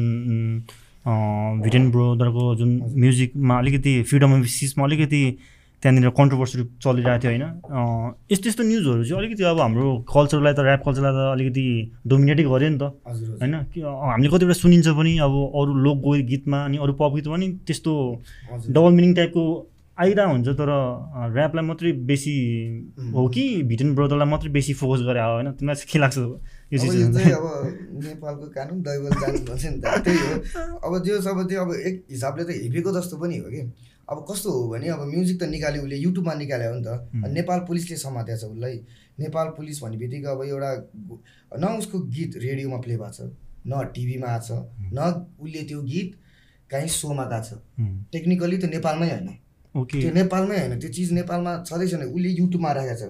भिटेन 1.64 1.90
ब्रोदरको 1.90 2.54
जुन 2.56 2.70
म्युजिकमा 2.96 3.58
अलिकति 3.58 3.92
फ्रिडम 4.08 4.32
अफ 4.38 4.44
स्पिचमा 4.46 4.84
अलिकति 4.84 5.22
त्यहाँनिर 5.82 6.10
कन्ट्रोभर्सी 6.10 6.56
चलिरहेको 6.82 7.22
थियो 7.22 7.30
होइन। 7.30 8.14
यस्तो 8.32 8.48
यस्तो 8.48 8.62
न्युजहरू 8.66 9.04
चाहिँ 9.04 9.18
अलिकति 9.18 9.42
अब 9.46 9.60
हाम्रो 9.60 9.88
कल्चरलाई 10.10 10.52
त 10.52 10.60
ऱ्याप 10.66 10.82
कल्चरलाई 10.84 11.12
त 11.14 11.20
अलिकति 11.32 11.64
डोमिनेटै 12.06 12.44
गर्यो 12.50 12.68
नि 12.68 12.78
त। 12.82 12.84
होइन 13.40 13.54
हामीले 13.78 14.28
कतिवटा 14.28 14.56
सुनिन्छ 14.58 14.88
पनि 14.98 15.12
अब 15.22 15.34
अरू 15.54 15.72
लोक 15.86 15.98
गीतमा 16.30 16.58
अनि 16.66 16.76
अरू 16.82 16.92
पप 16.98 17.12
गीतमा 17.14 17.36
नि 17.38 17.48
त्यस्तो 17.66 17.92
डबल 18.74 18.92
मिनिङ 18.98 19.14
टाइपको 19.14 19.42
आइरहेको 19.98 20.30
हुन्छ 20.30 20.48
तर 20.58 20.70
ऱ्यापलाई 21.38 21.64
मात्रै 21.64 21.92
बेसी 22.10 22.34
हो 23.14 23.26
कि 23.34 23.44
भिटन 23.70 23.94
ब्रदरलाई 23.94 24.28
मात्रै 24.28 24.50
बेसी 24.50 24.72
फोकस 24.82 25.00
गरे 25.06 25.20
हो 25.22 25.32
होइन? 25.32 25.46
तिमीलाई 25.58 25.76
चाहिँ 25.78 25.90
के 25.92 25.98
लाग्छ? 25.98 26.18
यो 26.72 26.78
चाहिँ 27.12 27.33
अब 27.38 27.44
नेपालको 28.04 28.46
कानुन 28.52 28.81
दैवल 28.83 29.12
जानु 29.20 29.38
भन्छ 29.48 29.64
नि 29.64 29.81
त। 29.81 29.85
त्यही 30.04 30.18
हो। 30.20 30.76
अब 30.85 30.92
त्यो 31.04 31.16
अब 31.16 31.48
त्यो 31.48 31.61
अब 31.64 31.70
एक 31.74 32.04
हिसाबले 32.11 32.44
त 32.44 32.50
हेपेको 32.62 32.90
जस्तो 32.92 33.16
पनि 33.16 33.37
हो 33.38 33.48
कि। 33.48 33.62
अब 34.09 34.24
कस्तो 34.31 34.48
हो 34.52 34.68
भने 34.68 34.88
अब 34.88 35.02
म्युजिक 35.09 35.40
त 35.40 35.48
निकाल्यो 35.48 35.83
उसले 35.83 35.96
युट्युबमा 35.96 36.35
निकाल्यो 36.35 36.68
हो 36.68 36.76
नि 36.76 36.85
त। 36.85 36.88
नेपाल 37.33 37.59
पुलिसले 37.68 37.96
समातेको 37.96 38.38
छ 38.38 38.44
उसलाई। 38.52 38.76
नेपाल 39.20 39.46
पुलिस 39.57 39.83
भन्ने 39.83 39.96
बित्तिकै 39.96 40.28
अब 40.28 40.42
एउटा 40.44 40.70
न 41.57 41.64
उसको 41.81 41.96
गीत 42.14 42.37
रेडियोमा 42.37 42.78
प्ले 42.85 42.96
भएको 42.96 43.12
छ 43.16 43.33
न 43.66 43.72
टिभीमा 43.94 44.28
आएको 44.28 44.46
छ 44.46 44.50
न 44.92 44.98
उसले 45.40 45.62
त्यो 45.68 45.81
गीत 45.83 46.11
काहीँ 46.70 46.88
सोमा 46.88 47.24
गएको 47.24 47.44
छ। 47.48 47.61
टेक्निकली 48.12 48.57
त 48.59 48.64
नेपालमै 48.76 49.09
होइन। 49.09 49.28
त्यो 49.74 50.11
नेपालमै 50.12 50.57
होइन। 50.59 50.78
त्यो 50.81 50.90
चिज 50.92 51.12
नेपालमा 51.12 51.52
छँदैछ 51.64 51.94
नि 51.94 52.07
उसले 52.12 52.28
युट्युबमा 52.40 52.72
राखेको 52.72 52.96
छ। 53.00 53.02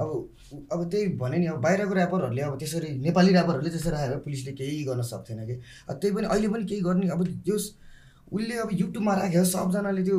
अब 0.00 0.08
अब 0.46 0.80
त्यही 0.90 1.06
भने 1.18 1.38
नि 1.38 1.46
अब 1.46 1.60
बाहिरको 1.60 1.94
ऱ्यापरहरूले 1.94 2.42
अब 2.42 2.58
त्यसरी 2.58 2.90
नेपाली 3.02 3.30
ऱ्यापरहरूले 3.32 3.70
त्यसरी 3.70 3.92
राखेर 3.92 4.18
पुलिसले 4.26 4.52
केही 4.54 4.84
गर्न 4.84 5.02
सक्थेन 5.02 5.46
कि। 5.46 5.54
अब 5.90 5.96
त्यही 6.00 6.14
पनि 6.16 6.26
अहिले 6.26 6.48
पनि 6.48 6.64
केही 6.64 6.80
गर्ने 6.80 7.08
अब 7.10 7.20
त्यो 7.46 7.56
उसले 7.56 8.54
अब 8.62 8.68
युट्युबमा 8.72 9.14
राख्यो 9.14 9.44
सबजनाले 9.44 10.02
त्यो 10.04 10.18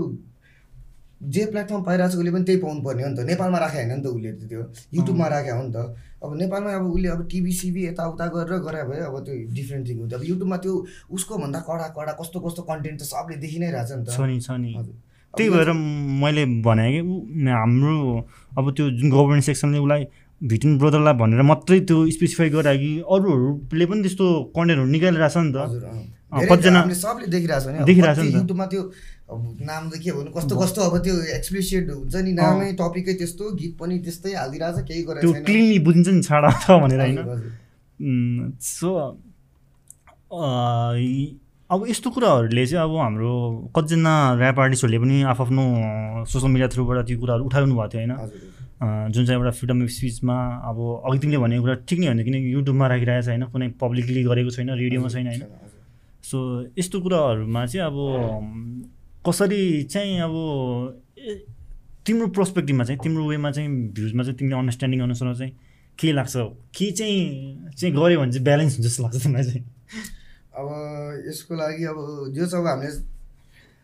जे 1.17 1.45
प्लेटफर्म 1.51 1.83
पाइरहेको 1.83 2.13
छ 2.13 2.17
उसले 2.19 2.31
पनि 2.31 2.43
त्यही 2.43 2.59
पाउनु 2.61 2.81
पर्ने 2.83 3.03
हो 3.03 3.09
नि 3.09 3.15
त। 3.17 3.19
नेपालमा 3.25 3.57
राखे 3.57 3.77
होइन 3.77 3.91
नि 3.95 4.03
त 4.03 4.07
उसले 4.07 4.31
त 4.31 4.41
त्यो 4.51 4.61
युट्युबमा 4.93 5.27
राखे 5.27 5.51
हो 5.51 5.63
नि 5.63 5.71
त। 5.73 5.77
अब 6.23 6.29
नेपालमा 6.37 6.71
अब 6.75 6.85
उसले 6.91 7.07
अब 7.09 7.21
टिभी 7.31 7.51
सिभी 7.57 7.81
यताउता 7.87 8.25
गरेर 8.35 8.59
गरे 8.67 8.83
भए 8.89 8.99
अब 9.07 9.15
त्यो 9.25 9.33
डिफ्रेन्ट 9.57 9.83
थिङ 9.87 9.97
हुन्छ। 9.97 10.13
अब 10.13 10.23
युट्युबमा 10.23 10.57
त्यो 10.63 10.73
उसको 11.15 11.33
भन्दा 11.37 11.59
कडा 11.67 11.87
कडा 11.97 12.13
कस्तो 12.19 12.37
कस्तो 12.45 12.61
कन्टेन्ट 12.69 12.99
त 13.01 13.03
सबले 13.07 13.35
देखि 13.43 13.59
नै 13.59 13.71
रहेछ 13.71 13.91
नि 13.91 14.03
त। 14.05 14.09
छ 15.37 15.41
छ 15.41 15.41
त्यही 15.41 15.49
भएर 15.53 15.69
मैले 16.23 16.45
भने 16.65 16.85
कि 16.91 17.01
हाम्रो 17.49 17.95
अब 18.57 18.65
त्यो 18.73 18.89
जुन 18.89 19.09
गभर्मेन्ट 19.11 19.43
सेक्सनले 19.43 19.77
उसलाई 19.77 20.03
भिटन 20.41 20.77
ब्रदरलाई 20.77 21.13
भनेर 21.13 21.41
मात्रै 21.41 21.79
त्यो 21.89 21.97
स्पेसिफाई 22.17 22.49
गरायो 22.49 22.79
कि 22.79 22.91
अरूहरूले 23.05 23.85
पनि 23.85 24.01
त्यस्तो 24.01 24.25
कन्टेन्टहरू 24.55 24.89
निकालिरहेछ 24.89 25.37
नि 25.37 25.51
त। 25.53 25.57
कतिजना- 26.27 26.91
सबले 26.93 27.25
देखिरहेको 27.33 28.13
छ 28.13 28.19
त। 28.19 28.35
युट्युबमा 28.35 28.65
त्यो 28.67 28.81
नाम 29.69 29.89
देखियो 29.89 30.13
भने 30.15 30.31
कस्तो 30.37 30.53
कस्तो 30.61 30.81
अब 30.81 30.97
त्यो 31.03 31.15
एक्सप्लिसिएट 31.37 31.89
हुन्छ 31.89 32.15
नि 32.15 32.31
नामै 32.33 32.67
टपिकै 32.81 33.13
त्यस्तो 33.17 33.45
गीत 33.59 33.73
पनि 33.79 33.95
त्यस्तै 34.05 34.33
हालिदिरहेछ 34.33 34.77
केही 34.87 35.01
त्यो 35.03 35.13
गरेको 35.13 35.33
छैन। 35.33 35.43
क्लिनली 35.43 35.79
बुझिन्छ 35.79 36.07
नि 36.07 36.21
छाडा 36.21 36.49
छ 36.63 36.65
भनेर 36.83 36.99
होइन। 36.99 37.17
सो 38.59 38.89
अब 41.69 41.83
यस्तो 41.87 42.09
कुराहरूले 42.15 42.65
चाहिँ 42.65 42.83
अब 42.83 42.95
हाम्रो 42.95 43.31
कतिजना 43.75 44.11
ऱ्याप 44.39 44.59
आर्टिस्टहरूले 44.59 44.99
पनि 45.03 45.15
आफ्नो 45.27 45.63
सोसियल 46.23 46.51
मिडिया 46.51 46.67
थ्रुबाट 46.71 47.05
त्यो 47.07 47.19
कुराहरू 47.19 47.43
उठाउनु 47.43 47.75
भएको 47.75 47.87
थियो 47.91 48.07
होइन? 48.07 49.11
जुन 49.11 49.25
चाहिँ 49.25 49.39
एउटा 49.39 49.51
फ्रिडम 49.51 49.83
अफ 49.83 49.89
स्पिचमा 49.91 50.37
अब 50.63 50.77
अघि 51.03 51.19
तिमीले 51.19 51.37
भनेको 51.43 51.61
कुरा 51.63 51.75
ठिक 51.83 51.99
नै 51.99 52.07
होइन 52.07 52.23
किनकि 52.23 52.53
युट्युबमा 52.53 52.87
राखिरहेको 52.87 53.21
छ 53.21 53.27
होइन 53.27 53.43
कुनै 53.51 53.67
पब्लिकली 53.83 54.23
गरेको 54.23 54.51
छैन 54.55 54.69
रेडियोमा 54.79 55.09
छैन 55.11 55.27
होइन? 55.27 55.43
सो 56.23 56.37
यस्तो 56.79 57.01
कुराहरूमा 57.03 57.65
चाहिँ 57.65 57.83
अब 57.83 57.97
कसरी 59.27 59.61
चाहिँ 59.91 60.19
अब 60.23 60.35
तिम्रो 62.07 62.27
पर्सपेक्टिभमा 62.31 62.83
चाहिँ 62.87 62.99
तिम्रो 63.03 63.27
वेमा 63.27 63.51
चाहिँ 63.51 63.69
भ्युजमा 63.91 64.23
चाहिँ 64.23 64.37
तिमीले 64.39 64.55
अन्डरस्ट्यान्डिङ 64.55 65.01
अनुसार 65.03 65.35
चाहिँ 65.35 65.51
के 65.99 66.11
लाग्छ? 66.15 66.35
के 66.79 66.91
चाहिँ 66.91 67.75
चाहिँ 67.75 67.91
गऱ्यो 67.95 68.19
भने 68.23 68.31
चाहिँ 68.31 68.43
ब्यालेन्स 68.43 68.79
हुन्छ 68.79 68.87
जस्तो 68.87 69.03
लाग्छ 69.03 69.23
तिमीलाई 69.23 69.43
चाहिँ। 69.43 69.63
अब 70.57 70.67
यसको 71.27 71.53
लागि 71.55 71.83
अब 71.93 71.97
जो 72.35 72.45
छ 72.47 72.53
अब 72.59 72.67
हामीले 72.67 72.91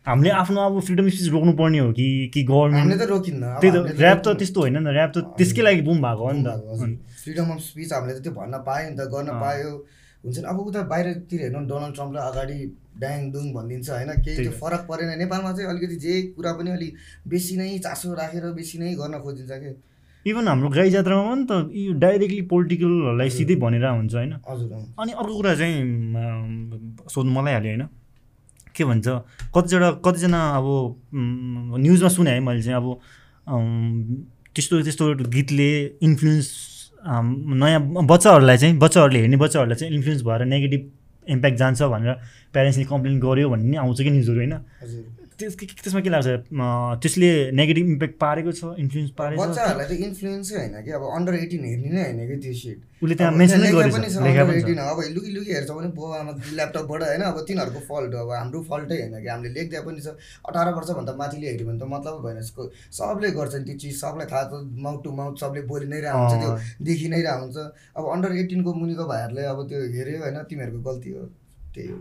हामीले 0.05 0.31
आफ्नो 0.35 0.59
अब 0.61 0.79
फ्रिडम 0.85 1.09
स्पिच 1.09 1.29
रोक्नुपर्ने 1.31 1.79
हो 1.79 1.91
कि 1.97 2.07
कि 2.33 2.41
हामीले 2.43 2.51
गभर्मेन्ट 2.51 3.01
त 3.01 3.09
रोकिन्न 3.09 3.43
त्यही 3.61 3.71
त 3.73 3.99
ऱ्याप 4.01 4.19
त 4.25 4.27
त्यस्तो 4.39 4.59
होइन 4.61 4.77
नि 4.77 4.83
त 4.83 4.95
ऱ्याप 4.95 5.11
त 5.15 5.17
त्यसकै 5.37 5.61
लागि 5.63 5.81
बुम 5.87 5.97
भएको 6.05 6.23
हो 6.27 6.31
नि 6.33 6.43
त। 6.43 6.49
फ्रिडम 7.23 7.47
अफ 7.53 7.59
स्पिच 7.67 7.93
हामीले 7.93 8.13
त 8.17 8.23
त्यो 8.23 8.33
भन्न 8.39 8.55
पायो 8.67 8.89
नि 8.89 8.95
त 8.97 9.07
गर्न। 9.13 9.29
पायो। 9.43 9.71
हुन्छ 10.23 10.37
नि 10.39 10.47
अब 10.51 10.57
उता 10.59 10.81
बाहिरतिर 10.91 11.39
हेर्नु 11.43 11.59
डोनाल्ड 11.71 11.95
ट्रम्पलाई 11.95 12.23
अगाडि 12.31 12.59
ड्याङ 12.99 13.19
दुङ 13.31 13.45
भनिदिन्छ 13.53 13.89
होइन 13.89 14.11
केही 14.25 14.35
त्यो 14.43 14.51
त। 14.51 14.59
फरक 14.59 14.81
परेन। 14.91 15.09
नेपालमा 15.23 15.51
चाहिँ 15.55 15.69
अलिकति 15.71 15.95
जे 16.03 16.13
कुरा 16.35 16.51
पनि 16.59 16.69
अलिक 16.77 16.91
बेसी 17.31 17.53
नै 17.57 17.69
चासो 17.85 18.13
राखेर 18.19 18.45
बेसी 18.59 18.75
नै 18.79 18.93
गर्न 18.99 19.15
खोजिन्छ 19.23 19.51
कि? 19.63 19.71
इभन 20.25 20.47
हाम्रो 20.47 20.69
गाई 20.69 20.89
जात्रामा 20.89 21.23
पनि 21.29 21.45
त 21.49 21.51
यो 21.75 21.93
डाइरेक्टली 21.99 22.41
पोलिटिकलहरूलाई 22.51 23.29
सिधै 23.29 23.55
भनेर 23.59 23.85
हुन्छ 23.85 24.13
होइन। 24.15 24.31
अनि 24.99 25.11
अर्को 25.11 25.33
कुरा 25.35 25.53
चाहिँ 25.55 25.75
सोध्नु 27.11 27.31
मलाई 27.33 27.53
हाल्यो 27.53 27.71
होइन। 27.71 27.83
के 28.75 28.83
भन्छ 28.85 29.07
कतिजना 29.55 29.89
कतिजना 30.05 30.39
अब 30.57 30.65
न्युजमा 31.83 32.09
सुने 32.09 32.31
है 32.31 32.39
मैले 32.39 32.61
चाहिँ 32.63 32.77
अब 32.79 32.87
त्यस्तो 34.55 34.81
त्यस्तो 34.81 35.03
गीतले 35.27 35.69
इन्फ्लुएन्स 36.01 36.47
नयाँ 37.61 37.79
बच्चाहरूलाई 38.07 38.57
चाहिँ 38.57 38.77
बच्चाहरूले 38.79 39.19
हेर्ने 39.19 39.37
बच्चाहरूलाई 39.37 39.77
चाहिँ 39.79 39.93
इन्फ्लुएन्स 39.93 40.23
भएर 40.23 40.45
नेगेटिभ 40.45 40.81
इम्प्याक्ट 41.27 41.57
जान्छ 41.59 41.81
भनेर 41.93 42.13
प्यारेन्ट्सले 42.53 42.85
कम्प्लेन 42.85 43.19
गर्यो 43.19 43.49
भन्ने 43.49 43.77
आउँछ 43.77 44.01
कि 44.01 44.09
न्युजहरू 44.09 44.39
होइन। 44.39 44.53
त्यसमा 45.51 46.01
के 46.01 46.09
लाग्छ? 46.09 46.27
त्यसले 47.03 47.29
नेगेटिभ 47.51 47.85
इम्प्याक्ट 47.93 48.15
पारेको 48.23 48.51
छ 48.51 48.63
इन्फ्लुएन्स 48.83 49.11
पारेको 49.19 49.39
छ? 49.39 49.47
बच्चाहरूलाई 49.49 49.87
त 49.87 49.93
इन्फ्लुएन्सै 50.07 50.55
होइन 50.55 50.75
कि? 50.85 50.91
अब 50.91 51.03
अन्डर 51.17 51.33
एटिन 51.43 51.63
हेर्ने 51.65 51.89
नै 51.91 52.03
होइन 52.03 52.19
कि 52.29 52.35
त्यो 52.43 52.53
सिट 52.63 52.79
उसले 53.03 53.15
त्यहाँ 53.19 53.33
मेन्सनै 53.35 53.69
पनि 53.73 54.07
छ 54.07 54.17
अन्डर 54.23 54.45
पनि 54.47 54.57
एटिन 54.63 54.79
अब 54.79 54.99
लुकी 55.15 55.31
लुकी 55.35 55.51
हेर्छ 55.53 55.69
भने 55.71 55.89
बुवा 55.91 56.15
आमा 56.19 56.31
ल्यापटपबाट 56.55 57.01
होइन 57.03 57.21
अब 57.27 57.37
तिनीहरूको 57.47 57.81
फल्ट 57.89 58.11
हो। 58.15 58.19
अब 58.23 58.31
हाम्रो 58.31 58.59
फल्टै 58.71 58.97
होइन 59.01 59.15
कि? 59.19 59.27
हामीले 59.27 59.53
लेख्दा 59.53 59.81
पनि 59.83 59.99
छ। 59.99 60.07
अठार 60.47 60.67
वर्षभन्दा 60.77 61.13
माथिले 61.19 61.47
हेऱ्यो 61.51 61.67
भने 61.67 61.79
त 61.79 61.83
मतलब 61.93 62.13
भएन 62.23 62.37
यसको। 62.39 62.61
सबले 62.95 63.29
गर्छन् 63.37 63.65
त्यो 63.67 63.75
चिज। 63.83 63.93
सबलाई 63.99 64.27
थाहा 64.31 64.43
छ 64.49 64.53
माउथ 64.85 64.99
टु 65.03 65.09
माउथ 65.19 65.35
सबले 65.43 65.61
बोलि 65.67 65.87
नै 65.91 65.99
रहेको 65.99 66.19
हुन्छ 66.23 66.35
त्यो। 66.43 66.51
देखि 66.87 67.07
नै 67.11 67.21
रहेको 67.27 67.43
हुन्छ। 67.43 67.57
अब 67.97 68.03
अन्डर 68.15 68.31
एटिनको 68.41 68.69
मुनिको 68.73 69.03
भाइहरूले 69.11 69.43
अब 69.51 69.59
त्यो 69.67 69.79
हेऱ्यो 69.95 70.19
होइन 70.23 70.37
तिमीहरूको 70.49 70.81
गल्ती 70.87 71.09
हो। 71.11 71.23
त्यही 71.75 71.87
हो। 71.91 71.99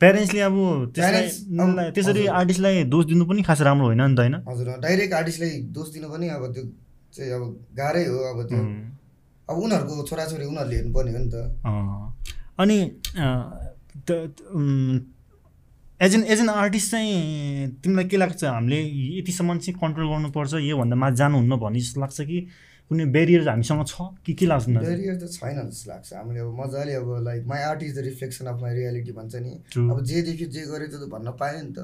प्यारेन्ट्सले 0.00 0.40
अब 0.40 0.56
त्यसलाई 0.94 1.90
त्यसरी। 1.96 2.26
आर्टिस्टलाई 2.40 2.84
दोष 2.84 3.04
दिनु 3.06 3.24
पनि 3.26 3.42
खास 3.42 3.60
राम्रो 3.68 3.86
होइन 3.86 4.02
नि 4.02 4.14
त 4.14 4.18
होइन 4.20 4.34
हजुर 4.48 4.68
डाइरेक्ट 4.84 5.12
आर्टिस्टलाई 5.14 5.52
दोष 5.72 5.88
दिनु 5.94 6.08
पनि 6.12 6.26
अब 6.36 6.42
त्यो 6.54 6.64
चाहिँ 7.14 7.30
अब 7.32 7.42
गाह्रै 7.78 8.04
हो 8.06 8.18
अब 8.30 8.38
त्यो 8.48 8.60
अब 9.48 9.56
उनीहरूको 9.64 9.94
छोराछोरी 10.08 10.44
उनीहरूले 10.44 10.76
हेर्नुपर्ने 10.76 11.10
हो 11.12 11.18
नि 11.18 11.28
त। 11.32 11.34
अनि 12.60 12.78
as 16.00 16.14
an 16.14 16.22
as 16.24 16.40
an 16.40 16.48
artist 16.50 16.90
चाहिँ 16.90 17.12
तिमीलाई 17.84 18.04
के 18.04 18.16
लाग्छ 18.16 18.44
हामीले 18.44 18.80
यतिसम्म 19.18 19.58
चाहिँ 19.58 19.78
कन्ट्रोल 19.80 20.06
गर्नुपर्छ 20.12 20.54
योभन्दा 20.60 20.96
माथि 20.96 21.16
जानुहुन्न 21.16 21.56
भन्ने 21.56 21.80
जस्तो 21.80 22.00
लाग्छ 22.00 22.20
कि 22.20 22.38
कुनै 22.88 23.04
बेरियर 23.14 23.48
हामीसँग 23.48 23.82
छ? 23.90 23.94
कि 24.24 24.32
के 24.38 24.46
लाग्छ? 24.46 24.66
ब्यारियर 24.70 25.14
त 25.18 25.26
छैन 25.26 25.58
जस्तो 25.70 25.90
लाग्छ। 25.90 26.08
हामीले 26.14 26.40
अब 26.40 26.50
मजाले 26.60 26.92
अब 27.02 27.08
like 27.26 27.42
my 27.50 27.60
art 27.70 27.82
is 27.82 27.92
the 27.98 28.02
reflection 28.08 28.46
of 28.46 28.60
my 28.62 28.72
reality 28.78 29.12
भन्छ 29.18 29.34
नि. 29.42 29.52
अब 29.90 29.98
जे 30.06 30.22
देख्यो 30.22 30.46
जे 30.54 30.62
गर्यो 30.70 30.86
त्यो 30.94 30.98
त 31.02 31.10
भन्न 31.10 31.28
पायो 31.40 31.60
नि 31.66 31.72
त। 31.74 31.78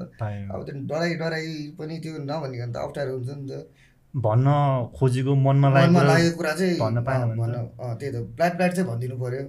अब 0.53 0.59
त्यो 0.63 0.73
डराइ 0.87 1.13
डराइ 1.19 1.47
पनि 1.75 1.99
त्यो 1.99 2.23
नभनिकन 2.23 2.69
त 2.71 2.75
अप्ठ्यारो 2.87 3.11
हुन्छ 3.19 3.29
नि 3.35 3.45
त। 3.51 3.67
भन्न 4.13 4.47
खोजेको 4.95 5.33
मनमा 5.35 5.67
लागेको 5.75 6.37
कुरा 6.39 6.53
चाहिँ 6.55 6.79
भन्न 6.79 7.03
पाएन 7.03 7.35
भन्न 7.35 7.55
त्यही 7.99 8.11
त। 8.13 8.15
प्लाट 8.37 8.53
प्लाट 8.57 8.71
चाहिँ 8.73 8.87
भनिदिनु 8.89 9.15
पऱ्यो। 9.19 9.43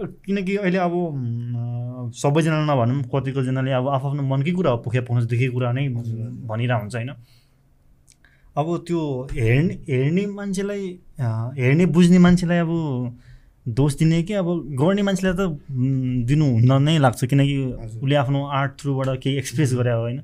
किनकि 0.00 0.56
अहिले 0.56 0.78
अब 0.78 0.94
उम्, 0.94 2.12
सबैजनालाई 2.14 2.66
नभनौँ 2.70 3.02
कतिकोजनाले 3.12 3.70
अब 3.80 3.88
आफ्नो 3.98 4.22
मनकै 4.22 4.52
कुरा 4.56 4.70
हो 4.70 4.78
पोखे 4.86 5.00
पोख्न 5.04 5.26
देखेको 5.26 5.52
कुरा 5.58 5.72
नै 5.76 5.88
भनिरहेको 5.90 6.80
हुन्छ 6.80 6.94
होइन? 6.96 7.10
अब 8.58 8.66
त्यो 8.86 9.00
हेर्ने 9.32 9.74
हेर्ने 9.88 10.26
मान्छेलाई 10.26 10.86
हेर्ने 11.58 11.86
बुझ्ने 11.94 12.18
मान्छेलाई 12.18 12.58
अब 12.58 12.72
दोष 13.68 13.94
दिने 13.96 14.22
कि? 14.22 14.32
अब 14.34 14.46
गर्ने 14.80 15.02
मान्छेलाई 15.02 15.34
त 15.36 15.40
उम्, 15.40 16.24
दिनुहुन्न 16.26 16.82
नै 16.82 16.98
लाग्छ 16.98 17.24
किनकि। 17.24 17.56
उसले 18.02 18.14
आफ्नो 18.16 18.44
आर्ट 18.58 18.72
थ्रुबाट 18.80 19.08
केही 19.22 19.36
एक्सप्रेस 19.38 19.74
गरे 19.74 19.92
हो 19.92 20.00
होइन? 20.00 20.20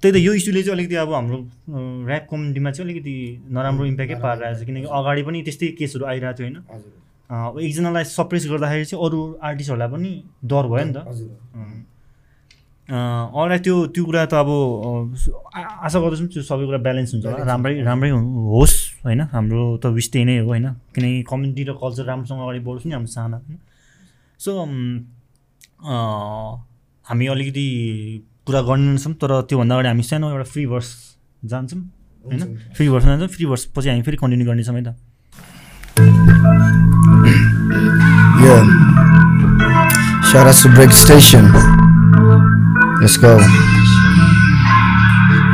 त्यही 0.00 0.12
त 0.12 0.16
यो 0.16 0.32
इस्युले 0.34 0.62
चाहिँ 0.62 0.76
अलिकति 0.76 0.94
अब 1.04 1.12
हाम्रो 1.12 1.38
ऱ्याप 2.08 2.26
कम्युनिटीमा 2.30 2.70
चाहिँ 2.70 2.90
अलिकति 2.90 3.14
नराम्रो 3.52 3.84
इम्प्याक्टै 3.86 4.16
पारिरहेको 4.24 4.62
छ 4.62 4.66
किनकि 4.66 4.88
अगाडि 4.98 5.22
पनि 5.28 5.42
त्यस्तै 5.42 5.68
केसहरू 5.78 6.04
आइरहेको 6.06 6.36
थियो 6.38 6.48
होइन? 6.48 6.56
एकजनालाई 7.66 8.04
सप्रेस 8.16 8.46
गर्दाखेरि 8.50 8.84
चाहिँ 8.84 9.04
अरू 9.04 9.18
आर्टिस्टहरूलाई 9.42 9.88
पनि 9.94 10.10
डर 10.44 10.64
भयो 10.72 10.84
नि 10.84 10.92
त। 10.96 10.98
अरूलाई 12.88 13.58
त्यो 13.60 13.74
त्यो 13.92 14.02
कुरा 14.04 14.24
त 14.26 14.34
अब 14.40 14.48
आशा 15.84 15.98
गर्दछौँ 16.00 16.28
त्यो 16.32 16.42
सबै 16.42 16.64
कुरा 16.66 16.78
ब्यालेन्स 16.80 17.10
हुन्छ 17.14 17.24
होला। 17.26 17.44
राम्रै 17.44 17.72
राम्रै 17.84 18.10
हु- 18.10 18.48
होस् 18.56 18.76
होइन? 19.04 19.20
हाम्रो 19.28 19.76
त 19.76 19.92
विष 19.92 20.08
त्यही 20.08 20.24
नै 20.24 20.36
हो 20.40 20.46
होइन? 20.48 20.66
किनकि 20.96 21.22
कम्युनिटी 21.28 21.62
र 21.68 21.72
कल्चर 21.76 22.04
राम्रोसँग 22.08 22.40
अगाडि 22.40 22.60
बढोस् 22.64 22.86
नि 22.88 22.92
हाम्रो 22.96 23.10
चाहना 23.12 23.36
होइन? 23.36 23.58
सो 24.40 24.50
हामी 27.06 27.26
अलिकति 27.28 27.66
कुरा 28.46 28.60
गर्नेछौँ 28.62 29.12
तर 29.20 29.30
त्योभन्दा 29.48 29.74
अगाडि 29.74 29.88
हामी 29.88 30.02
सानो 30.02 30.26
एउटा 30.32 30.44
फ्री 30.48 30.64
भर्स 30.66 30.88
जान्छौँ 31.44 31.80
होइन। 32.24 32.40
फ्री 32.72 32.88
भर्स 32.88 33.04
जान्छौँ 33.04 33.28
फ्री 33.28 33.44
भर्स 33.46 33.62
पछि 33.76 33.88
हामी 33.88 34.02
फेरि 34.02 34.16
कन्टिन्यू 34.16 34.46
गर्नेछौँ 34.48 34.74
है 34.76 34.82
त? 34.84 34.96
Yeah. 38.38 38.64
Shout 40.24 40.46
out 40.46 40.56
to 40.56 40.68
Break 40.70 40.92
Station. 40.94 41.44
Let's 43.00 43.16
go. 43.16 43.38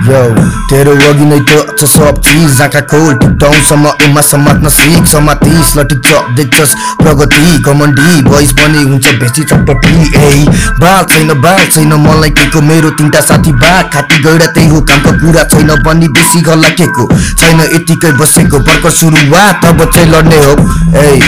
Yo, 0.05 0.21
तेरो 0.69 0.93
अघि 1.09 1.25
नै 1.29 1.39
त 1.49 1.77
छ 1.81 1.89
सब 1.89 2.21
चिज 2.25 2.61
आँखा 2.63 2.81
खोल 2.93 3.15
टुटाउँसम्म 3.21 3.93
उमा 4.05 4.21
समात्न 4.31 4.69
सिक 4.77 5.07
समातिस 5.13 5.71
लटिक 5.77 6.09
देख्छस् 6.37 6.75
प्रगति 7.01 7.63
कमण्डी 7.65 8.21
भोइस 8.29 8.53
पनि 8.61 8.83
हुन्छ 8.83 9.07
बेसी 9.21 9.43
चटपटी 9.45 9.95
ए 10.21 10.45
बाल 10.81 11.05
छैन 11.13 11.33
बाल 11.41 11.65
छैन 11.73 11.93
मलाई 12.05 12.31
केको 12.37 12.61
मेरो 12.69 12.91
तिनवटा 13.01 13.21
साथी 13.29 13.53
बा 13.65 13.73
खाती 13.97 14.23
गैडा 14.25 14.47
त्यही 14.53 14.69
हो 14.69 14.81
कामको 14.93 15.13
कुरा 15.25 15.45
छैन 15.57 15.75
पनि 15.89 16.09
बेसी 16.17 16.41
गल्ला 16.49 16.69
केको 16.81 17.09
छैन 17.41 17.61
यतिकै 17.65 18.13
बसेको 18.21 18.59
भर्खर 18.69 18.97
सुरुवात 19.01 19.65
अब 19.73 19.85
चाहिँ 19.91 20.09
लड्ने 20.13 20.45
हो 20.45 20.55
ए 21.01 21.21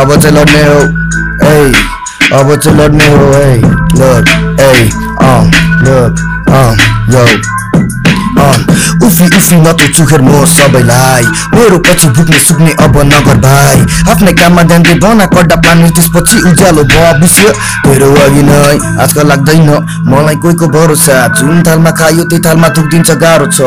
अब 0.00 0.16
चाहिँ 0.20 0.36
लड्ने 0.36 0.64
हो 0.68 0.80
ए 1.48 1.72
Oh, 2.36 2.42
but 2.42 2.64
you 2.64 2.72
look 2.72 2.90
me 2.92 3.06
away. 3.06 3.62
Look, 3.94 4.26
hey, 4.58 4.90
um, 5.22 5.46
look, 5.86 6.18
um, 6.50 6.74
yo. 7.08 8.03
उफ्री 9.04 9.26
उफ्री 9.36 9.56
नतो 9.60 9.86
चुखेर 9.92 10.20
म 10.22 10.44
सबैलाई 10.48 11.24
मेरो 11.54 11.78
पछि 11.86 12.08
भुक्ने 12.16 12.38
सुक्ने 12.40 12.72
अब 12.84 12.96
नगर 13.04 13.38
भाइ 13.44 13.78
आफ्नै 14.10 14.32
काममा 14.32 14.62
ध्यान 14.64 14.82
दे 14.82 14.94
बना 14.98 15.26
कडा 15.34 15.56
पानी 15.58 15.90
त्यसपछि 15.90 16.36
उज्यालो 16.50 16.84
भविष्य 16.92 17.52
तेरो 17.84 18.08
अघि 18.24 18.42
नै 18.42 18.78
आजकल 19.02 19.28
लाग्दैन 19.28 19.70
मलाई 20.08 20.36
कोहीको 20.42 20.66
भरोसा 20.74 21.16
जुन 21.36 21.62
थालमा 21.66 21.90
खायो 21.98 22.24
त्यही 22.30 22.42
थालमा 22.46 22.68
थुकिदिन्छ 22.76 23.10
गाह्रो 23.22 23.46
छ 23.48 23.60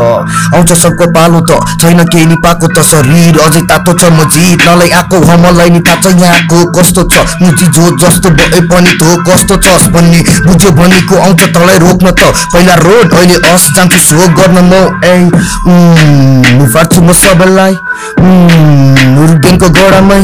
आउँछ 0.54 0.72
सबको 0.84 1.06
पालो 1.14 1.40
त 1.50 1.60
छैन 1.82 2.04
केही 2.08 2.26
नि 2.26 2.36
पाएको 2.44 2.68
त 2.76 2.86
शरीर 2.92 3.40
अझै 3.40 3.62
तातो 3.70 3.94
छ 3.94 4.12
म 4.12 4.28
जित 4.34 4.66
नलाई 4.68 4.90
आएको 4.92 5.18
हो 5.28 5.38
मलाई 5.44 5.70
नि 5.70 5.82
थाहा 5.88 6.12
यहाँको 6.18 6.60
कस्तो 6.78 7.04
छ 7.14 7.26
मुजी 7.42 7.68
जो 7.76 7.86
जस्तो 7.98 8.30
भए 8.38 8.62
पनि 8.72 8.92
थो 9.02 9.10
कस्तो 9.28 9.56
छस् 9.66 9.88
भन्ने 9.94 10.20
बुझ्यो 10.46 10.72
भनेको 10.80 11.16
आउँछ 11.20 11.42
तँलाई 11.54 11.78
रोक्न 11.86 12.12
त 12.12 12.34
पहिला 12.54 12.76
रोड 12.84 13.14
अहिले 13.14 13.38
अस 13.54 13.70
जान्छु 13.76 14.00
सो 14.08 14.28
गर्न 14.48 14.70
म 14.72 14.74
ए 15.06 16.68
फाट्छु 16.74 17.02
म 17.02 17.14
सबैलाई 17.22 17.74
उम्, 18.20 19.18
उर्गेनको 19.24 19.70
गोडामै 19.78 20.22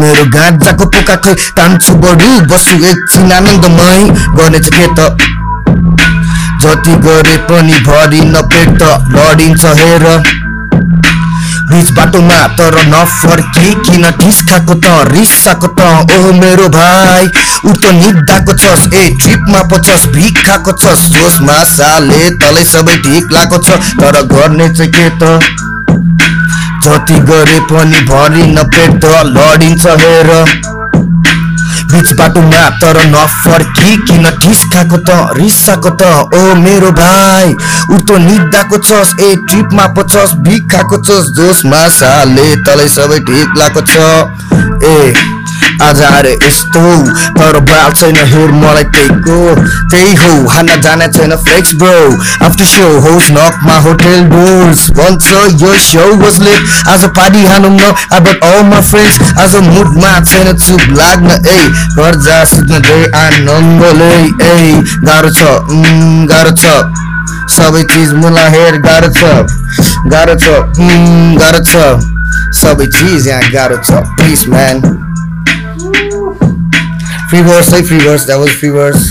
मेरो 0.00 0.24
गाजाको 0.36 0.84
पोका 0.94 1.16
खै 1.24 1.34
तान्छु 1.58 1.94
बढी 2.04 2.30
बस्छु 2.52 2.76
एकछिन 2.90 3.32
आनन्दमै 3.38 4.00
गर्नेछ 4.38 4.68
के 4.76 4.86
त 4.98 5.10
जति 6.62 6.94
गरे 7.06 7.36
पनि 7.50 7.74
भरि 7.88 8.20
नपेट 8.34 8.68
त 8.82 8.82
लडिन्छ 9.16 9.64
हेर 9.80 10.06
बिच 11.72 11.90
बाटोमा 11.96 12.38
तर 12.56 12.74
नफर्किकन 12.88 14.10
ठिस 14.20 14.40
खाएको 14.48 14.74
त 14.74 14.86
रिसाएको 15.08 15.68
त। 15.78 15.80
ओहो 16.16 16.32
मेरो 16.40 16.68
भाइ 16.76 17.24
ऊ 17.64 17.72
त 17.72 17.92
निदाएको 18.00 18.56
छस् 18.62 18.86
ए 18.94 19.08
ट्रिपमा 19.20 19.62
पछस् 19.72 20.06
भिख 20.14 20.42
खाएको 20.46 20.72
छस्। 20.82 21.08
जोसमा 21.12 21.58
साले 21.72 22.20
तलै 22.42 22.64
सबै 22.72 22.96
ठिक 23.06 23.32
लागेको 23.32 23.62
छ 23.66 23.80
तर 24.00 24.20
गर्ने 24.34 24.68
चाहिँ 24.74 24.92
के 24.92 25.08
त? 25.20 25.40
जति 26.84 27.18
गरे 27.30 27.58
पनि 27.70 28.00
भरिन 28.10 28.62
पेट 28.74 29.00
त 29.04 29.24
लडिन्छ 29.32 29.86
हेर। 30.02 30.30
बिच 31.92 32.12
बाटोमा 32.18 32.62
तर 32.82 32.98
नफर्किकन 33.06 34.24
ठिस 34.42 34.62
खाएको 34.72 34.96
त 35.08 35.36
रिसाएको 35.38 35.90
त? 36.00 36.02
ओ 36.34 36.54
मेरो 36.60 36.90
भाइ 37.00 37.52
उतो 37.96 38.16
निदाको 38.26 38.78
छस् 38.78 39.12
ए 39.20 39.34
ट्रिपमा 39.48 39.86
पो 39.96 40.02
छस् 40.08 40.34
भिख 40.46 40.70
खाएको 40.72 40.96
छस् 41.04 41.30
जोसमा 41.36 41.82
साले 41.98 42.48
तलै 42.66 42.88
सबै 42.96 43.18
ठिक 43.28 43.58
लागेको 43.58 43.82
छ। 43.92 43.94
ए 44.84 45.31
आज 45.82 46.02
आएर 46.02 46.26
यस्तो 46.28 46.80
तर 47.38 47.58
बाल 47.68 47.92
छैन 47.92 48.16
हेर 48.32 48.50
मलाई 48.54 48.84
त्यहीको 48.94 49.38
त्यही 49.90 50.14
हो 50.16 50.48
हान्न 50.50 50.80
जाने 50.80 51.08
छैन 51.16 51.34
फ्लेक्स 51.44 51.74
ब्रो 51.82 51.98
आफ्टर 52.46 52.64
सो 52.72 52.88
होस् 53.06 53.30
नकमा 53.32 53.76
होटेल 53.86 54.24
डोर्स 54.30 54.90
भन्छ 54.98 55.26
यो 55.62 55.72
सो 55.82 56.04
लेट 56.44 56.88
आज 56.88 57.04
पार्टी 57.16 57.44
हानौँ 57.46 57.70
न 57.72 57.92
अबाउट 58.12 58.44
अल 58.44 58.62
माई 58.68 58.82
फ्रेन्ड्स 58.90 59.38
आज 59.44 59.56
मुडमा 59.68 60.12
छैन 60.22 60.52
चुप 60.56 60.86
लाग्न 60.98 61.38
ए 61.46 61.58
घर 61.96 62.20
जा 62.26 62.42
सुत्न 62.52 62.80
दे 62.88 63.00
आनन्दले 63.18 64.12
ए 64.48 64.82
गाह्रो 65.04 65.30
छ 65.38 65.52
गाह्रो 66.32 66.56
छ 66.56 66.74
सबै 67.52 67.82
चिज 67.92 68.12
मलाई 68.16 68.52
हेर 68.56 68.78
गाह्रो 68.86 69.12
छ 69.18 69.32
गाह्रो 70.12 70.34
छ 70.44 70.58
गाह्रो 71.40 71.64
छ 71.70 71.86
सबै 72.60 72.86
चिज 72.98 73.28
यहाँ 73.28 73.50
गाह्रो 73.52 73.80
छ 73.88 74.04
please 74.18 74.44
man 74.48 75.10
Free 77.32 77.40
verse, 77.40 77.72
like 77.72 77.86
free 77.86 77.98
verse. 77.98 78.26
That 78.26 78.36
was 78.36 78.50
free 78.52 78.68
verse. 78.68 79.04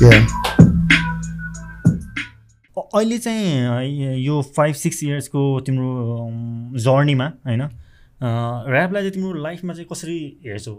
Yeah. 0.00 0.26
अहिले 2.94 3.18
चाहिँ 3.18 4.18
यो 4.18 4.42
फाइभ 4.56 4.74
सिक्स 4.74 5.02
इयर्सको 5.04 5.44
तिम्रो 5.66 5.88
जर्नीमा 6.84 7.32
होइन 7.46 7.62
ऱ्यापलाई 7.62 9.02
चाहिँ 9.02 9.12
तिम्रो 9.12 9.32
लाइफमा 9.42 9.72
चाहिँ 9.72 9.88
कसरी 9.92 10.18
हेर्छौ 10.44 10.76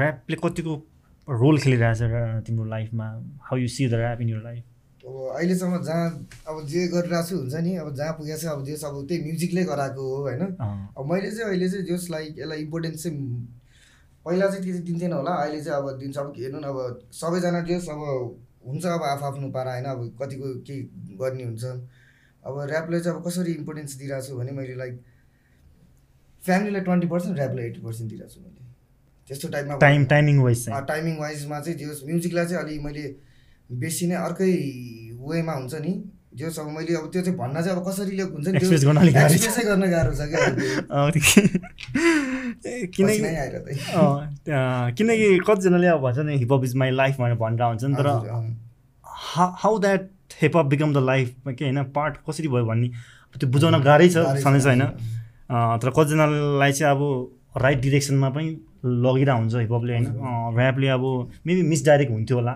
ऱ्यापले 0.00 0.36
कतिको 0.44 0.80
रोल 1.28 1.58
खेलिरहेछ 1.60 2.02
र 2.02 2.42
तिम्रो 2.48 2.64
लाइफमा 2.72 3.12
how 3.52 3.58
you 3.58 3.68
see 3.68 3.88
the 3.88 4.00
rap 4.00 4.20
in 4.20 4.28
your 4.28 4.42
life 4.42 5.06
अब 5.06 5.32
अहिलेसम्म 5.36 5.84
जहाँ 5.84 6.10
अब 6.48 6.66
जे 6.72 6.88
गरिरहेको 6.88 7.28
छु 7.28 7.36
हुन्छ 7.36 7.64
नि 7.68 7.76
अब 7.84 7.94
जहाँ 7.94 8.12
पुगेको 8.18 8.40
छ 8.40 8.58
अब 8.58 8.64
जे 8.64 8.82
अब 8.82 9.06
त्यही 9.08 9.24
म्युजिकले 9.24 9.70
गराएको 9.70 10.02
हो 10.10 10.22
होइन 10.22 10.42
अब 10.42 11.12
मैले 11.12 11.30
चाहिँ 11.30 11.48
अहिले 11.48 11.68
चाहिँ 11.70 11.86
जस 11.96 12.08
लाइक 12.10 12.38
यसलाई 12.38 12.62
इम्पोर्टेन्स 12.62 13.02
चाहिँ 13.02 13.60
पहिला 14.26 14.46
चाहिँ 14.48 14.64
त्यति 14.64 14.78
दिन्थेन 14.88 15.12
होला 15.12 15.32
अहिले 15.42 15.60
चाहिँ 15.64 15.78
अब 15.78 15.98
दिन्छ 15.98 16.16
अब 16.18 16.32
हेर्नु 16.38 16.58
न 16.60 16.64
अब 16.64 17.08
सबैजना 17.12 17.60
जस 17.68 17.88
अब 17.90 18.00
हुन्छ 18.66 18.84
अब 18.86 19.02
आफ 19.02 19.22
आफ्नो 19.24 19.50
पारा 19.50 19.72
होइन? 19.72 19.84
अब 19.84 20.00
कतिको 20.22 20.54
के 20.66 20.76
गर्ने 21.18 21.44
हुन्छ? 21.44 21.64
अब 22.44 22.60
ऱ्यापलाई 22.70 23.00
चाहिँ 23.00 23.18
अब 23.18 23.26
कसरी 23.26 23.52
इम्पोर्टेन्स 23.52 23.94
दिइरहेको 23.98 24.26
छु 24.26 24.36
भने 24.36 24.52
मैले 24.52 24.74
लाइक 24.74 25.00
फ्यामिलीलाई 26.42 26.82
ट्वेन्टी 26.82 27.06
पर्सेन्ट 27.06 27.38
ऱ्यापलाई 27.38 27.64
एट्टी 27.66 27.80
पर्सेन्ट 27.80 28.10
दिइरहेको 28.10 28.34
छु 28.34 28.40
मैले। 28.40 28.60
त्यस्तो 29.30 29.48
टाइपमा 29.48 29.76
टाइम 29.78 30.04
टाइमिङ 30.06 30.38
वाइज 30.42 30.68
टाइमिङ 30.88 31.18
वाइजमा 31.18 31.60
चाहिँ 31.60 31.78
जो 31.78 32.06
म्युजिकलाई 32.06 32.46
चाहिँ 32.46 32.64
अलि 32.64 32.78
मैले 32.86 33.04
बेसी 33.70 34.06
नै 34.06 34.14
अर्कै 34.22 34.50
वेमा 35.30 35.52
हुन्छ 35.52 35.74
नि। 35.82 35.92
जो 36.32 36.46
अब 36.62 36.68
मैले 36.76 36.94
अब 36.96 37.06
त्यो 37.12 37.22
चाहिँ 37.22 37.38
भन्न 37.38 37.62
चाहिँ 37.62 37.76
अब 37.76 37.82
कसरी 37.88 38.16
ल्याएको 38.16 38.34
हुन्छ 38.34 38.48
नि 38.48 38.54
गर्न 38.86 38.96
अलिक 38.96 39.14
गाह्रो 39.14 39.28
छ। 39.28 39.36
express-ऐ 39.36 39.64
गर्न 39.68 39.84
गाह्रो 39.90 40.12
छ 40.16 40.22
क्या। 40.32 40.40
किनकि 42.96 43.18
किनकि 44.96 45.26
कतिजनाले 45.48 45.86
अब 45.86 46.00
भन्छ 46.00 46.18
नि 46.18 46.32
हिपहप 46.38 46.64
इज 46.64 46.74
माई 46.82 46.90
लाइफ 46.90 47.14
भनेर 47.20 47.36
भनेर 47.42 47.62
हुन्छ 47.62 47.84
नि 47.84 47.94
तर। 47.94 48.06
How 49.62 49.78
that 49.78 50.02
hip hop 50.42 50.66
become 50.66 50.92
the 50.94 50.96
life 51.04 51.28
के 51.48 51.64
होइन 51.64 51.78
पार्ट 51.92 52.16
कसरी 52.28 52.48
भयो 52.48 52.64
भन्ने 52.64 52.88
त्यो 53.34 53.48
बुझाउन 53.48 53.74
गाह्रै 53.82 54.08
छ 54.08 54.12
छ, 54.12 54.16
सधैँ 54.40 54.60
होइन 54.60 54.82
तर 55.82 55.88
कतिजनालाई 55.96 56.72
चाहिँ 56.72 56.92
अब 56.96 57.00
राइट 57.62 57.78
डिरेक्सनमा 57.80 58.28
पनि 58.30 58.48
लगिरहेको 59.04 59.38
हुन्छ 59.38 59.54
हिपहपले 59.54 59.92
होइन। 59.92 60.06
ऱ्यापले 60.58 60.88
अब 60.88 61.04
मेबी 61.46 61.62
मिसडाइरेक्ट 61.68 62.12
हुन्थ्यो 62.12 62.36
होला। 62.38 62.54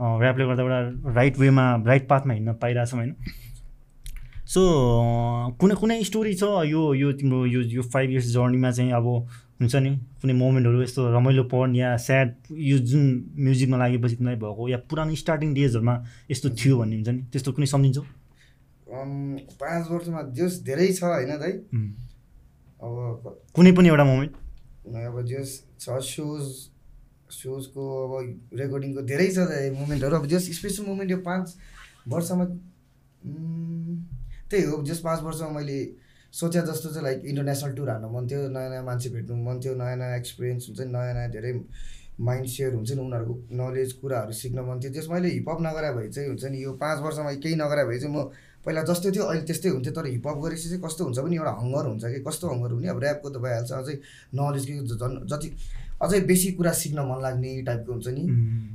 ऱ्यापले 0.00 0.44
गर्दा 0.46 0.62
एउटा 0.62 1.12
राइट 1.14 1.38
वेमा 1.38 1.64
राइट 1.86 2.08
पाथमा 2.08 2.32
हिँड्न 2.34 2.52
पाइरहेछौँ 2.62 2.98
होइन। 3.00 3.14
सो 4.46 4.60
कुनै 5.60 5.74
कुनै 5.74 6.02
स्टोरी 6.04 6.34
छ 6.34 6.42
यो 6.66 6.82
यो 6.94 7.12
तिम्रो 7.20 7.44
यो 7.46 7.60
यो 7.70 7.82
फाइभ 7.92 8.10
इयर्स 8.10 8.26
जर्नीमा 8.32 8.70
चाहिँ 8.70 8.92
अब 8.92 9.06
हुन्छ 9.60 9.74
नि 9.76 9.90
कुनै 10.22 10.34
मोमेन्टहरू 10.34 10.82
यस्तो 10.82 11.00
रमाइलो 11.14 11.44
पर्न 11.52 11.76
या 11.76 11.96
स्याड 11.96 12.28
यो 12.50 12.78
जुन 12.90 13.04
म्युजिकमा 13.38 13.76
लागेपछि 13.78 14.16
तिमीलाई 14.16 14.38
भएको 14.40 14.68
या 14.68 14.78
पुरानो 14.90 15.14
स्टार्टिङ 15.22 15.54
डेजहरूमा 15.54 15.94
यस्तो 16.30 16.50
थियो 16.56 16.78
भन्ने 16.78 16.96
हुन्छ 16.96 17.08
नि 17.08 17.22
त्यस्तो 17.32 17.52
कुनै 17.52 17.66
सम्झिन्छौ? 17.66 18.02
पाँच 19.60 19.90
वर्षमा 19.90 20.22
जस 20.34 20.62
धेरै 20.64 20.88
छ 20.92 21.02
होइन 21.04 21.32
दाइ. 21.38 21.52
अब 22.82 23.36
कुनै 23.54 23.72
पनि 23.72 23.88
एउटा 23.88 24.04
मोमेन्ट 24.04 24.32
अब 25.06 25.22
जस 25.28 25.50
छ 25.78 26.00
सोज 26.08 26.44
सोजको 27.32 27.82
अब 28.04 28.12
रेकर्डिङको 28.60 29.02
धेरै 29.10 29.28
छ 29.30 29.38
मुमेन्टहरू। 29.78 30.16
अब 30.16 30.26
जस 30.26 30.50
स्पेसल 30.58 30.84
मुमेन्ट 30.86 31.10
यो 31.10 31.18
पाँच 31.26 31.56
वर्षमा 32.08 32.44
त्यही 34.50 34.64
हो। 34.64 34.82
जस 34.82 35.00
पाँच 35.06 35.20
वर्षमा 35.22 35.50
मैले 35.58 35.78
सोचे 36.32 36.60
जस्तो 36.66 36.88
चाहिँ 36.90 37.04
लाइक 37.04 37.24
इन्टरनेसनल 37.26 37.72
टुर 37.74 37.88
हान्नु 37.90 38.08
मन 38.10 38.26
थियो। 38.30 38.48
नयाँ 38.48 38.70
नयाँ 38.70 38.84
मान्छे 38.84 39.08
भेट्नु 39.10 39.36
मन 39.36 39.60
थियो। 39.64 39.74
नयाँ 39.74 39.96
नयाँ 39.96 40.16
एक्सपिरियन्स 40.18 40.68
हुन्छ 40.68 40.80
नि 40.80 40.92
नयाँ 40.92 41.14
नयाँ 41.14 41.30
धेरै 41.30 41.52
माइन्ड 42.20 42.46
सेयर 42.48 42.74
हुन्छ 42.74 42.90
नि 42.92 43.00
उनीहरूको 43.00 43.34
नलेज 43.56 43.92
कुराहरू 44.00 44.32
सिक्न 44.32 44.58
मन 44.68 44.80
थियो। 44.80 44.92
जस 44.92 45.06
मैले 45.10 45.28
हिपहप 45.28 45.58
नगरे 45.66 45.90
भए 45.96 46.08
चाहिँ 46.08 46.28
हुन्छ 46.28 46.44
नि 46.44 46.58
यो 46.62 46.72
पाँच 46.82 46.98
वर्षमा 47.02 47.32
केही 47.40 47.54
नगरे 47.56 47.84
भए 47.88 47.98
चाहिँ 47.98 48.14
म 48.14 48.30
पहिला 48.60 48.82
जस्तै 48.84 49.10
थियो 49.10 49.24
अहिले 49.24 49.44
त्यस्तै 49.48 49.68
हुन्थ्यो। 49.72 49.92
तर 49.96 50.06
हिपहप 50.06 50.36
गरेपछि 50.44 50.68
चाहिँ 50.68 50.82
कस्तो 50.84 51.04
हुन्छ 51.04 51.18
भने 51.24 51.36
एउटा 51.36 51.52
हङ्गर 51.60 51.84
हुन्छ 51.90 52.04
कि 52.04 52.20
कस्तो 52.28 52.44
हङ्गर 52.52 52.70
हुने? 52.76 52.88
अब 52.92 52.98
ऱ्यापको 53.00 53.28
त 53.30 53.36
भइहाल्छ 53.40 53.72
अझै 53.72 53.94
नलेज 54.36 54.64
के 54.68 54.72
झन् 54.84 55.16
जति 55.32 55.48
अझै 56.00 56.20
बेसी 56.30 56.52
कुरा 56.58 56.72
सिक्न 56.82 56.98
मन 57.10 57.18
लाग्ने 57.22 57.50
टाइपको 57.68 57.92
हुन्छ 57.92 58.08
नि। 58.16 58.24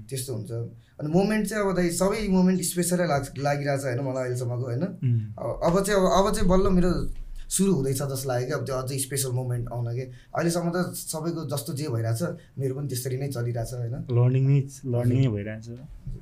त्यस्तो 0.09 0.31
हुन्छ। 0.35 0.51
अनि 0.99 1.09
मोमेन्ट 1.11 1.43
चाहिँ 1.49 1.63
अब 1.65 1.75
दाइ 1.75 1.89
सबै 1.99 2.27
मोमेन्ट 2.31 2.61
स्पेसलै 2.71 3.05
लाग 3.07 3.23
लागिरहेछ 3.45 3.83
होइन 3.85 4.01
मलाई 4.07 4.23
अहिलेसम्मको 4.23 4.65
होइन। 4.65 4.83
अब 5.67 5.75
चाहिँ 5.85 5.99
अब 5.99 6.05
अब 6.17 6.25
चाहिँ 6.33 6.47
बल्ल 6.49 6.69
मेरो 6.77 6.91
सुरु 7.45 7.71
हुँदैछ 7.73 8.01
जस्तो 8.01 8.27
लाग्यो 8.29 8.47
कि 8.47 8.53
अब 8.53 8.63
त्यो 8.65 8.75
अझै 8.75 8.97
स्पेसल 8.99 9.31
मोमेन्ट 9.31 9.65
आउन 9.73 9.87
कि 9.95 10.05
अहिलेसम्म 10.33 10.69
त 10.75 10.77
सबैको 10.93 11.41
जस्तो 11.53 11.73
जे 11.77 11.85
भइरहेछ 11.93 12.21
मेरो 12.57 12.73
पनि 12.75 12.87
त्यसरी 12.89 13.17
नै 13.17 13.27
चलिरहेछ 13.35 13.71
होइन। 13.73 13.95
लर्निङ 14.17 14.43
नै 14.49 14.59
लर्निङ 14.93 15.19
नै 15.19 15.29
भइरहेछ। 15.35 15.67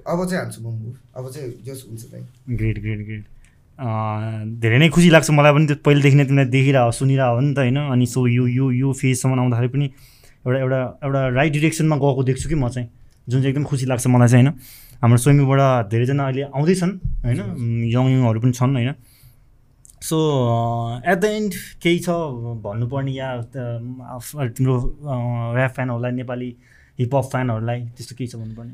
अब 0.07 0.19
चाहिँ 0.25 0.39
हान्छु 0.41 0.59
म 0.61 0.67
मुभ 0.73 0.95
अब 1.15 1.25
चाहिँ 1.31 1.47
जस 1.63 1.79
हुन्छ 1.87 2.03
दाइ। 2.11 2.21
ग्रेट 2.57 2.77
ग्रेट 2.83 3.01
ग्रेट 3.07 3.23
धेरै 4.63 4.77
नै 4.79 4.89
खुसी 4.89 5.09
लाग्छ 5.15 5.29
मलाई 5.31 5.53
पनि 5.53 5.65
त्यो 5.67 5.77
पहिलेदेखि 5.85 6.15
नै 6.17 6.25
तिमीलाई 6.25 6.49
देखिरह 6.55 6.91
सुनिरह 6.99 7.27
हो 7.35 7.39
नि 7.39 7.53
त 7.53 7.59
होइन। 7.63 7.77
अनि 7.93 8.05
सो 8.05 8.27
यो 8.27 8.47
यो 8.47 8.65
यो 8.71 8.89
फेजसम्म 8.91 9.39
आउँदाखेरि 9.39 9.71
पनि 9.75 9.87
एउटा 10.45 10.59
एउटा 10.59 10.79
एउटा 11.03 11.27
राइट 11.35 11.51
डिरेक्सनमा 11.53 11.95
गएको 11.95 12.23
देख्छु 12.23 12.49
कि 12.49 12.55
म 12.55 12.69
चाहिँ। 12.69 12.87
जुन 13.27 13.39
चाहिँ 13.41 13.49
एकदम 13.49 13.63
खुसी 13.63 13.85
लाग्छ 13.85 14.07
मलाई 14.07 14.27
चाहिँ 14.27 14.45
होइन? 14.45 14.55
हाम्रो 15.01 15.17
स्वयम्बाट 15.17 15.89
धेरैजना 15.91 16.23
अहिले 16.23 16.43
आउँदैछन् 16.51 16.93
होइन? 17.23 17.39
यङ 17.87 18.03
यङहरू 18.11 18.39
पनि 18.43 18.51
छन् 18.51 18.75
होइन? 18.75 18.93
सो 20.03 20.17
एट 21.07 21.17
द 21.17 21.25
एन्ड 21.25 21.53
केही 21.79 21.99
छ 21.99 22.09
भन्नुपर्ने 22.59 23.11
या 23.11 23.29
तिम्रो 23.47 24.75
ऱ्याप 25.55 25.71
फ्यानहरूलाई 25.71 26.11
नेपाली 26.11 26.49
हिपहप 26.99 27.25
फ्यानहरूलाई 27.31 27.79
त्यस्तो 27.95 28.15
केही 28.15 28.27
छ 28.27 28.35
भन्नुपर्ने? 28.35 28.73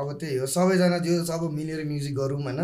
अब 0.00 0.16
त्यही 0.20 0.36
हो। 0.40 0.46
सबैजना 0.48 0.98
जो 1.04 1.12
अब 1.28 1.52
मिलेर 1.52 1.84
म्युजिक 1.86 2.14
गरौँ 2.16 2.40
होइन? 2.42 2.60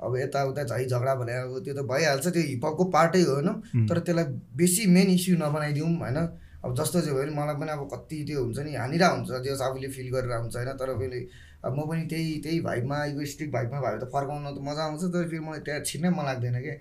अब 0.00 0.16
यताउता 0.16 0.62
झै 0.64 0.84
झगडा 0.88 1.14
भने 1.20 1.32
अब 1.44 1.60
त्यो 1.64 1.74
त 1.76 1.84
भइहाल्छ 1.84 2.26
त्यो 2.26 2.42
हिपहपको 2.42 2.84
पार्टै 2.96 3.22
हो 3.22 3.32
होइन? 3.36 3.86
तर 3.88 3.98
त्यसलाई 4.00 4.24
बेसी 4.56 4.86
मेन 4.88 5.08
इस्यु 5.12 5.36
नबनाइदिउँ 5.36 5.92
होइन? 6.00 6.18
अब 6.64 6.74
जस्तो 6.74 7.00
चाहिँ 7.00 7.14
भयो 7.14 7.24
नि 7.24 7.34
मलाई 7.34 7.54
पनि 7.54 7.70
अब 7.70 7.88
कति 7.92 8.24
त्यो 8.26 8.44
हुन्छ 8.44 8.58
नि 8.60 8.74
हानिरहेको 8.74 9.16
हुन्छ 9.16 9.42
त्यो 9.44 9.54
आफूले 9.64 9.88
फिल 9.88 10.10
गरेर 10.12 10.32
हुन्छ 10.36 10.56
होइन 10.56 10.72
तर 10.74 10.94
फेरि 10.98 11.20
अब 11.64 11.74
म 11.74 11.86
पनि 11.88 12.06
त्यही 12.06 12.38
त्यही 12.42 12.60
भाइबमा 12.60 13.04
इगोइस्टिक 13.04 13.52
भाइबमा 13.52 13.80
भयो 13.80 13.98
त 13.98 14.10
फर्काउन 14.12 14.44
त 14.48 14.58
मजा 14.62 14.82
आउँछ 14.84 15.04
तर 15.14 15.28
फेरि 15.28 15.40
मलाई 15.40 15.60
त्यहाँ 15.60 15.80
छिर्नै 15.82 16.10
मन 16.10 16.24
लाग्दैन 16.24 16.58
कि। 16.58 16.74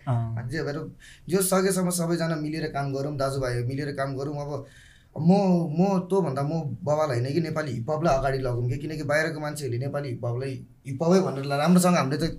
जे 0.49 0.63
भएर 0.63 0.77
जो 1.29 1.41
सकेसम्म 1.43 1.89
सबैजना 1.99 2.35
मिलेर 2.37 2.67
काम 2.71 2.93
गरौँ 2.93 3.15
दाजुभाइ 3.17 3.63
मिलेर 3.63 3.91
काम 3.95 4.15
गरौँ 4.15 4.35
अब 4.37 4.65
म 5.15 5.31
म 5.73 5.81
तँभन्दा 6.05 6.41
म 6.43 6.61
बबाल 6.83 7.09
होइन 7.09 7.33
कि 7.33 7.41
नेपाली 7.41 7.71
हिपहपलाई 7.71 8.17
अगाडि 8.17 8.37
लगाउँ 8.37 8.69
कि 8.69 8.77
किनकि 8.77 9.03
बाहिरको 9.03 9.39
मान्छेहरूले 9.39 9.79
नेपाली 9.79 10.09
हिपहपलाई 10.09 10.53
हिपहपै 10.87 11.19
भनेर 11.21 11.45
राम्रोसँग 11.57 11.95
हामीले 11.95 12.17
त 12.17 12.37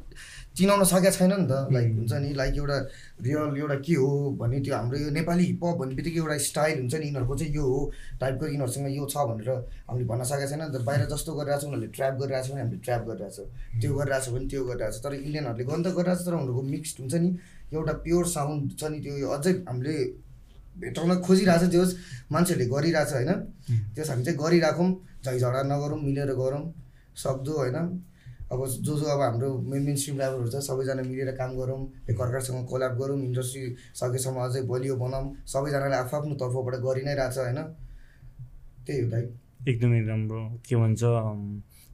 चिनाउन 0.58 0.82
सकेको 0.90 1.10
छैन 1.14 1.32
नि 1.32 1.46
त। 1.46 1.70
लाइक 1.70 1.88
हुन्छ 1.94 2.12
नि 2.18 2.30
लाइक 2.34 2.54
एउटा 2.58 2.78
रियल 3.22 3.56
एउटा 3.62 3.76
के 3.86 3.94
हो 3.94 4.10
भन्ने 4.40 4.58
त्यो 4.66 4.74
हाम्रो 4.74 4.98
यो 4.98 5.10
नेपाली 5.14 5.44
हिपहप 5.46 5.76
भन्ने 5.80 5.94
बित्तिकै 5.94 6.18
एउटा 6.18 6.36
स्टाइल 6.48 6.76
हुन्छ 6.78 6.94
नि 6.94 7.06
यिनीहरूको 7.06 7.34
चाहिँ 7.38 7.54
यो 7.54 7.64
हो 7.64 7.80
टाइपको 8.20 8.44
यिनीहरूसँग 8.46 8.88
यो 8.98 9.04
छ 9.06 9.16
भनेर 9.30 9.50
हामीले 9.88 10.06
भन्न 10.10 10.22
सकेको 10.30 10.48
छैन 10.50 10.62
नि 10.62 10.70
त। 10.74 10.82
बाहिर 10.88 11.06
जस्तो 11.14 11.30
गरिरहेको 11.38 11.62
छ 11.62 11.66
उनीहरूले 11.70 11.90
ट्र्याप 11.94 12.14
गरिरहेको 12.20 12.46
छ 12.46 12.50
भने 12.52 12.62
हामीले 12.62 12.80
ट्र्याप 12.84 13.02
गरिरहेको 13.08 13.34
छ 13.36 13.80
त्यो 13.80 13.90
गरिरहेको 13.98 14.24
छ 14.24 14.34
भने 14.34 14.46
त्यो 14.50 14.62
गरिरहेको 14.68 14.96
छ 14.98 15.04
तर 15.04 15.12
इन्डियनहरूले 15.14 15.64
गर्नु 15.68 15.82
त 15.86 15.88
गरिरहेको 15.98 16.22
छ 16.22 16.26
तर 16.26 16.34
उनीहरूको 16.38 16.62
मिक्स्ड 16.74 16.96
हुन्छ 17.02 17.14
नि 17.22 17.30
एउटा 17.76 17.94
प्योर 18.04 18.24
साउन्ड 18.34 18.64
छ 18.80 18.82
नि 18.92 18.98
त्यो 19.04 19.28
अझै 19.36 19.52
हामीले 19.68 19.94
भेटाउन 20.82 21.10
खोजिरहेको 21.26 21.66
छ 21.66 21.70
त्यो 21.74 21.84
मान्छेहरूले 22.34 22.66
गरिरहेछ 22.74 23.10
होइन? 23.14 23.30
त्यस 23.94 24.10
हामी 24.10 24.22
चाहिँ 24.26 24.38
गरिराखौँ 24.42 24.88
झैझगडा 25.24 25.60
नगरौँ 25.70 25.98
मिलेर 26.02 26.30
गरौँ 26.42 26.62
सक्दो 27.22 27.52
होइन? 27.62 27.78
अब 28.52 28.66
जो 28.66 28.96
जो 28.98 29.04
अब 29.04 29.20
हाम्रो 29.20 29.48
मेन 29.70 29.82
मेन 29.84 29.96
स्ट्रिम 29.96 30.16
ड्राइभरहरू 30.16 30.50
छ 30.50 30.62
सबैजना 30.66 31.02
मिलेर 31.04 31.30
काम 31.36 31.50
गरौँ 31.56 31.80
एकअर्कासँग 32.10 32.64
कोल्याब 32.66 32.94
गरौँ 33.00 33.18
इन्डस्ट्री 33.20 33.62
सकेसम्म 34.00 34.38
अझै 34.44 34.62
बलियो 34.70 34.96
बनाऊँ 34.96 35.26
सबैजनाले 35.46 35.96
आफू 35.96 36.16
आफ्नो 36.16 36.34
तर्फबाट 36.42 36.74
गरि 36.86 37.02
नै 37.04 37.14
रहेछ 37.20 37.38
होइन? 37.38 37.60
त्यही 38.86 39.00
हो 39.00 39.08
दाइ 39.10 39.24
एकदमै 39.68 40.00
राम्रो। 40.08 40.40
के 40.64 40.76
भन्छ 40.76 41.02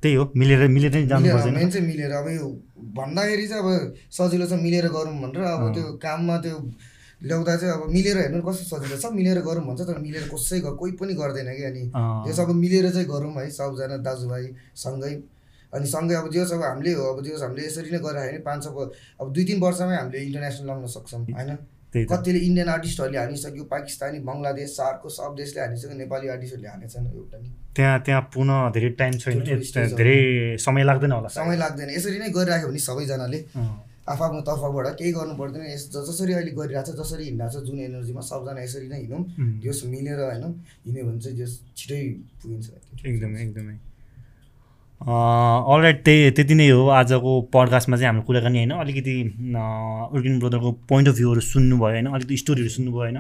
त्यही 0.03 0.15
हो 0.15 0.25
मिलेर 0.37 0.69
मिलेर 0.69 0.95
नै 0.95 1.51
मेन 1.51 1.71
चाहिँ 1.71 1.87
मिलेर। 1.87 2.13
अब 2.13 2.29
यो 2.29 2.47
भन्दाखेरि 2.99 3.47
चाहिँ 3.49 3.63
अब 3.65 3.95
सजिलो 4.15 4.47
छ 4.47 4.53
मिलेर 4.63 4.89
गरौँ 4.95 5.15
भनेर। 5.23 5.43
अब। 5.43 5.63
त्यो 5.75 5.93
काममा 5.99 6.37
त्यो 6.45 6.57
ल्याउँदा 7.25 7.57
चाहिँ 7.57 7.75
अब 7.75 7.91
मिलेर 7.91 8.17
हेर्नु 8.19 8.43
कस्तो 8.47 8.65
सजिलो 8.71 8.97
छ। 9.03 9.13
मिलेर 9.19 9.41
गरौँ 9.43 9.65
भन्छ 9.67 9.81
तर 9.81 9.99
मिलेर 9.99 10.29
कसै 10.31 10.61
कोही 10.61 10.93
पनि 11.01 11.15
गर्दैन 11.19 11.49
कि 11.57 11.65
अनि। 11.65 11.83
त्यो 12.25 12.33
सब 12.37 12.49
मिलेर 12.55 12.91
चाहिँ 12.93 13.09
गरौँ 13.09 13.33
है 13.43 13.51
सबजना 13.51 13.97
दाजुभाइ 14.07 14.45
सँगै। 14.77 15.15
अनि 15.75 15.87
सँगै 15.87 16.15
अब 16.15 16.31
जे 16.33 16.41
अब 16.55 16.63
हामीले 16.63 16.93
हो 16.95 17.05
अब 17.13 17.19
होस् 17.27 17.43
हामीले 17.43 17.67
यसरी 17.67 17.91
नै 17.91 17.99
गरायो 17.99 18.31
भने 18.31 18.39
पाँच 18.49 18.67
ब- 18.77 18.91
अब 19.21 19.33
दुई 19.35 19.45
तिन 19.45 19.61
वर्षमै 19.61 19.97
हामीले 19.97 20.19
इन्टरनेसनल 20.27 20.67
लाउन 20.67 20.87
सक्छौँ 20.97 21.21
होइन? 21.31 21.57
कतिले 21.95 22.39
इन्डियन 22.39 22.69
आर्टिस्टहरूले 22.69 23.19
हानिसक्यो 23.19 23.65
पाकिस्तानी 23.71 24.19
बङ्गलादेश 24.29 24.71
सार्कको 24.77 25.09
सब 25.17 25.35
देशले 25.39 25.61
हानिसक्यो 25.63 25.97
नेपाली 25.97 26.27
आर्टिस्टहरूले 26.29 26.69
हानेछन् 26.69 27.07
एउटा 27.07 27.39
नि। 27.39 27.49
त्यहाँ 27.77 27.99
त्यहाँ 28.07 28.23
पुनः 28.35 28.71
धेरै 28.75 28.91
टाइम 28.99 29.13
छैन। 29.19 29.39
धेरै 29.95 30.19
समय 30.59 30.83
लाग्दैन 30.85 31.13
होला। 31.13 31.29
समय 31.39 31.57
लाग्दैन। 31.57 31.89
यसरी 31.95 32.19
नै 32.19 32.29
गरिराख्यो 32.35 32.69
भने 32.69 32.79
सबैजनाले। 32.89 33.39
आफ्नो 34.05 34.41
तर्फबाट 34.49 34.87
केही 34.99 35.13
गर्नु 35.17 35.35
पर्दैन। 35.39 35.63
यस 35.71 35.83
जसरी 35.95 36.33
अहिले 36.35 36.51
गरिरहेको 36.59 36.93
छ 36.93 36.99
जसरी 36.99 37.25
हिँडिरहेको 37.25 37.61
छ 37.63 37.67
जुन 37.67 37.79
एनर्जीमा 37.89 38.21
सबजना 38.31 38.61
यसरी 38.67 38.87
नै 38.91 38.99
हिँडौँ 39.01 39.23
जस 39.65 39.79
मिलेर 39.87 40.19
होइन 40.21 40.45
हिँड्यो 40.87 41.03
भने 41.09 41.19
चाहिँ 41.25 41.37
जस 41.39 41.53
छिटै 41.79 42.01
पुगिन्छ। 42.43 42.67
एकदमै 43.07 43.39
एकदमै। 43.43 43.75
अलराइट 45.01 46.05
त्यही 46.05 46.31
त्यति 46.31 46.55
नै 46.55 46.69
हो। 46.69 46.87
आजको 46.89 47.31
पडकास्टमा 47.55 47.97
चाहिँ 47.97 48.07
हाम्रो 48.09 48.23
कुराकानी 48.27 48.59
होइन। 48.59 48.71
अलिकति 48.71 49.15
उर्किन 50.15 50.39
ब्रदरको 50.41 50.73
पोइन्ट 50.89 51.09
अफ 51.09 51.15
भ्यूहरू 51.17 51.41
सुन्नुभयो 51.41 51.91
होइन। 51.91 52.07
अलिकति 52.07 52.37
स्टोरीहरू 52.37 52.71
सुन्नुभयो 52.71 53.01
होइन। 53.01 53.19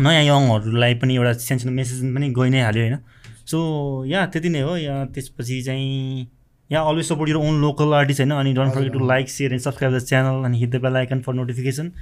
नयाँ 0.00 0.22
यङहरूलाई 0.24 0.94
पनि 1.00 1.14
एउटा 1.16 1.32
सानसानो 1.46 1.72
मेसेज 1.72 1.98
पनि 2.14 2.28
गइ 2.38 2.48
नै 2.50 2.60
हाल्यो 2.62 2.82
होइन। 2.82 2.98
सो 3.46 3.58
या 4.06 4.26
त्यति 4.26 4.48
नै 4.48 4.60
हो। 4.60 4.76
या 4.76 5.04
त्यसपछि 5.14 5.62
चाहिँ 5.62 6.26
या 6.70 6.80
always 6.80 7.06
support 7.08 7.30
your 7.30 7.36
own 7.36 7.60
local 7.60 7.94
artist 7.94 8.20
होइन। 8.20 8.32
अनि 8.32 8.52
don't 8.54 8.74
forget 8.74 8.92
to 8.92 9.06
like 9.08 9.28
share 9.30 9.52
and 9.52 9.62
subscribe 9.62 9.96
the 9.96 10.04
channel 10.04 10.44
अनि 10.44 10.58
hit 10.58 10.70
the 10.70 10.82
bell 10.82 10.96
icon 10.96 11.20
for 11.22 11.34
notification 11.34 11.92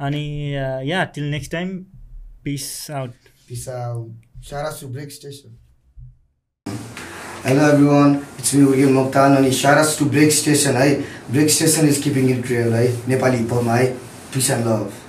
अनि 0.00 0.24
या 0.90 1.04
till 1.14 1.30
next 1.30 1.52
time 1.52 1.78
peace 2.44 2.90
out. 2.90 3.10
Shout 4.48 4.64
out 4.66 4.76
to 4.80 4.86
Break 4.86 5.10
Station. 5.12 5.50
Hello 7.48 7.66
everyone, 7.72 8.26
it's 8.36 8.52
me 8.52 8.60
Urgil 8.60 8.90
Mokhtar 8.92 9.34
अनि 9.34 9.50
out 9.64 9.96
to 9.96 10.04
Break 10.04 10.30
Station 10.30 10.74
है 10.76 11.02
Break 11.32 11.48
Station 11.48 11.88
is 11.88 11.98
keeping 11.98 12.28
it 12.28 12.44
real 12.50 12.74
है 12.74 13.08
नेपाली 13.08 13.36
हिपहपमा 13.36 13.76
है 13.76 13.94
Peace 14.34 14.50
and 14.50 14.66
love. 14.66 15.07